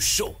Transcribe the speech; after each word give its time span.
le 0.00 0.02
show. 0.02 0.34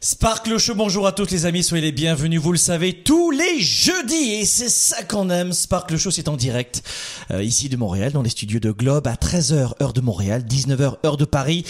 Spark 0.00 0.46
le 0.46 0.56
show, 0.56 0.74
bonjour 0.74 1.06
à 1.06 1.12
toutes 1.12 1.30
les 1.30 1.44
amis, 1.44 1.62
soyez 1.62 1.82
les 1.82 1.92
bienvenus, 1.92 2.40
vous 2.40 2.52
le 2.52 2.56
savez, 2.56 2.94
tous 2.94 3.30
les 3.30 3.60
jeudis, 3.60 4.32
et 4.40 4.46
c'est 4.46 4.70
ça 4.70 5.02
qu'on 5.02 5.28
aime, 5.28 5.52
Spark 5.52 5.90
le 5.90 5.98
show 5.98 6.10
c'est 6.10 6.28
en 6.28 6.36
direct, 6.38 6.82
euh, 7.30 7.42
ici 7.42 7.68
de 7.68 7.76
Montréal, 7.76 8.12
dans 8.12 8.22
les 8.22 8.30
studios 8.30 8.58
de 8.58 8.70
Globe, 8.70 9.06
à 9.06 9.16
13h 9.16 9.74
heure 9.82 9.92
de 9.92 10.00
Montréal, 10.00 10.46
19h 10.48 10.96
heure 11.04 11.18
de 11.18 11.26
Paris. 11.26 11.66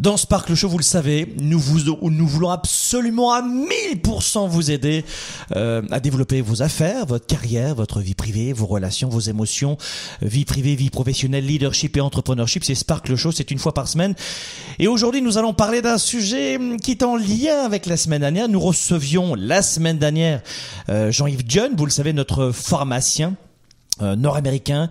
Dans 0.00 0.16
Spark 0.16 0.48
le 0.48 0.56
show, 0.56 0.68
vous 0.68 0.78
le 0.78 0.82
savez, 0.82 1.34
nous, 1.40 1.58
vous, 1.58 1.96
nous 2.10 2.26
voulons 2.26 2.50
absolument 2.50 3.32
à 3.32 3.42
1000% 3.42 4.48
vous 4.48 4.72
aider 4.72 5.04
euh, 5.54 5.82
à 5.92 6.00
développer 6.00 6.40
vos 6.40 6.62
affaires, 6.62 7.06
votre 7.06 7.26
carrière, 7.26 7.76
votre 7.76 8.00
vie 8.00 8.14
privée, 8.14 8.52
vos 8.52 8.66
relations, 8.66 9.08
vos 9.08 9.20
émotions, 9.20 9.78
vie 10.20 10.44
privée, 10.44 10.74
vie 10.74 10.90
professionnelle, 10.90 11.46
leadership 11.46 11.96
et 11.96 12.00
entrepreneurship, 12.00 12.64
c'est 12.64 12.74
Spark 12.74 13.08
le 13.08 13.14
show, 13.14 13.30
c'est 13.30 13.52
une 13.52 13.58
fois 13.58 13.72
par 13.72 13.86
semaine. 13.86 14.16
Et 14.80 14.88
aujourd'hui, 14.88 15.22
nous 15.22 15.38
allons 15.38 15.54
parler 15.54 15.80
d'un 15.80 15.98
sujet 15.98 16.58
qui 16.82 16.90
est 16.90 17.04
en 17.04 17.16
lien 17.16 17.64
avec 17.64 17.86
la 17.86 17.96
semaine 17.96 18.22
dernière. 18.22 18.48
Nous 18.48 18.60
recevions 18.60 19.36
la 19.36 19.62
semaine 19.62 19.98
dernière 19.98 20.42
euh, 20.88 21.12
Jean-Yves 21.12 21.44
John, 21.46 21.72
vous 21.76 21.86
le 21.86 21.92
savez, 21.92 22.12
notre 22.12 22.50
pharmacien. 22.50 23.34
Euh, 24.02 24.16
nord-américain 24.16 24.90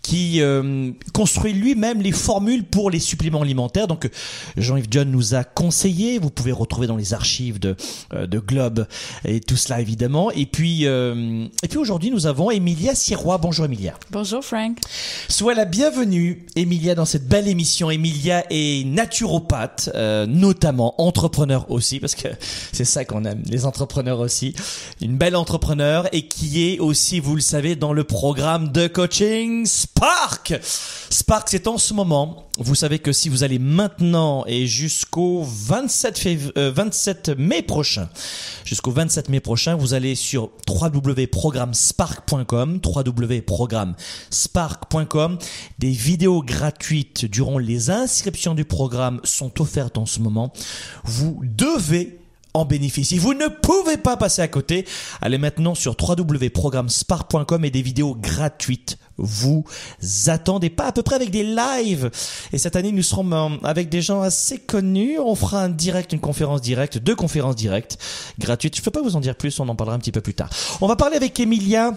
qui 0.00 0.40
euh, 0.40 0.92
construit 1.12 1.52
lui-même 1.52 2.00
les 2.00 2.12
formules 2.12 2.62
pour 2.62 2.88
les 2.88 3.00
suppléments 3.00 3.42
alimentaires. 3.42 3.88
Donc 3.88 4.08
Jean-Yves 4.56 4.86
John 4.92 5.10
nous 5.10 5.34
a 5.34 5.42
conseillé, 5.42 6.20
vous 6.20 6.30
pouvez 6.30 6.52
retrouver 6.52 6.86
dans 6.86 6.96
les 6.96 7.14
archives 7.14 7.58
de, 7.58 7.74
euh, 8.12 8.28
de 8.28 8.38
Globe 8.38 8.86
et 9.24 9.40
tout 9.40 9.56
cela 9.56 9.80
évidemment. 9.80 10.30
Et 10.30 10.46
puis, 10.46 10.84
et 10.84 11.68
puis 11.68 11.78
aujourd'hui 11.78 12.12
nous 12.12 12.28
avons 12.28 12.52
Emilia 12.52 12.94
Sirois. 12.94 13.38
Bonjour 13.38 13.64
Emilia. 13.64 13.94
Bonjour 14.12 14.44
Frank. 14.44 14.78
Sois 15.28 15.54
la 15.54 15.64
bienvenue 15.64 16.46
Emilia 16.54 16.94
dans 16.94 17.06
cette 17.06 17.26
belle 17.26 17.48
émission. 17.48 17.90
Emilia 17.90 18.44
est 18.50 18.86
naturopathe, 18.86 19.90
notamment 20.28 20.94
entrepreneur 21.02 21.68
aussi, 21.72 21.98
parce 21.98 22.14
que 22.14 22.28
c'est 22.70 22.84
ça 22.84 23.04
qu'on 23.04 23.24
aime, 23.24 23.42
les 23.50 23.66
entrepreneurs 23.66 24.20
aussi. 24.20 24.54
Une 25.00 25.16
belle 25.16 25.34
entrepreneur 25.34 26.06
et 26.12 26.28
qui 26.28 26.68
est 26.68 26.78
aussi, 26.78 27.18
vous 27.18 27.34
le 27.34 27.40
savez, 27.40 27.74
dans 27.74 27.92
le 27.92 28.04
programme 28.04 28.43
de 28.44 28.88
coaching 28.88 29.64
Spark. 29.64 30.52
Spark, 30.62 31.48
c'est 31.48 31.66
en 31.66 31.78
ce 31.78 31.94
moment. 31.94 32.50
Vous 32.58 32.74
savez 32.74 32.98
que 32.98 33.10
si 33.10 33.30
vous 33.30 33.42
allez 33.42 33.58
maintenant 33.58 34.44
et 34.46 34.66
jusqu'au 34.66 35.42
27, 35.42 36.52
27 36.54 37.30
euh, 37.30 37.34
mai 37.38 37.62
prochain, 37.62 38.10
jusqu'au 38.66 38.90
27 38.90 39.30
mai 39.30 39.40
prochain, 39.40 39.76
vous 39.76 39.94
allez 39.94 40.14
sur 40.14 40.50
www.programmespark.com, 40.68 42.80
www.programmespark.com. 42.84 45.38
Des 45.78 45.90
vidéos 45.90 46.42
gratuites 46.42 47.24
durant 47.24 47.56
les 47.56 47.88
inscriptions 47.88 48.54
du 48.54 48.66
programme 48.66 49.22
sont 49.24 49.58
offertes 49.62 49.96
en 49.96 50.04
ce 50.04 50.20
moment. 50.20 50.52
Vous 51.04 51.40
devez 51.42 52.18
en 52.54 52.64
bénéficier. 52.64 53.18
Vous 53.18 53.34
ne 53.34 53.48
pouvez 53.48 53.96
pas 53.96 54.16
passer 54.16 54.42
à 54.42 54.48
côté. 54.48 54.86
Allez 55.20 55.38
maintenant 55.38 55.74
sur 55.74 55.96
www.programmespar.com 56.00 57.64
et 57.64 57.70
des 57.70 57.82
vidéos 57.82 58.14
gratuites 58.14 58.98
vous 59.16 59.64
attendez 60.26 60.70
pas 60.70 60.86
à 60.86 60.92
peu 60.92 61.02
près 61.02 61.16
avec 61.16 61.30
des 61.30 61.42
lives. 61.42 62.10
Et 62.52 62.58
cette 62.58 62.76
année, 62.76 62.92
nous 62.92 63.02
serons 63.02 63.30
euh, 63.32 63.56
avec 63.62 63.88
des 63.88 64.02
gens 64.02 64.22
assez 64.22 64.58
connus. 64.58 65.18
On 65.18 65.34
fera 65.34 65.62
un 65.62 65.68
direct, 65.68 66.12
une 66.12 66.20
conférence 66.20 66.60
directe, 66.60 66.98
deux 66.98 67.14
conférences 67.14 67.56
directes 67.56 67.98
gratuites. 68.38 68.76
Je 68.76 68.82
peux 68.82 68.90
pas 68.90 69.02
vous 69.02 69.16
en 69.16 69.20
dire 69.20 69.36
plus, 69.36 69.60
on 69.60 69.68
en 69.68 69.76
parlera 69.76 69.96
un 69.96 70.00
petit 70.00 70.12
peu 70.12 70.20
plus 70.20 70.34
tard. 70.34 70.50
On 70.80 70.86
va 70.86 70.96
parler 70.96 71.16
avec 71.16 71.38
Emilia 71.38 71.92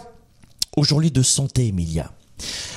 aujourd'hui 0.75 1.12
de 1.12 1.23
santé, 1.23 1.67
Emilia. 1.67 2.12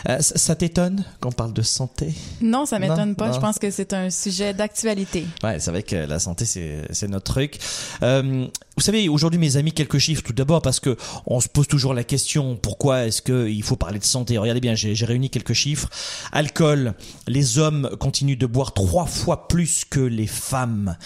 Euh, 0.09 0.19
ça, 0.21 0.55
t'étonne 0.55 1.05
qu'on 1.21 1.33
parle 1.33 1.53
de 1.53 1.63
santé? 1.63 2.15
Non, 2.41 2.67
ça 2.67 2.79
m'étonne 2.79 3.15
pas. 3.15 3.33
Je 3.33 3.39
pense 3.39 3.59
que 3.59 3.71
c'est 3.71 3.93
un 3.93 4.11
sujet 4.11 4.55
d'actualité. 4.55 5.27
Ouais, 5.43 5.59
c'est 5.61 5.71
vrai 5.71 5.83
que 5.83 5.97
la 5.97 6.19
santé 6.19 6.45
c'est 6.45 7.09
notre 7.09 7.33
truc. 7.33 7.59
Euh, 8.03 8.47
vous 8.77 8.83
savez, 8.83 9.09
aujourd'hui 9.09 9.39
mes 9.39 9.57
amis, 9.57 9.73
quelques 9.73 9.99
chiffres 9.99 10.23
tout 10.23 10.33
d'abord 10.33 10.63
parce 10.63 10.81
que 10.81 10.97
on 11.27 11.41
se 11.41 11.49
pose 11.49 11.69
toujours 11.69 11.93
la 11.93 12.05
question 12.05 12.57
pourquoi 12.57 13.07
est-ce 13.07 13.21
qu'il 13.21 13.63
faut 13.63 13.77
parler 13.77 13.99
de 13.99 14.05
santé? 14.05 14.39
Regardez 14.39 14.61
bien, 14.61 14.75
j'ai 14.75 15.05
réuni 15.05 15.29
quelques 15.29 15.53
chiffres. 15.53 15.89
Alcool, 16.33 16.95
les 17.27 17.59
hommes 17.59 17.91
continuent 17.99 18.39
de 18.39 18.47
boire 18.47 18.73
trois 18.73 19.07
fois 19.07 19.49
plus 19.49 19.85
que 19.85 20.01
les 20.01 20.27
femmes. 20.27 20.97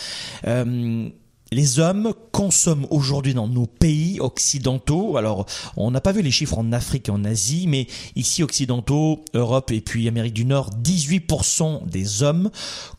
Euh, 0.47 1.09
les 1.55 1.79
hommes 1.79 2.13
consomment 2.33 2.87
aujourd'hui 2.91 3.33
dans 3.33 3.47
nos 3.47 3.67
pays 3.67 4.19
occidentaux, 4.21 5.17
alors 5.17 5.47
on 5.77 5.91
n'a 5.91 6.01
pas 6.01 6.13
vu 6.13 6.21
les 6.21 6.33
chiffres 6.33 6.59
en 6.59 6.73
Afrique 6.73 7.09
et 7.09 7.13
en 7.13 7.25
Asie, 7.25 7.67
mais 7.69 7.87
ici 8.17 8.43
occidentaux, 8.43 9.25
Europe 9.35 9.71
et 9.71 9.81
puis 9.81 10.09
Amérique 10.09 10.35
du 10.35 10.45
Nord, 10.45 10.71
18% 10.83 11.89
des 11.89 12.23
hommes 12.23 12.51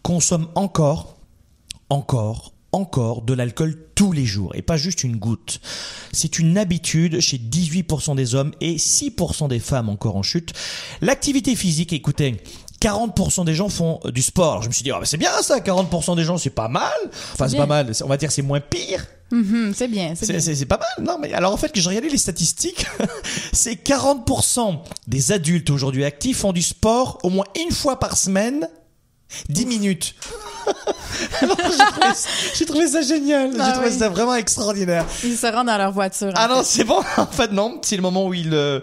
consomment 0.02 0.48
encore, 0.56 1.18
encore, 1.90 2.54
encore 2.72 3.22
de 3.24 3.34
l'alcool 3.34 3.78
tous 3.96 4.12
les 4.12 4.26
jours 4.26 4.56
et 4.56 4.62
pas 4.62 4.78
juste 4.78 5.04
une 5.04 5.18
goutte. 5.18 5.60
C'est 6.12 6.40
une 6.40 6.58
habitude 6.58 7.20
chez 7.20 7.38
18% 7.38 8.16
des 8.16 8.36
hommes 8.36 8.52
et 8.62 8.76
6% 8.76 9.48
des 9.48 9.60
femmes 9.60 9.90
encore 9.90 10.16
en 10.16 10.24
chute. 10.24 10.54
L'activité 11.02 11.56
physique, 11.56 11.94
écoutez, 11.94 12.38
40% 12.82 13.46
des 13.46 13.54
gens 13.54 13.70
font 13.70 14.00
du 14.06 14.22
sport. 14.22 14.62
Je 14.62 14.68
me 14.68 14.74
suis 14.74 14.84
dit, 14.84 14.92
oh, 14.92 15.00
c'est 15.04 15.18
bien 15.18 15.32
ça, 15.42 15.60
40% 15.60 16.16
des 16.16 16.24
gens, 16.24 16.38
c'est 16.38 16.50
pas 16.50 16.68
mal. 16.68 16.92
Enfin, 17.34 17.48
c'est 17.48 17.58
pas 17.58 17.66
mal. 17.66 17.92
On 18.04 18.08
va 18.08 18.18
dire 18.18 18.32
c'est 18.32 18.42
moins 18.42 18.60
pire. 18.60 19.06
Mm-hmm, 19.32 19.74
c'est 19.74 19.88
bien, 19.88 20.14
c'est 20.16 20.66
pas 20.66 20.78
mal. 20.78 21.06
Non, 21.06 21.18
mais 21.20 21.34
alors 21.34 21.54
en 21.54 21.58
fait, 21.58 21.72
que 21.72 21.80
j'ai 21.80 21.90
regardé 21.90 22.10
les 22.10 22.18
statistiques, 22.18 22.86
c'est 23.54 23.84
40% 23.84 24.80
des 25.08 25.32
adultes 25.32 25.70
aujourd'hui 25.70 26.06
actifs 26.06 26.40
font 26.40 26.54
du 26.54 26.62
sport 26.62 27.20
au 27.24 27.30
moins 27.30 27.46
une 27.66 27.72
fois 27.72 28.00
par 28.00 28.18
semaine 28.18 28.70
10 29.50 29.66
minutes. 29.66 30.16
J'ai 32.58 32.66
trouvé, 32.66 32.88
ça 32.88 33.02
génial. 33.02 33.52
j'ai 33.54 33.60
ah 33.60 33.72
trouvé 33.74 33.92
ça 33.92 34.10
vraiment 34.10 34.36
extraordinaire. 34.36 35.06
Ils 35.24 35.36
se 35.36 35.48
rendent 35.48 35.68
dans 35.68 35.78
leur 35.78 35.92
voiture. 35.92 36.32
Ah 36.36 36.48
non, 36.48 36.62
c'est 36.64 36.84
bon. 36.84 37.02
En 37.18 37.28
fait, 37.28 37.52
non. 37.52 37.80
C'est 37.82 37.96
le 37.96 38.02
moment 38.02 38.26
où 38.28 38.34
ils, 38.34 38.54
euh, 38.54 38.80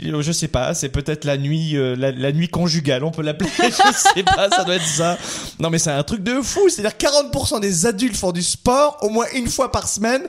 je 0.00 0.32
sais 0.32 0.48
pas, 0.48 0.74
c'est 0.74 0.88
peut-être 0.88 1.24
la 1.24 1.36
nuit, 1.36 1.76
euh, 1.76 1.94
la, 1.96 2.32
nuit 2.32 2.48
conjugale, 2.48 3.04
on 3.04 3.10
peut 3.10 3.22
l'appeler. 3.22 3.50
je 3.58 3.70
sais 3.70 4.22
pas, 4.22 4.50
ça 4.50 4.64
doit 4.64 4.76
être 4.76 4.86
ça. 4.86 5.16
Non, 5.58 5.70
mais 5.70 5.78
c'est 5.78 5.90
un 5.90 6.02
truc 6.02 6.22
de 6.22 6.40
fou. 6.42 6.68
C'est-à-dire 6.68 6.96
40% 6.98 7.60
des 7.60 7.86
adultes 7.86 8.16
font 8.16 8.32
du 8.32 8.42
sport 8.42 8.98
au 9.02 9.08
moins 9.08 9.26
une 9.34 9.48
fois 9.48 9.70
par 9.70 9.88
semaine 9.88 10.22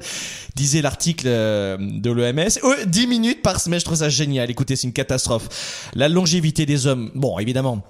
disait 0.55 0.81
l'article 0.81 1.27
euh, 1.27 1.77
de 1.79 2.09
l'OMS. 2.09 2.49
10 2.85 3.07
minutes 3.07 3.41
par 3.41 3.59
semaine, 3.59 3.79
je 3.79 3.85
trouve 3.85 3.97
ça 3.97 4.09
génial. 4.09 4.49
Écoutez, 4.49 4.75
c'est 4.75 4.87
une 4.87 4.93
catastrophe. 4.93 5.91
La 5.93 6.07
longévité 6.09 6.65
des 6.65 6.87
hommes, 6.87 7.11
bon, 7.13 7.37
évidemment, 7.39 7.83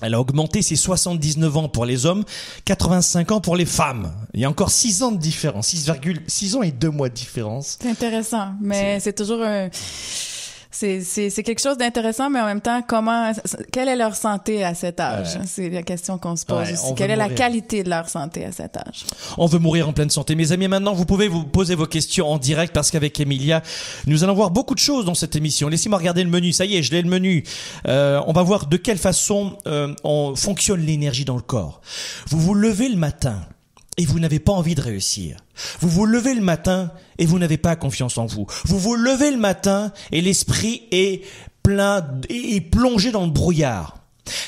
elle 0.00 0.14
a 0.14 0.20
augmenté, 0.20 0.62
ses 0.62 0.76
79 0.76 1.56
ans 1.56 1.68
pour 1.68 1.84
les 1.84 2.06
hommes, 2.06 2.24
85 2.64 3.32
ans 3.32 3.40
pour 3.40 3.56
les 3.56 3.66
femmes. 3.66 4.12
Il 4.34 4.40
y 4.40 4.44
a 4.44 4.50
encore 4.50 4.70
6 4.70 5.02
ans 5.02 5.12
de 5.12 5.18
différence, 5.18 5.74
6,6 5.74 6.56
ans 6.56 6.62
et 6.62 6.70
2 6.70 6.90
mois 6.90 7.08
de 7.08 7.14
différence. 7.14 7.78
C'est 7.80 7.90
intéressant, 7.90 8.52
mais 8.60 9.00
c'est 9.00 9.12
toujours 9.12 9.42
un 9.42 9.68
c'est 10.70 11.42
quelque 11.42 11.60
chose 11.60 11.76
d'intéressant, 11.76 12.30
mais 12.30 12.40
en 12.40 12.46
même 12.46 12.60
temps, 12.60 12.82
comment, 12.86 13.32
quelle 13.72 13.88
est 13.88 13.96
leur 13.96 14.14
santé 14.14 14.64
à 14.64 14.74
cet 14.74 15.00
âge? 15.00 15.38
C'est 15.46 15.68
la 15.68 15.82
question 15.82 16.18
qu'on 16.18 16.36
se 16.36 16.44
pose. 16.46 16.68
Quelle 16.96 17.10
est 17.10 17.16
la 17.16 17.28
qualité 17.28 17.82
de 17.82 17.90
leur 17.90 18.08
santé 18.08 18.44
à 18.44 18.52
cet 18.52 18.76
âge? 18.76 19.04
On 19.36 19.46
veut 19.46 19.58
mourir 19.58 19.88
en 19.88 19.92
pleine 19.92 20.10
santé, 20.10 20.34
mes 20.34 20.52
amis. 20.52 20.68
Maintenant, 20.68 20.94
vous 20.94 21.06
pouvez 21.06 21.28
vous 21.28 21.44
poser 21.44 21.74
vos 21.74 21.86
questions 21.86 22.28
en 22.28 22.38
direct 22.38 22.72
parce 22.72 22.90
qu'avec 22.90 23.18
Emilia, 23.18 23.62
nous 24.06 24.24
allons 24.24 24.34
voir 24.34 24.50
beaucoup 24.50 24.74
de 24.74 24.80
choses 24.80 25.04
dans 25.04 25.14
cette 25.14 25.36
émission. 25.36 25.68
Laissez-moi 25.68 25.98
regarder 25.98 26.22
le 26.22 26.30
menu. 26.30 26.52
Ça 26.52 26.64
y 26.64 26.76
est, 26.76 26.82
je 26.82 26.92
l'ai 26.92 27.02
le 27.02 27.08
menu. 27.08 27.44
Euh, 27.86 28.20
on 28.26 28.32
va 28.32 28.42
voir 28.42 28.66
de 28.66 28.76
quelle 28.76 28.98
façon 28.98 29.58
euh, 29.66 29.94
on 30.04 30.36
fonctionne 30.36 30.80
l'énergie 30.80 31.24
dans 31.24 31.36
le 31.36 31.42
corps. 31.42 31.80
Vous 32.28 32.38
vous 32.38 32.54
levez 32.54 32.88
le 32.88 32.96
matin 32.96 33.40
et 33.96 34.06
vous 34.06 34.20
n'avez 34.20 34.38
pas 34.38 34.52
envie 34.52 34.74
de 34.74 34.80
réussir. 34.80 35.36
Vous 35.80 35.88
vous 35.88 36.06
levez 36.06 36.34
le 36.34 36.40
matin 36.40 36.92
et 37.18 37.26
vous 37.26 37.38
n'avez 37.38 37.58
pas 37.58 37.76
confiance 37.76 38.18
en 38.18 38.26
vous. 38.26 38.46
Vous 38.64 38.78
vous 38.78 38.94
levez 38.94 39.30
le 39.30 39.36
matin 39.36 39.92
et 40.12 40.20
l'esprit 40.20 40.82
est 40.90 41.22
plein 41.62 42.06
et 42.28 42.60
plongé 42.60 43.10
dans 43.10 43.24
le 43.24 43.30
brouillard. 43.30 43.98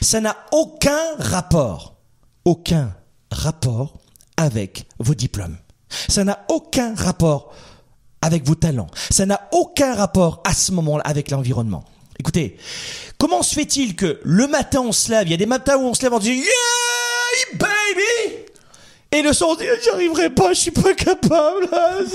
Ça 0.00 0.20
n'a 0.20 0.36
aucun 0.52 1.16
rapport, 1.18 1.96
aucun 2.44 2.94
rapport 3.30 3.98
avec 4.36 4.86
vos 4.98 5.14
diplômes. 5.14 5.58
Ça 6.08 6.24
n'a 6.24 6.44
aucun 6.48 6.94
rapport 6.94 7.52
avec 8.22 8.46
vos 8.46 8.54
talents. 8.54 8.90
Ça 9.10 9.26
n'a 9.26 9.48
aucun 9.52 9.94
rapport 9.94 10.42
à 10.46 10.54
ce 10.54 10.72
moment-là 10.72 11.02
avec 11.04 11.30
l'environnement. 11.30 11.84
Écoutez, 12.18 12.56
comment 13.18 13.42
se 13.42 13.54
fait-il 13.54 13.96
que 13.96 14.20
le 14.22 14.46
matin 14.46 14.80
on 14.80 14.92
se 14.92 15.10
lève, 15.10 15.26
il 15.26 15.32
y 15.32 15.34
a 15.34 15.38
des 15.38 15.46
matins 15.46 15.76
où 15.76 15.82
on 15.82 15.94
se 15.94 16.02
lève 16.02 16.14
en 16.14 16.18
disant 16.18 16.34
Yeah! 16.34 17.71
Et 19.12 19.20
le 19.20 19.34
son 19.34 19.54
dit, 19.54 19.64
j'y 19.82 19.90
arriverai 19.90 20.30
pas, 20.30 20.54
je 20.54 20.60
suis 20.60 20.70
pas 20.70 20.94
capable. 20.94 21.68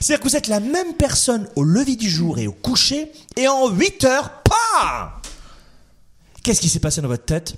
C'est-à-dire 0.00 0.20
que 0.20 0.28
vous 0.28 0.36
êtes 0.36 0.48
la 0.48 0.60
même 0.60 0.94
personne 0.94 1.48
au 1.56 1.64
lever 1.64 1.96
du 1.96 2.10
jour 2.10 2.38
et 2.38 2.46
au 2.46 2.52
coucher, 2.52 3.10
et 3.36 3.48
en 3.48 3.68
8 3.70 4.04
heures, 4.04 4.42
pas 4.42 5.20
Qu'est-ce 6.42 6.60
qui 6.60 6.68
s'est 6.68 6.78
passé 6.78 7.00
dans 7.00 7.08
votre 7.08 7.24
tête? 7.24 7.54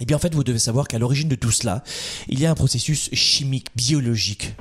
Eh 0.00 0.06
bien, 0.06 0.16
en 0.16 0.20
fait, 0.20 0.34
vous 0.34 0.44
devez 0.44 0.58
savoir 0.58 0.88
qu'à 0.88 0.98
l'origine 0.98 1.28
de 1.28 1.34
tout 1.34 1.50
cela, 1.50 1.84
il 2.28 2.40
y 2.40 2.46
a 2.46 2.50
un 2.50 2.54
processus 2.54 3.10
chimique, 3.12 3.68
biologique. 3.76 4.54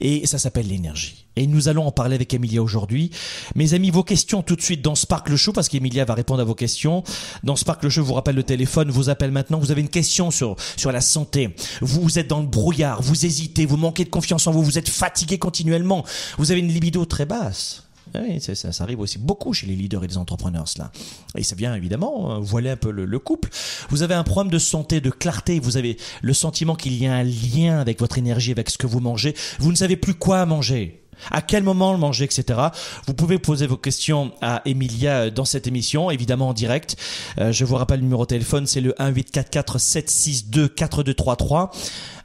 Et 0.00 0.26
ça 0.26 0.38
s'appelle 0.38 0.68
l'énergie. 0.68 1.24
Et 1.34 1.46
nous 1.46 1.68
allons 1.68 1.86
en 1.86 1.92
parler 1.92 2.14
avec 2.14 2.34
Emilia 2.34 2.62
aujourd'hui. 2.62 3.10
Mes 3.54 3.72
amis, 3.72 3.90
vos 3.90 4.02
questions 4.02 4.42
tout 4.42 4.54
de 4.54 4.60
suite 4.60 4.82
dans 4.82 4.94
Sparkle 4.94 5.34
Show, 5.36 5.52
parce 5.52 5.70
qu'Emilia 5.70 6.04
va 6.04 6.12
répondre 6.12 6.42
à 6.42 6.44
vos 6.44 6.54
questions. 6.54 7.02
Dans 7.42 7.56
Sparkle 7.56 7.88
Show, 7.88 8.02
je 8.02 8.06
vous 8.06 8.14
rappelle 8.14 8.36
le 8.36 8.42
téléphone, 8.42 8.90
vous 8.90 9.08
appelle 9.08 9.30
maintenant. 9.30 9.58
Vous 9.58 9.70
avez 9.70 9.80
une 9.80 9.88
question 9.88 10.30
sur, 10.30 10.56
sur 10.76 10.92
la 10.92 11.00
santé. 11.00 11.54
Vous 11.80 12.18
êtes 12.18 12.28
dans 12.28 12.40
le 12.40 12.46
brouillard, 12.46 13.00
vous 13.00 13.24
hésitez, 13.24 13.64
vous 13.64 13.78
manquez 13.78 14.04
de 14.04 14.10
confiance 14.10 14.46
en 14.46 14.52
vous, 14.52 14.62
vous 14.62 14.78
êtes 14.78 14.90
fatigué 14.90 15.38
continuellement. 15.38 16.04
Vous 16.36 16.50
avez 16.50 16.60
une 16.60 16.68
libido 16.68 17.06
très 17.06 17.24
basse. 17.24 17.84
Oui, 18.14 18.40
ça, 18.40 18.54
ça, 18.54 18.84
arrive 18.84 19.00
aussi 19.00 19.18
beaucoup 19.18 19.52
chez 19.52 19.66
les 19.66 19.74
leaders 19.74 20.04
et 20.04 20.08
les 20.08 20.18
entrepreneurs, 20.18 20.68
cela. 20.68 20.90
Et 21.36 21.42
ça 21.42 21.54
vient 21.54 21.74
évidemment 21.74 22.32
euh, 22.32 22.38
voiler 22.38 22.70
un 22.70 22.76
peu 22.76 22.90
le, 22.90 23.18
couple. 23.18 23.48
Vous 23.88 24.02
avez 24.02 24.14
un 24.14 24.24
problème 24.24 24.52
de 24.52 24.58
santé, 24.58 25.00
de 25.00 25.10
clarté, 25.10 25.60
vous 25.60 25.76
avez 25.76 25.96
le 26.20 26.32
sentiment 26.32 26.74
qu'il 26.74 26.94
y 26.94 27.06
a 27.06 27.14
un 27.14 27.22
lien 27.22 27.78
avec 27.78 28.00
votre 28.00 28.18
énergie, 28.18 28.52
avec 28.52 28.70
ce 28.70 28.78
que 28.78 28.86
vous 28.86 29.00
mangez. 29.00 29.34
Vous 29.58 29.70
ne 29.70 29.76
savez 29.76 29.96
plus 29.96 30.14
quoi 30.14 30.44
manger. 30.46 31.01
À 31.30 31.42
quel 31.42 31.62
moment 31.62 31.92
le 31.92 31.98
manger, 31.98 32.24
etc. 32.24 32.58
Vous 33.06 33.14
pouvez 33.14 33.38
poser 33.38 33.66
vos 33.66 33.76
questions 33.76 34.32
à 34.40 34.62
Emilia 34.64 35.12
euh, 35.12 35.30
dans 35.30 35.44
cette 35.44 35.66
émission, 35.66 36.10
évidemment 36.10 36.48
en 36.48 36.54
direct. 36.54 36.96
Euh, 37.38 37.52
je 37.52 37.64
vous 37.64 37.76
rappelle 37.76 38.00
le 38.00 38.04
numéro 38.04 38.24
de 38.24 38.28
téléphone, 38.28 38.66
c'est 38.66 38.80
le 38.80 39.00
1 39.00 39.08
844 39.08 39.78
762 39.78 40.68
4233. 40.68 41.70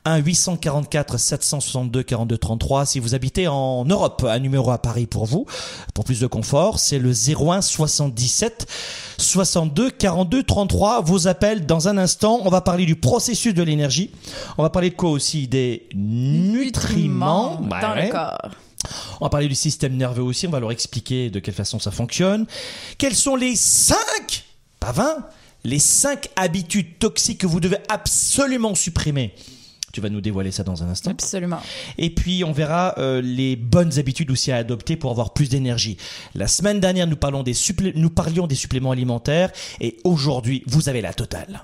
1 0.07 0.17
844 0.19 1.17
762 1.17 2.03
42 2.03 2.37
33. 2.37 2.85
Si 2.85 2.99
vous 2.99 3.13
habitez 3.13 3.47
en 3.47 3.83
Europe, 3.83 4.25
un 4.27 4.39
numéro 4.39 4.71
à 4.71 4.77
Paris 4.77 5.05
pour 5.05 5.25
vous, 5.25 5.45
pour 5.93 6.05
plus 6.05 6.21
de 6.21 6.27
confort, 6.27 6.79
c'est 6.79 6.99
le 6.99 7.11
01 7.11 7.61
77 7.61 8.67
62 9.17 9.91
42 9.91 10.43
33. 10.43 11.01
Vos 11.01 11.27
appels 11.27 11.65
dans 11.65 11.89
un 11.89 11.97
instant. 11.97 12.39
On 12.45 12.49
va 12.49 12.61
parler 12.61 12.85
du 12.85 12.95
processus 12.95 13.53
de 13.53 13.63
l'énergie. 13.63 14.11
On 14.57 14.63
va 14.63 14.69
parler 14.69 14.91
de 14.91 14.95
quoi 14.95 15.09
aussi? 15.09 15.47
Des 15.47 15.87
nutriments, 15.93 17.59
dans 17.61 17.95
le 17.95 18.09
corps. 18.09 18.51
On 19.19 19.25
va 19.25 19.29
parler 19.29 19.47
du 19.47 19.55
système 19.55 19.95
nerveux 19.95 20.23
aussi. 20.23 20.47
On 20.47 20.51
va 20.51 20.59
leur 20.59 20.71
expliquer 20.71 21.29
de 21.29 21.39
quelle 21.39 21.53
façon 21.53 21.79
ça 21.79 21.91
fonctionne. 21.91 22.45
Quels 22.97 23.15
sont 23.15 23.35
les 23.35 23.55
5, 23.55 23.97
pas 24.79 24.91
20, 24.91 25.25
les 25.63 25.79
5 25.79 26.29
habitudes 26.35 26.99
toxiques 26.99 27.39
que 27.39 27.47
vous 27.47 27.59
devez 27.59 27.77
absolument 27.89 28.75
supprimer? 28.75 29.33
Tu 29.93 30.01
vas 30.01 30.09
nous 30.09 30.21
dévoiler 30.21 30.51
ça 30.51 30.63
dans 30.63 30.83
un 30.83 30.89
instant. 30.89 31.11
Absolument. 31.11 31.59
Et 31.97 32.09
puis 32.11 32.43
on 32.43 32.51
verra 32.51 32.93
euh, 32.99 33.21
les 33.21 33.55
bonnes 33.55 33.97
habitudes 33.97 34.29
aussi 34.29 34.51
à 34.51 34.57
adopter 34.57 34.95
pour 34.95 35.09
avoir 35.09 35.33
plus 35.33 35.49
d'énergie. 35.49 35.97
La 36.35 36.47
semaine 36.47 36.79
dernière, 36.79 37.07
nous, 37.07 37.15
parlons 37.15 37.41
des 37.41 37.53
nous 37.95 38.09
parlions 38.09 38.45
des 38.45 38.55
suppléments 38.55 38.91
alimentaires 38.91 39.51
et 39.79 39.97
aujourd'hui, 40.03 40.63
vous 40.67 40.89
avez 40.89 41.01
la 41.01 41.13
totale. 41.13 41.63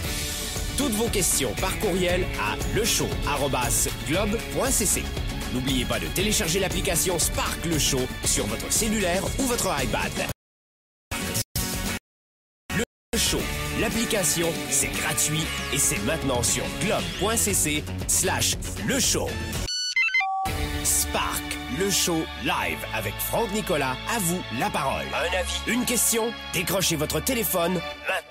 Toutes 0.81 0.93
vos 0.93 1.09
questions 1.09 1.53
par 1.61 1.77
courriel 1.77 2.25
à 2.39 2.55
lechaud@globe.cc. 2.75 5.03
N'oubliez 5.53 5.85
pas 5.85 5.99
de 5.99 6.07
télécharger 6.07 6.59
l'application 6.59 7.19
Spark 7.19 7.63
le 7.65 7.77
Show 7.77 8.01
sur 8.25 8.47
votre 8.47 8.71
cellulaire 8.71 9.23
ou 9.37 9.43
votre 9.43 9.69
iPad. 9.79 10.11
Le 12.75 12.83
Show 13.15 13.37
L'application, 13.79 14.47
c'est 14.71 14.87
gratuit 14.87 15.43
et 15.71 15.77
c'est 15.77 16.03
maintenant 16.03 16.41
sur 16.41 16.63
globe.cc 16.83 17.83
slash 18.07 18.55
le 18.87 18.99
show. 18.99 19.29
Spark, 20.83 21.43
le 21.79 21.91
show 21.91 22.23
live 22.43 22.79
avec 22.95 23.13
Franck 23.19 23.51
Nicolas. 23.51 23.95
À 24.15 24.19
vous 24.19 24.41
la 24.59 24.71
parole. 24.71 25.05
Un 25.13 25.29
avis, 25.37 25.61
une 25.67 25.85
question, 25.85 26.33
décrochez 26.53 26.95
votre 26.95 27.19
téléphone 27.19 27.73
maintenant. 27.73 28.30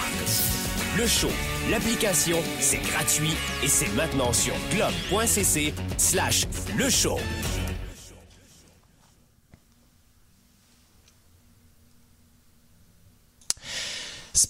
Le 0.97 1.07
show, 1.07 1.29
l'application, 1.69 2.37
c'est 2.59 2.81
gratuit 2.81 3.31
et 3.63 3.67
c'est 3.67 3.87
maintenant 3.95 4.33
sur 4.33 4.53
globe.cc 4.71 5.73
slash 5.97 6.45
le 6.77 6.89
show. 6.89 7.17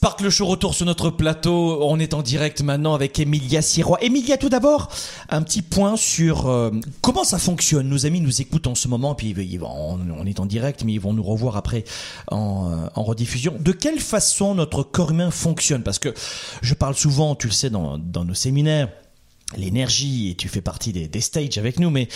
Sparkle 0.03 0.29
Show 0.29 0.47
retour 0.47 0.73
sur 0.73 0.87
notre 0.87 1.11
plateau. 1.11 1.77
On 1.83 1.99
est 1.99 2.15
en 2.15 2.23
direct 2.23 2.63
maintenant 2.63 2.95
avec 2.95 3.19
Emilia 3.19 3.61
Sirois. 3.61 4.03
Emilia, 4.03 4.35
tout 4.35 4.49
d'abord, 4.49 4.89
un 5.29 5.43
petit 5.43 5.61
point 5.61 5.95
sur 5.95 6.49
euh, 6.49 6.71
comment 7.01 7.23
ça 7.23 7.37
fonctionne. 7.37 7.87
Nos 7.87 8.07
amis 8.07 8.19
nous 8.19 8.41
écoutent 8.41 8.65
en 8.65 8.73
ce 8.73 8.87
moment, 8.87 9.13
puis 9.13 9.35
on, 9.61 10.25
est 10.25 10.39
en 10.39 10.47
direct, 10.47 10.83
mais 10.83 10.93
ils 10.93 10.99
vont 10.99 11.13
nous 11.13 11.21
revoir 11.21 11.55
après 11.55 11.83
en, 12.31 12.71
euh, 12.71 12.87
en, 12.95 13.03
rediffusion. 13.03 13.53
De 13.59 13.71
quelle 13.71 13.99
façon 13.99 14.55
notre 14.55 14.81
corps 14.81 15.11
humain 15.11 15.29
fonctionne? 15.29 15.83
Parce 15.83 15.99
que 15.99 16.15
je 16.63 16.73
parle 16.73 16.95
souvent, 16.95 17.35
tu 17.35 17.45
le 17.45 17.53
sais, 17.53 17.69
dans 17.69 17.99
nos 17.99 18.33
séminaires 18.33 18.89
l'énergie 19.57 20.29
et 20.29 20.35
tu 20.35 20.47
fais 20.47 20.61
partie 20.61 20.93
des, 20.93 21.07
des 21.07 21.21
stages 21.21 21.57
avec 21.57 21.79
nous 21.79 21.89
mais 21.89 22.07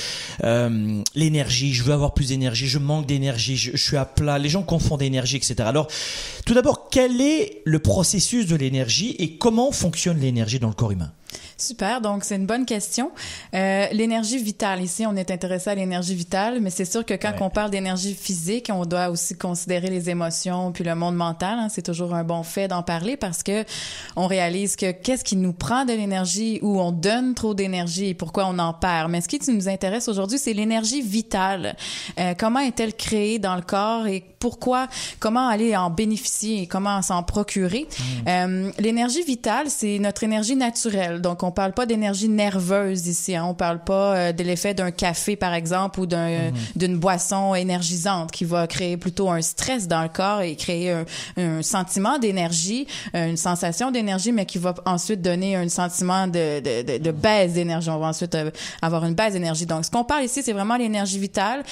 euh, 0.44 1.02
l'énergie 1.16 1.74
je 1.74 1.84
veux 1.84 1.94
avoir 1.94 2.14
plus 2.14 2.30
d'énergie 2.30 2.68
je 2.68 2.80
manque 2.80 3.06
d'énergie 3.06 3.58
je, 3.58 3.72
je, 3.72 3.84
suis 3.84 3.98
à 3.98 4.06
plat 4.06 4.38
les 4.40 4.50
gens 4.50 4.64
confondent 4.64 5.02
énergie 5.02 5.38
etc 5.38 5.56
alors 5.60 5.88
tout 6.46 6.54
d'abord 6.54 6.90
quel 6.90 7.22
est 7.22 7.62
le 7.66 7.80
processus 7.80 8.48
de 8.48 8.56
l'énergie 8.56 9.16
et 9.20 9.38
comment 9.38 9.72
fonctionne 9.72 10.20
l'énergie 10.20 10.60
dans 10.60 10.70
le 10.70 10.74
corps 10.74 10.92
humain? 10.92 11.12
Super, 11.58 12.02
donc 12.02 12.26
c'est 12.26 12.36
une 12.36 12.46
bonne 12.46 12.66
question. 12.66 13.12
Euh, 13.54 13.88
l'énergie 13.94 14.38
vitale, 14.38 14.82
ici 14.82 15.06
on 15.06 15.16
est 15.16 15.32
intéressé 15.32 15.70
à 15.70 15.76
l'énergie 15.76 16.14
vitale, 16.14 16.60
mais 16.60 16.70
c'est 16.70 16.84
sûr 16.84 17.06
que 17.06 17.14
quand 17.14 17.32
on 17.40 17.50
parle 17.50 17.72
d'énergie 17.72 18.14
physique, 18.14 18.70
on 18.74 18.86
doit 18.86 19.10
aussi 19.10 19.38
considérer 19.38 19.90
les 19.90 20.10
émotions 20.10 20.74
puis 20.74 20.84
le 20.84 20.96
monde 20.96 21.16
mental. 21.16 21.58
Hein. 21.58 21.68
C'est 21.70 21.82
toujours 21.82 22.14
un 22.14 22.26
bon 22.26 22.44
fait 22.44 22.68
d'en 22.68 22.84
parler 22.84 23.16
parce 23.16 23.42
que 23.42 23.64
on 24.18 24.28
réalise 24.28 24.76
que 24.76 24.92
qu'est-ce 24.92 25.24
qui 25.24 25.38
nous 25.38 25.54
prend 25.54 25.86
de 25.86 25.94
l'énergie 25.94 26.60
ou 26.62 26.82
on 26.82 26.92
donne 26.92 27.36
trop 27.36 27.54
d'énergie 27.54 28.08
et 28.08 28.14
pourquoi 28.14 28.48
on 28.48 28.60
en 28.60 28.74
perd. 28.74 29.10
Mais 29.10 29.22
ce 29.22 29.30
qui 29.30 29.40
nous 29.50 29.70
intéresse 29.70 30.10
aujourd'hui, 30.10 30.38
c'est 30.38 30.54
l'énergie 30.54 31.02
vitale. 31.02 31.78
Euh, 32.20 32.34
comment 32.38 32.60
est-elle 32.60 32.96
créée 32.96 33.40
dans 33.40 33.56
le 33.56 33.62
corps 33.62 34.08
et 34.08 34.26
pourquoi, 34.40 34.88
comment 35.20 35.48
aller 35.48 35.76
en 35.76 35.90
bénéficier 35.90 36.64
et 36.64 36.68
comment 36.68 37.02
s'en 37.02 37.24
procurer? 37.24 37.88
Hmm. 37.98 38.28
Euh, 38.28 38.72
l'énergie 38.78 39.24
vitale, 39.24 39.70
c'est 39.70 39.98
notre 40.00 40.24
énergie 40.24 40.56
naturelle. 40.56 41.22
Donc 41.22 41.45
on 41.46 41.52
parle 41.52 41.74
pas 41.74 41.86
d'énergie 41.86 42.30
nerveuse 42.30 43.08
ici. 43.08 43.36
Hein. 43.36 43.46
On 43.46 43.54
parle 43.54 43.84
pas 43.84 44.16
euh, 44.16 44.32
de 44.32 44.44
l'effet 44.44 44.74
d'un 44.74 44.92
café, 44.92 45.36
par 45.36 45.54
exemple, 45.54 46.00
ou 46.00 46.06
d'un, 46.06 46.30
mhm. 46.30 46.54
d'une 46.76 46.98
boisson 46.98 47.56
énergisante 47.56 48.32
qui 48.32 48.46
va 48.46 48.68
créer 48.68 48.98
plutôt 48.98 49.30
un 49.30 49.42
stress 49.42 49.88
dans 49.88 50.02
le 50.02 50.10
corps 50.10 50.42
et 50.42 50.56
créer 50.56 50.92
un, 50.92 51.06
un 51.38 51.62
sentiment 51.62 52.18
d'énergie, 52.18 52.88
une 53.14 53.38
sensation 53.38 53.92
d'énergie, 53.92 54.32
mais 54.32 54.46
qui 54.46 54.58
va 54.58 54.74
ensuite 54.86 55.22
donner 55.22 55.56
un 55.56 55.70
sentiment 55.70 56.28
de, 56.28 56.60
de, 56.60 56.82
de, 56.82 57.04
de 57.04 57.12
baisse 57.12 57.54
d'énergie. 57.54 57.90
On 57.90 58.00
va 58.00 58.08
ensuite 58.08 58.38
avoir 58.82 59.06
une 59.06 59.14
baisse 59.14 59.34
d'énergie. 59.34 59.66
Donc, 59.66 59.86
ce 59.86 59.92
qu'on 59.92 60.04
parle 60.04 60.24
ici, 60.24 60.42
c'est 60.44 60.54
vraiment 60.54 60.78
l'énergie 60.78 61.20
vitale. 61.20 61.64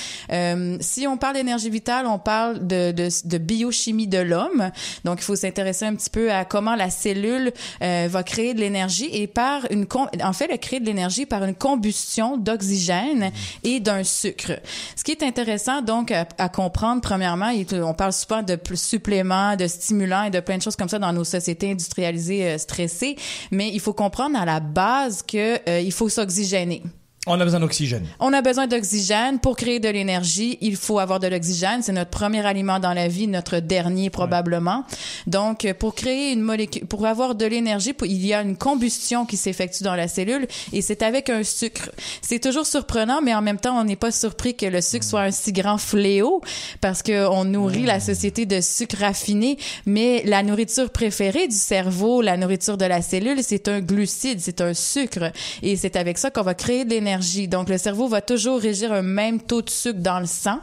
si 0.79 1.07
on 1.07 1.17
parle 1.17 1.35
d'énergie 1.35 1.69
vitale, 1.69 2.05
on 2.05 2.19
parle 2.19 2.65
de, 2.65 2.91
de, 2.91 3.09
de 3.25 3.37
biochimie 3.37 4.07
de 4.07 4.19
l'homme. 4.19 4.71
Donc, 5.03 5.19
il 5.19 5.23
faut 5.23 5.35
s'intéresser 5.35 5.85
un 5.85 5.95
petit 5.95 6.09
peu 6.09 6.31
à 6.31 6.45
comment 6.45 6.75
la 6.75 6.89
cellule 6.89 7.51
euh, 7.81 8.07
va 8.09 8.23
créer 8.23 8.53
de 8.53 8.59
l'énergie 8.59 9.09
et 9.11 9.27
par 9.27 9.62
une 9.71 9.85
en 10.23 10.33
fait, 10.33 10.47
elle 10.49 10.59
crée 10.59 10.79
de 10.79 10.85
l'énergie 10.85 11.25
par 11.25 11.43
une 11.43 11.55
combustion 11.55 12.37
d'oxygène 12.37 13.31
et 13.63 13.79
d'un 13.79 14.03
sucre. 14.03 14.59
Ce 14.95 15.03
qui 15.03 15.11
est 15.11 15.23
intéressant 15.23 15.81
donc 15.81 16.11
à, 16.11 16.49
comprendre 16.49 17.01
premièrement, 17.01 17.51
on 17.71 17.93
parle 17.93 18.13
souvent 18.13 18.41
de 18.41 18.57
suppléments, 18.75 19.55
de 19.55 19.67
stimulants 19.67 20.23
et 20.23 20.29
de 20.29 20.39
plein 20.39 20.57
de 20.57 20.61
choses 20.61 20.75
comme 20.75 20.89
ça 20.89 20.99
dans 20.99 21.13
nos 21.13 21.23
sociétés 21.23 21.71
industrialisées 21.71 22.47
euh, 22.47 22.57
stressées, 22.57 23.15
mais 23.51 23.69
il 23.69 23.79
faut 23.79 23.93
comprendre 23.93 24.37
à 24.39 24.45
la 24.45 24.59
base 24.59 25.21
que 25.23 25.59
euh, 25.69 25.79
il 25.79 25.91
faut 25.91 26.09
s'oxygéner. 26.09 26.83
On 27.25 27.39
a 27.39 27.45
besoin 27.45 27.61
d'oxygène. 27.61 28.05
On 28.19 28.33
a 28.33 28.41
besoin 28.41 28.67
d'oxygène 28.67 29.39
pour 29.39 29.55
créer 29.55 29.79
de 29.79 29.87
l'énergie. 29.87 30.57
Il 30.59 30.75
faut 30.75 30.99
avoir 30.99 31.21
de 31.21 31.27
l'oxygène. 31.27 31.81
C'est 31.81 31.93
notre 31.93 32.09
premier 32.09 32.45
aliment 32.45 32.79
dans 32.79 32.91
la 32.91 33.07
vie, 33.07 33.27
notre 33.27 33.59
dernier 33.59 34.09
probablement. 34.09 34.83
Donc, 35.25 35.71
pour 35.79 35.95
créer 35.95 36.33
une 36.33 36.41
molécule, 36.41 36.85
pour 36.85 37.05
avoir 37.05 37.35
de 37.35 37.45
l'énergie, 37.45 37.93
il 38.03 38.25
y 38.25 38.33
a 38.33 38.41
une 38.41 38.57
combustion 38.57 39.25
qui 39.25 39.37
s'effectue 39.37 39.83
dans 39.83 39.95
la 39.95 40.09
cellule 40.09 40.47
et 40.73 40.81
c'est 40.81 41.01
avec 41.01 41.29
un 41.29 41.43
sucre. 41.43 41.91
C'est 42.21 42.41
toujours 42.41 42.65
surprenant, 42.65 43.21
mais 43.21 43.33
en 43.33 43.41
même 43.41 43.59
temps, 43.59 43.79
on 43.79 43.85
n'est 43.85 43.95
pas 43.95 44.11
surpris 44.11 44.57
que 44.57 44.65
le 44.65 44.81
sucre 44.81 45.05
soit 45.05 45.21
un 45.21 45.31
si 45.31 45.53
grand 45.53 45.77
fléau 45.77 46.41
parce 46.81 47.03
que 47.03 47.25
on 47.29 47.45
nourrit 47.45 47.85
la 47.85 48.01
société 48.01 48.45
de 48.45 48.59
sucre 48.59 48.97
raffiné. 48.99 49.57
Mais 49.85 50.23
la 50.25 50.43
nourriture 50.43 50.89
préférée 50.89 51.47
du 51.47 51.55
cerveau, 51.55 52.21
la 52.21 52.35
nourriture 52.35 52.75
de 52.75 52.83
la 52.83 53.01
cellule, 53.01 53.41
c'est 53.43 53.69
un 53.69 53.79
glucide, 53.79 54.41
c'est 54.41 54.59
un 54.59 54.73
sucre 54.73 55.31
et 55.61 55.77
c'est 55.77 55.95
avec 55.95 56.17
ça 56.17 56.29
qu'on 56.29 56.41
va 56.41 56.53
créer 56.53 56.83
de 56.83 56.89
l'énergie 56.89 57.12
donc, 57.47 57.69
le 57.69 57.77
cerveau 57.77 58.07
va 58.07 58.21
toujours 58.21 58.59
régir 58.59 58.91
un 58.91 59.01
même 59.01 59.41
taux 59.41 59.61
de 59.61 59.69
sucre 59.69 59.99
dans 59.99 60.19
le 60.19 60.25
sang. 60.25 60.59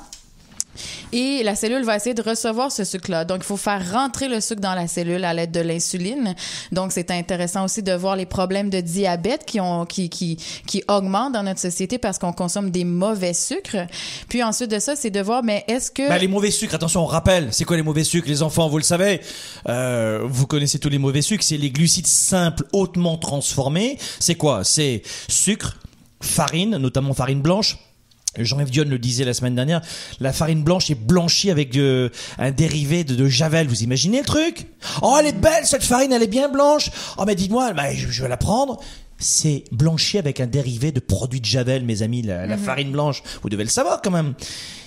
Et 1.12 1.42
la 1.42 1.56
cellule 1.56 1.82
va 1.84 1.96
essayer 1.96 2.14
de 2.14 2.22
recevoir 2.22 2.70
ce 2.70 2.84
sucre-là. 2.84 3.24
Donc, 3.24 3.38
il 3.40 3.44
faut 3.44 3.56
faire 3.56 3.92
rentrer 3.92 4.28
le 4.28 4.40
sucre 4.40 4.60
dans 4.60 4.74
la 4.74 4.86
cellule 4.86 5.24
à 5.24 5.34
l'aide 5.34 5.50
de 5.50 5.60
l'insuline. 5.60 6.34
Donc, 6.70 6.92
c'est 6.92 7.10
intéressant 7.10 7.64
aussi 7.64 7.82
de 7.82 7.92
voir 7.92 8.14
les 8.16 8.26
problèmes 8.26 8.70
de 8.70 8.80
diabète 8.80 9.44
qui 9.44 9.60
augmentent 9.60 11.32
dans 11.32 11.42
notre 11.42 11.60
société 11.60 11.98
parce 11.98 12.18
qu'on 12.18 12.32
consomme 12.32 12.70
des 12.70 12.84
mauvais 12.84 13.34
sucres. 13.34 13.86
Puis 14.28 14.42
ensuite 14.42 14.70
de 14.70 14.78
ça, 14.78 14.94
c'est 14.94 15.10
de 15.10 15.20
voir, 15.20 15.42
mais 15.42 15.64
est-ce 15.66 15.90
que... 15.90 16.08
Ben, 16.08 16.18
les 16.18 16.28
mauvais 16.28 16.52
sucres, 16.52 16.76
attention, 16.76 17.02
on 17.02 17.06
rappelle, 17.06 17.48
c'est 17.50 17.64
quoi 17.64 17.76
les 17.76 17.82
mauvais 17.82 18.04
sucres? 18.04 18.28
Les 18.28 18.42
enfants, 18.42 18.68
vous 18.68 18.78
le 18.78 18.84
savez, 18.84 19.20
euh, 19.68 20.20
vous 20.24 20.46
connaissez 20.46 20.78
tous 20.78 20.88
les 20.88 20.98
mauvais 20.98 21.22
sucres, 21.22 21.44
c'est 21.44 21.56
les 21.56 21.70
glucides 21.70 22.06
simples 22.06 22.64
hautement 22.72 23.18
transformés. 23.18 23.98
C'est 24.20 24.36
quoi? 24.36 24.62
C'est 24.62 25.02
sucre, 25.28 25.76
farine, 26.20 26.76
notamment 26.76 27.14
farine 27.14 27.40
blanche. 27.40 27.78
Jean-Yves 28.38 28.70
Dion 28.70 28.84
le 28.84 28.98
disait 28.98 29.24
la 29.24 29.34
semaine 29.34 29.56
dernière, 29.56 29.80
la 30.20 30.32
farine 30.32 30.62
blanche 30.62 30.88
est 30.90 30.94
blanchie 30.94 31.50
avec 31.50 31.76
euh, 31.76 32.10
un 32.38 32.52
dérivé 32.52 33.02
de, 33.02 33.26
Javel. 33.26 33.66
Vous 33.66 33.82
imaginez 33.82 34.18
le 34.18 34.24
truc? 34.24 34.66
Oh, 35.02 35.16
elle 35.18 35.26
est 35.26 35.32
belle 35.32 35.66
cette 35.66 35.82
farine, 35.82 36.12
elle 36.12 36.22
est 36.22 36.28
bien 36.28 36.48
blanche. 36.48 36.90
Oh, 37.18 37.24
mais 37.26 37.34
dites-moi, 37.34 37.72
bah, 37.72 37.92
je, 37.92 38.22
vais 38.22 38.28
la 38.28 38.36
prendre. 38.36 38.78
C'est 39.18 39.64
blanchi 39.72 40.16
avec 40.16 40.38
un 40.38 40.46
dérivé 40.46 40.92
de 40.92 41.00
produit 41.00 41.40
de 41.40 41.44
Javel, 41.44 41.84
mes 41.84 42.02
amis, 42.02 42.22
la, 42.22 42.46
la 42.46 42.56
mhm. 42.56 42.62
farine 42.62 42.92
blanche. 42.92 43.22
Vous 43.42 43.48
devez 43.48 43.64
le 43.64 43.70
savoir 43.70 44.00
quand 44.00 44.12
même 44.12 44.34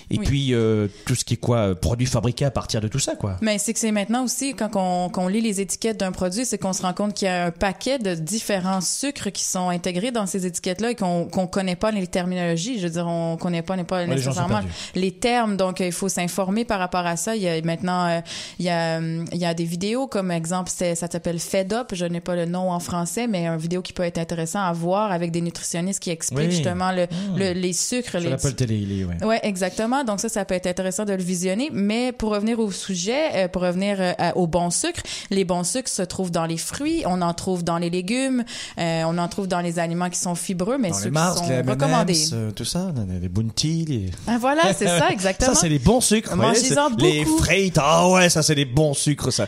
et 0.09 0.17
puis 0.17 0.53
euh, 0.53 0.87
tout 1.05 1.15
ce 1.15 1.25
qui 1.25 1.35
est 1.35 1.37
quoi 1.37 1.57
euh, 1.57 1.75
produit 1.75 2.05
fabriqué 2.05 2.45
à 2.45 2.51
partir 2.51 2.81
de 2.81 2.87
tout 2.87 2.99
ça 2.99 3.15
quoi. 3.15 3.37
Mais 3.41 3.57
c'est 3.57 3.73
que 3.73 3.79
c'est 3.79 3.91
maintenant 3.91 4.23
aussi 4.23 4.53
quand 4.53 4.71
on, 4.75 5.27
lit 5.27 5.41
les 5.41 5.61
étiquettes 5.61 5.99
d'un 5.99 6.11
produit, 6.11 6.45
c'est 6.45 6.57
qu'on 6.57 6.73
se 6.73 6.81
rend 6.81 6.93
compte 6.93 7.13
qu'il 7.13 7.27
y 7.27 7.31
a 7.31 7.45
un 7.45 7.51
paquet 7.51 7.97
de 7.97 8.13
différents 8.13 8.81
sucres 8.81 9.31
qui 9.31 9.43
sont 9.43 9.69
intégrés 9.69 10.11
dans 10.11 10.25
ces 10.25 10.45
étiquettes 10.45 10.81
là 10.81 10.91
et 10.91 10.95
qu'on 10.95 11.25
qu'on 11.25 11.47
connaît 11.47 11.75
pas 11.75 11.91
les 11.91 12.05
terminologies. 12.07 12.77
Je 12.79 12.83
veux 12.83 12.93
dire, 12.93 13.07
on 13.07 13.37
connaît 13.37 13.61
pas, 13.61 13.77
pas 13.83 14.05
nécessairement 14.05 14.61
les, 14.95 15.11
termes, 15.11 15.57
donc 15.57 15.79
il 15.79 15.91
faut 15.91 16.09
s'informer 16.09 16.65
par 16.65 16.79
rapport 16.79 17.05
à 17.05 17.15
ça. 17.15 17.35
Il 17.35 17.41
y 17.41 17.47
a 17.47 17.61
maintenant 17.61 18.07
euh, 18.07 18.19
il 18.59 18.65
y 18.65 18.69
a 18.69 18.99
il 18.99 19.37
y 19.37 19.45
a 19.45 19.53
des 19.53 19.63
vidéos 19.63 20.07
comme 20.07 20.31
exemple 20.31 20.69
ça 20.69 20.95
s'appelle 20.95 21.39
Fed 21.39 21.73
Up, 21.73 21.91
je 21.93 22.05
n'ai 22.05 22.19
pas 22.19 22.35
le 22.35 22.45
nom 22.45 22.71
en 22.71 22.79
français, 22.79 23.27
mais 23.27 23.47
un 23.47 23.57
vidéo 23.57 23.81
qui 23.81 23.93
peut 23.93 24.03
être 24.03 24.17
intéressant 24.17 24.61
à 24.61 24.73
voir 24.73 25.11
avec 25.11 25.31
des 25.31 25.41
nutritionnistes 25.41 26.01
qui 26.01 26.09
expliquent 26.09 26.51
justement 26.51 26.91
le, 26.91 27.03
mmh. 27.03 27.37
le, 27.37 27.51
les 27.53 27.73
sucres. 27.73 28.19
Je 28.19 28.29
l'appelle 28.29 28.55
télé, 28.55 29.05
ouais. 29.05 29.23
Ouais, 29.25 29.39
exactement. 29.43 29.92
Donc 30.03 30.19
ça, 30.19 30.29
ça 30.29 30.45
peut 30.45 30.55
être 30.55 30.67
intéressant 30.67 31.05
de 31.05 31.13
le 31.13 31.21
visionner. 31.21 31.69
Mais 31.71 32.11
pour 32.11 32.31
revenir 32.31 32.59
au 32.59 32.71
sujet, 32.71 33.29
euh, 33.35 33.47
pour 33.47 33.61
revenir 33.61 33.97
euh, 33.99 34.13
au 34.35 34.47
bon 34.47 34.69
sucre, 34.71 35.01
les 35.29 35.43
bons 35.43 35.63
sucres 35.63 35.89
se 35.89 36.01
trouvent 36.01 36.31
dans 36.31 36.45
les 36.45 36.57
fruits, 36.57 37.03
on 37.05 37.21
en 37.21 37.33
trouve 37.33 37.63
dans 37.63 37.77
les 37.77 37.89
légumes, 37.89 38.43
euh, 38.79 39.03
on 39.05 39.17
en 39.17 39.27
trouve 39.27 39.47
dans 39.47 39.59
les 39.59 39.77
aliments 39.77 40.09
qui 40.09 40.19
sont 40.19 40.35
fibreux, 40.35 40.77
mais 40.77 40.93
ceux 40.93 41.11
qui 41.11 41.17
sont 41.17 41.47
les 41.47 41.61
recommandés. 41.61 42.25
tout 42.55 42.65
ça, 42.65 42.91
les 43.21 43.29
bounty, 43.29 43.85
les... 43.85 44.11
Ah, 44.27 44.37
voilà, 44.39 44.73
c'est 44.73 44.87
ça, 44.87 45.09
exactement. 45.11 45.53
ça, 45.53 45.59
c'est 45.59 45.69
les 45.69 45.79
bons 45.79 46.01
sucres. 46.01 46.35
Mangez-en 46.35 46.89
beaucoup. 46.89 47.03
Les 47.03 47.25
frites, 47.25 47.77
ah 47.79 48.09
ouais, 48.09 48.29
ça, 48.29 48.41
c'est 48.41 48.55
les 48.55 48.65
bons 48.65 48.93
sucres, 48.93 49.31
ça. 49.31 49.47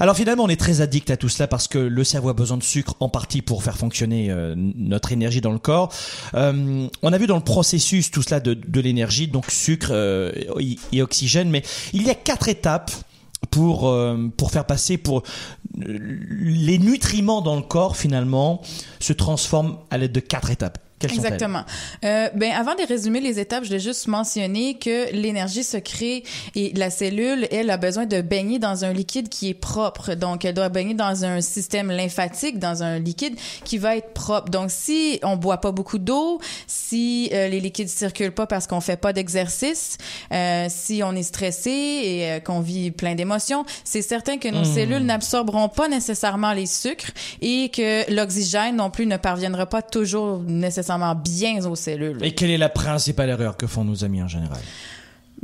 Alors 0.00 0.16
finalement, 0.16 0.44
on 0.44 0.48
est 0.48 0.58
très 0.60 0.80
addict 0.80 1.10
à 1.10 1.16
tout 1.16 1.28
cela 1.28 1.46
parce 1.46 1.68
que 1.68 1.78
le 1.78 2.04
cerveau 2.04 2.30
a 2.30 2.34
besoin 2.34 2.56
de 2.56 2.62
sucre 2.62 2.94
en 3.00 3.08
partie 3.08 3.42
pour 3.42 3.62
faire 3.62 3.76
fonctionner 3.76 4.34
notre 4.56 5.12
énergie 5.12 5.40
dans 5.40 5.52
le 5.52 5.58
corps. 5.58 5.92
on 6.34 7.12
a 7.12 7.18
vu 7.18 7.26
dans 7.26 7.36
le 7.36 7.42
processus 7.42 8.10
tout 8.10 8.22
cela 8.22 8.40
de, 8.40 8.54
de 8.54 8.80
l'énergie, 8.80 9.28
donc 9.28 9.50
sucre, 9.50 9.73
euh, 9.90 10.32
et 10.92 11.02
oxygène. 11.02 11.50
Mais 11.50 11.62
il 11.92 12.02
y 12.02 12.10
a 12.10 12.14
quatre 12.14 12.48
étapes 12.48 12.90
pour 13.50 13.88
euh, 13.88 14.16
pour 14.36 14.50
faire 14.50 14.64
passer 14.64 14.96
pour 14.96 15.22
les 15.76 16.78
nutriments 16.78 17.42
dans 17.42 17.56
le 17.56 17.62
corps 17.62 17.96
finalement 17.96 18.62
se 19.00 19.12
transforment 19.12 19.76
à 19.90 19.98
l'aide 19.98 20.12
de 20.12 20.20
quatre 20.20 20.50
étapes. 20.50 20.78
Exactement. 21.12 21.64
Euh, 22.04 22.28
ben 22.34 22.52
avant 22.52 22.74
de 22.74 22.86
résumer 22.86 23.20
les 23.20 23.38
étapes, 23.38 23.64
je 23.64 23.70
vais 23.70 23.78
juste 23.78 24.06
mentionner 24.06 24.74
que 24.78 25.12
l'énergie 25.12 25.64
se 25.64 25.76
crée 25.76 26.24
et 26.54 26.72
la 26.74 26.90
cellule, 26.90 27.46
elle, 27.50 27.70
a 27.70 27.76
besoin 27.76 28.06
de 28.06 28.20
baigner 28.20 28.58
dans 28.58 28.84
un 28.84 28.92
liquide 28.92 29.28
qui 29.28 29.48
est 29.48 29.54
propre. 29.54 30.14
Donc, 30.14 30.44
elle 30.44 30.54
doit 30.54 30.68
baigner 30.68 30.94
dans 30.94 31.24
un 31.24 31.40
système 31.40 31.90
lymphatique, 31.90 32.58
dans 32.58 32.82
un 32.82 32.98
liquide 32.98 33.36
qui 33.64 33.78
va 33.78 33.96
être 33.96 34.12
propre. 34.12 34.50
Donc, 34.50 34.70
si 34.70 35.18
on 35.22 35.36
boit 35.36 35.58
pas 35.58 35.72
beaucoup 35.72 35.98
d'eau, 35.98 36.40
si 36.66 37.30
euh, 37.32 37.48
les 37.48 37.60
liquides 37.60 37.88
circulent 37.88 38.32
pas 38.32 38.46
parce 38.46 38.66
qu'on 38.66 38.80
fait 38.80 38.96
pas 38.96 39.12
d'exercice, 39.12 39.98
euh, 40.32 40.66
si 40.68 41.02
on 41.04 41.14
est 41.14 41.22
stressé 41.22 41.70
et 41.70 42.30
euh, 42.30 42.40
qu'on 42.40 42.60
vit 42.60 42.90
plein 42.90 43.14
d'émotions, 43.14 43.64
c'est 43.84 44.02
certain 44.02 44.38
que 44.38 44.48
nos 44.48 44.62
hmm. 44.62 44.74
cellules 44.74 45.04
n'absorberont 45.04 45.68
pas 45.68 45.88
nécessairement 45.88 46.52
les 46.52 46.66
sucres 46.66 47.10
et 47.40 47.70
que 47.70 48.10
l'oxygène 48.12 48.76
non 48.76 48.90
plus 48.90 49.06
ne 49.06 49.16
parviendra 49.16 49.66
pas 49.66 49.82
toujours 49.82 50.40
nécessairement 50.46 50.93
bien 51.14 51.64
aux 51.66 51.76
cellules. 51.76 52.18
Et 52.22 52.34
quelle 52.34 52.50
est 52.50 52.58
la 52.58 52.68
principale 52.68 53.30
erreur 53.30 53.56
que 53.56 53.66
font 53.66 53.84
nos 53.84 54.04
amis 54.04 54.22
en 54.22 54.28
général? 54.28 54.60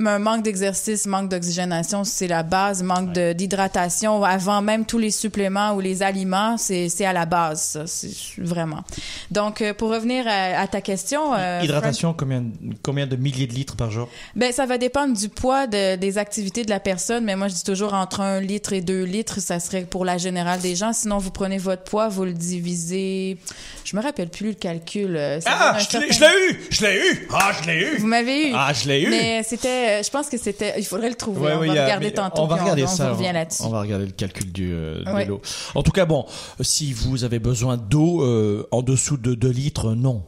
Un 0.07 0.19
manque 0.19 0.43
d'exercice, 0.43 1.07
manque 1.07 1.29
d'oxygénation, 1.29 2.05
c'est 2.05 2.27
la 2.27 2.43
base, 2.43 2.83
manque 2.83 3.13
d'hydratation 3.13 4.23
avant 4.25 4.63
même 4.63 4.85
tous 4.87 4.99
les 4.99 5.11
suppléments 5.11 5.75
ou 5.75 5.81
les 5.81 6.03
aliments, 6.03 6.57
c'est 6.57 7.05
à 7.05 7.13
la 7.13 7.27
base, 7.27 7.85
ça, 7.87 8.07
vraiment. 8.39 8.83
Donc, 9.31 9.63
euh, 9.63 9.75
pour 9.75 9.91
revenir 9.91 10.25
à, 10.27 10.67
ta 10.67 10.81
question... 10.81 11.35
Euh, 11.35 11.61
hydratation, 11.63 12.15
combien, 12.15 12.45
combien 12.83 13.07
de 13.07 13.17
milliers 13.17 13.47
de 13.47 13.55
litres 13.55 13.77
par 13.77 13.91
jour? 13.91 14.09
Ben, 14.37 14.53
ça 14.53 14.67
va 14.67 14.79
dépendre 14.79 15.17
du 15.17 15.29
poids 15.29 15.67
de, 15.67 15.97
des 15.97 16.19
activités 16.19 16.65
de 16.65 16.71
la 16.71 16.81
personne, 16.81 17.25
mais 17.25 17.37
moi, 17.37 17.49
je 17.49 17.55
dis 17.55 17.65
toujours 17.65 17.95
entre 17.95 18.21
un 18.21 18.41
litre 18.41 18.73
et 18.73 18.81
deux 18.81 19.05
litres, 19.05 19.41
ça 19.41 19.61
serait 19.61 19.83
pour 19.83 20.05
la 20.05 20.19
générale 20.19 20.61
des 20.61 20.77
gens. 20.77 20.93
Sinon, 20.93 21.19
vous 21.19 21.31
prenez 21.31 21.59
votre 21.59 21.85
poids, 21.85 22.09
vous 22.09 22.25
le 22.25 22.33
divisez... 22.33 23.39
Je 23.85 23.97
me 23.97 24.03
rappelle 24.03 24.29
plus 24.29 24.49
le 24.49 24.55
calcul. 24.55 25.17
Euh, 25.17 25.41
ah, 25.47 25.77
je 25.79 25.99
l'ai 25.99 26.07
eu! 26.07 26.61
Je 26.71 26.85
l'ai 26.85 26.97
eu! 26.97 27.29
Ah, 27.33 27.51
je 27.61 27.67
l'ai 27.67 27.81
eu! 27.81 27.97
Vous 27.99 28.07
m'avez 28.07 28.51
eu! 28.51 28.53
Ah, 28.55 28.73
je 28.73 28.89
l'ai 28.89 29.03
eu! 29.03 29.11
Mais 29.11 29.43
c'était 29.43 29.90
euh, 29.91 30.03
je 30.03 30.11
pense 30.11 30.29
que 30.29 30.39
c'était. 30.39 30.75
Il 30.79 30.85
faudrait 30.85 31.09
le 31.09 31.15
trouver. 31.15 31.53
on 31.53 31.61
va 31.61 31.73
regarder 31.73 32.13
tantôt. 32.13 32.43
On 32.43 32.47
va 32.47 32.57
regarder 32.57 32.87
ça. 32.87 33.11
On, 33.11 33.17
revient 33.17 33.33
là-dessus. 33.33 33.63
On 33.65 33.71
va 33.71 33.81
regarder 33.81 34.07
le 34.07 34.13
calcul 34.13 34.53
du, 34.53 34.73
euh, 34.73 35.03
de 35.05 35.29
l'eau. 35.29 35.41
En 35.75 35.83
tout 35.83 35.93
cas, 35.93 36.05
bon, 36.05 36.27
si 36.61 36.93
vous 36.93 37.25
avez 37.25 37.39
besoin 37.39 37.77
d'eau 37.77 38.23
euh, 38.23 38.67
en 38.71 38.83
dessous 38.83 39.17
de 39.17 39.35
2 39.35 39.49
litres, 39.49 39.95
non. 39.95 40.25